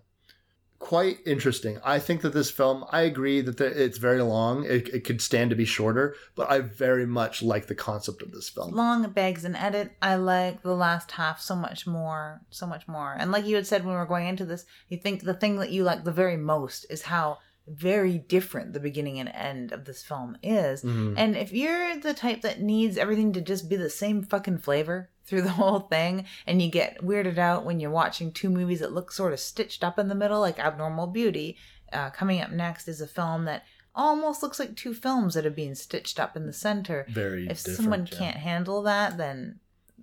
[0.86, 1.80] Quite interesting.
[1.84, 4.64] I think that this film, I agree that the, it's very long.
[4.64, 8.30] It, it could stand to be shorter, but I very much like the concept of
[8.30, 8.70] this film.
[8.72, 9.90] Long begs an edit.
[10.00, 13.16] I like the last half so much more, so much more.
[13.18, 15.56] And like you had said when we were going into this, you think the thing
[15.56, 19.86] that you like the very most is how very different the beginning and end of
[19.86, 20.84] this film is.
[20.84, 21.14] Mhm.
[21.16, 25.10] And if you're the type that needs everything to just be the same fucking flavor
[25.26, 28.92] through the whole thing, and you get weirded out when you're watching two movies that
[28.92, 31.56] look sort of stitched up in the middle, like Abnormal Beauty,
[31.92, 35.50] uh, coming up next is a film that almost looks like two films that are
[35.50, 37.06] being stitched up in the center.
[37.08, 38.18] Very If someone yeah.
[38.18, 39.60] can't handle that, then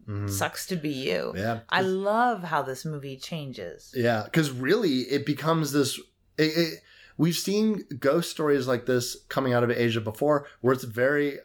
[0.07, 0.29] Mhm.
[0.29, 1.33] sucks to be you.
[1.35, 1.59] Yeah.
[1.69, 3.91] I love how this movie changes.
[3.95, 5.97] Yeah, because really, it becomes this.
[6.37, 6.79] It, it,
[7.17, 11.39] we've seen ghost stories like this coming out of Asia before, where it's very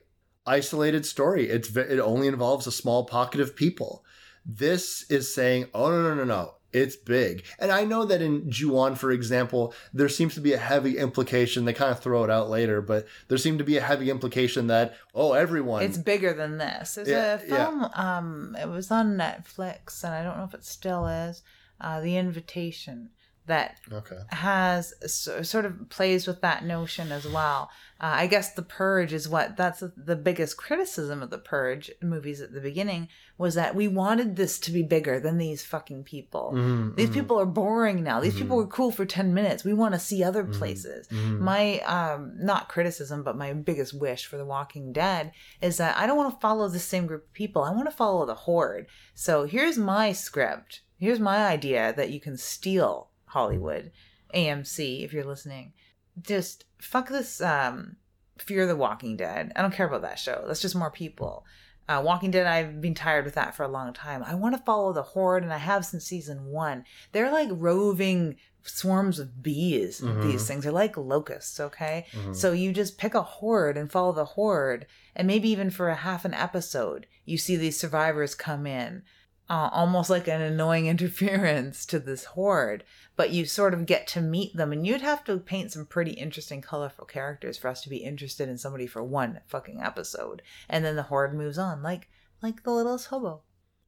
[0.49, 1.49] isolated story.
[1.49, 4.05] It's it only involves a small pocket of people.
[4.45, 7.45] This is saying, oh no no no no, it's big.
[7.59, 11.65] And I know that in Juon, for example, there seems to be a heavy implication.
[11.65, 14.67] They kind of throw it out later, but there seemed to be a heavy implication
[14.69, 15.83] that oh everyone.
[15.83, 16.95] It's bigger than this.
[16.95, 17.89] There's Yeah, a film.
[17.95, 21.43] Um, it was on Netflix, and I don't know if it still is.
[21.81, 23.11] Uh, the Invitation
[23.49, 24.19] that okay.
[24.31, 27.71] has so- sort of plays with that notion as well.
[28.01, 32.41] Uh, I guess the Purge is what that's the biggest criticism of the Purge movies
[32.41, 36.53] at the beginning was that we wanted this to be bigger than these fucking people.
[36.55, 38.21] Mhm, These mhm, people are boring now.
[38.21, 38.61] These people Mhm.
[38.61, 39.65] were cool for 10 minutes.
[39.65, 41.11] We want to see other places.
[41.11, 46.07] My um not criticism, but my biggest wish for The Walking Dead is that I
[46.07, 47.65] don't want to follow the same group of people.
[47.65, 48.87] I want to follow the horde.
[49.15, 50.83] So here's my script.
[50.99, 53.93] Here's my idea that you can steal Hollywood,
[54.35, 55.73] AMC, if you're listening.
[56.21, 57.97] Just fuck this um
[58.39, 59.53] Fear the Walking Dead.
[59.57, 60.45] I don't care about that show.
[60.47, 61.45] That's just more people.
[61.89, 64.23] Uh, Walking Dead, I've been tired with that for a long time.
[64.23, 66.85] I want to follow the Horde, and I have since season one.
[67.13, 70.01] They're like roving swarms of bees.
[70.21, 71.59] These things are like locusts.
[71.59, 74.87] Okay, so you just pick a horde and follow the horde,
[75.17, 79.03] and maybe even for a half an episode, you see these survivors come in
[79.51, 82.85] uh, almost like an annoying interference to this horde,
[83.17, 86.13] but you sort of get to meet them, and you'd have to paint some pretty
[86.13, 90.85] interesting, colorful characters for us to be interested in somebody for one fucking episode, and
[90.85, 92.09] then the horde moves on, like
[92.43, 93.43] like the littlest hobo.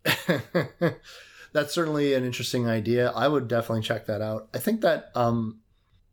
[1.53, 3.11] That's certainly an interesting idea.
[3.11, 4.49] I would definitely check that out.
[4.55, 5.61] I think that um,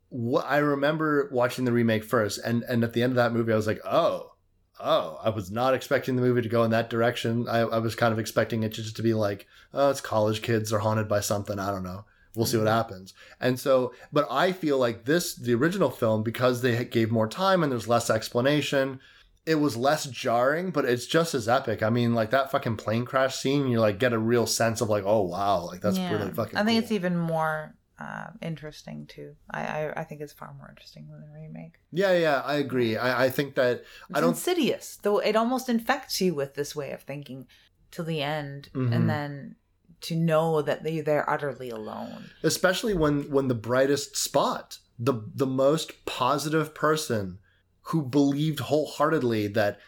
[0.08, 3.52] what I remember watching the remake first, and and at the end of that movie,
[3.52, 4.32] I was like, oh,
[4.80, 7.48] oh, I was not expecting the movie to go in that direction.
[7.48, 10.72] I, I was kind of expecting it just to be like, oh, it's college kids
[10.72, 11.58] are haunted by something.
[11.58, 12.04] I don't know.
[12.34, 12.76] We'll see what mm-hmm.
[12.76, 13.14] happens.
[13.40, 17.62] And so, but I feel like this, the original film, because they gave more time
[17.62, 19.00] and there's less explanation,
[19.44, 21.82] it was less jarring, but it's just as epic.
[21.82, 24.90] I mean, like that fucking plane crash scene, you like get a real sense of
[24.90, 26.56] like, oh wow, like that's really fucking.
[26.56, 26.82] I think cool.
[26.82, 29.34] it's even more uh, interesting too.
[29.50, 31.74] I, I I think it's far more interesting than the remake.
[31.92, 32.96] Yeah, yeah, I agree.
[32.96, 34.30] I, I think that I It's don't.
[34.30, 35.18] insidious, though.
[35.18, 37.46] It almost infects you with this way of thinking
[37.90, 38.94] till the end, Mhm.
[38.94, 39.56] and then
[40.02, 42.30] to know that they they're utterly alone.
[42.44, 47.38] especially when when the brightest spot the the most positive person
[47.82, 49.80] who believed wholeheartedly that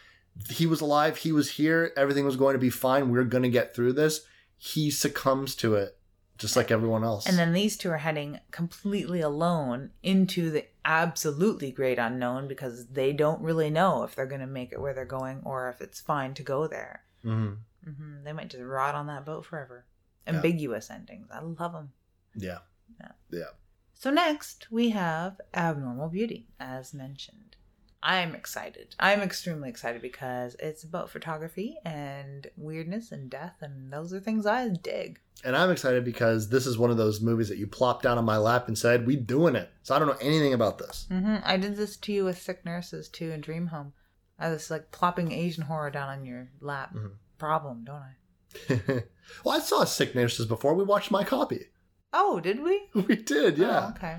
[0.49, 3.43] he was alive he was here everything was going to be fine we are going
[3.43, 4.21] to get through this
[4.57, 5.97] he succumbs to it
[6.41, 11.71] just like everyone else And then these two are heading completely alone into the absolutely
[11.71, 15.05] great unknown because they don't really know if they're going to make it where they're
[15.05, 17.03] going or if it's fine to go there.
[17.23, 17.57] Mhm.
[17.85, 19.85] hmm They might just rot on that boat forever.
[20.27, 20.33] Yeah.
[20.35, 21.27] Ambiguous endings.
[21.31, 21.93] I love them.
[22.35, 22.59] yeah
[22.99, 23.11] Yeah.
[23.29, 23.51] yeah
[23.93, 27.55] So next we have Abnormal Beauty, as mentioned.
[28.03, 28.95] I'm excited.
[28.99, 34.47] I'm extremely excited because it's about photography and weirdness and death, and those are things
[34.47, 35.19] I dig.
[35.43, 38.25] And i'm excited because this is one of those movies that you plopped down on
[38.25, 41.37] my lap and said we doing it so i don't know anything about this hmm
[41.43, 43.93] I did this to you with Sick Nurses too in Dream Home.
[44.39, 46.93] I was like plopping Asian horror down on your lap.
[46.95, 47.11] Mhm.
[47.37, 49.03] Problem, don't I?
[49.45, 51.67] well i saw sick nurses before we watched my copy
[52.13, 52.89] Oh, did we?
[52.93, 54.17] we did yeah Oh, okay.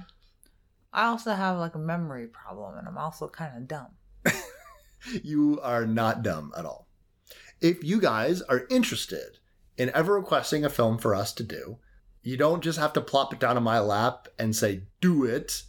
[0.92, 3.88] I also have like a memory problem, and I'm also kind of dumb.
[5.22, 6.88] you are not dumb at all.
[7.60, 9.38] If you guys are interested
[9.76, 11.78] in ever requesting a film for us to do,
[12.22, 15.62] you don't just have to plop it down on my lap and say, do it,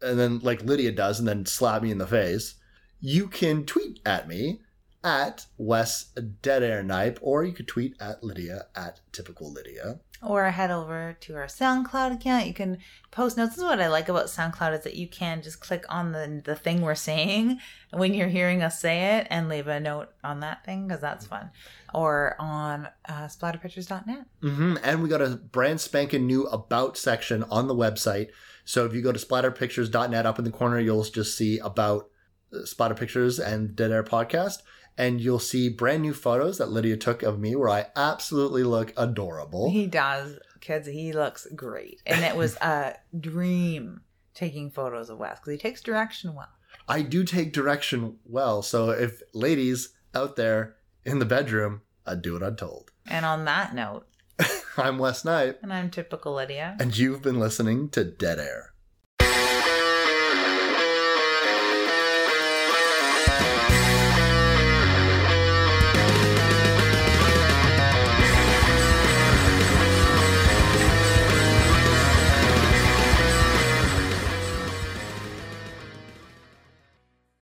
[0.00, 2.54] and then like Lydia does, and then slap me in the face.
[3.00, 4.60] You can tweet at me
[5.04, 6.12] at Wes
[6.42, 10.00] Dead Air Knipe, or you could tweet at Lydia at Typical Lydia.
[10.22, 12.46] Or head over to our SoundCloud account.
[12.46, 12.78] You can
[13.10, 13.50] post notes.
[13.50, 16.42] This is what I like about SoundCloud is that you can just click on the
[16.44, 17.58] the thing we're saying
[17.92, 21.26] when you're hearing us say it and leave a note on that thing because that's
[21.26, 21.50] fun.
[21.94, 24.26] Or on uh, splatterpictures.net.
[24.42, 28.28] hmm And we got a brand spanking new About section on the website.
[28.64, 32.10] So if you go to splatterpictures.net, up in the corner, you'll just see About
[32.52, 34.58] uh, Splatter Pictures and Dead Air Podcast.
[34.98, 38.92] And you'll see brand new photos that Lydia took of me where I absolutely look
[38.96, 39.70] adorable.
[39.70, 40.88] He does, kids.
[40.88, 44.00] He looks great, and it was a dream
[44.34, 46.48] taking photos of Wes because he takes direction well.
[46.88, 48.62] I do take direction well.
[48.62, 52.90] So if ladies out there in the bedroom, I'd do what I'm told.
[53.06, 54.06] And on that note,
[54.76, 56.76] I'm Wes Knight, and I'm typical Lydia.
[56.80, 58.72] and you've been listening to Dead Air.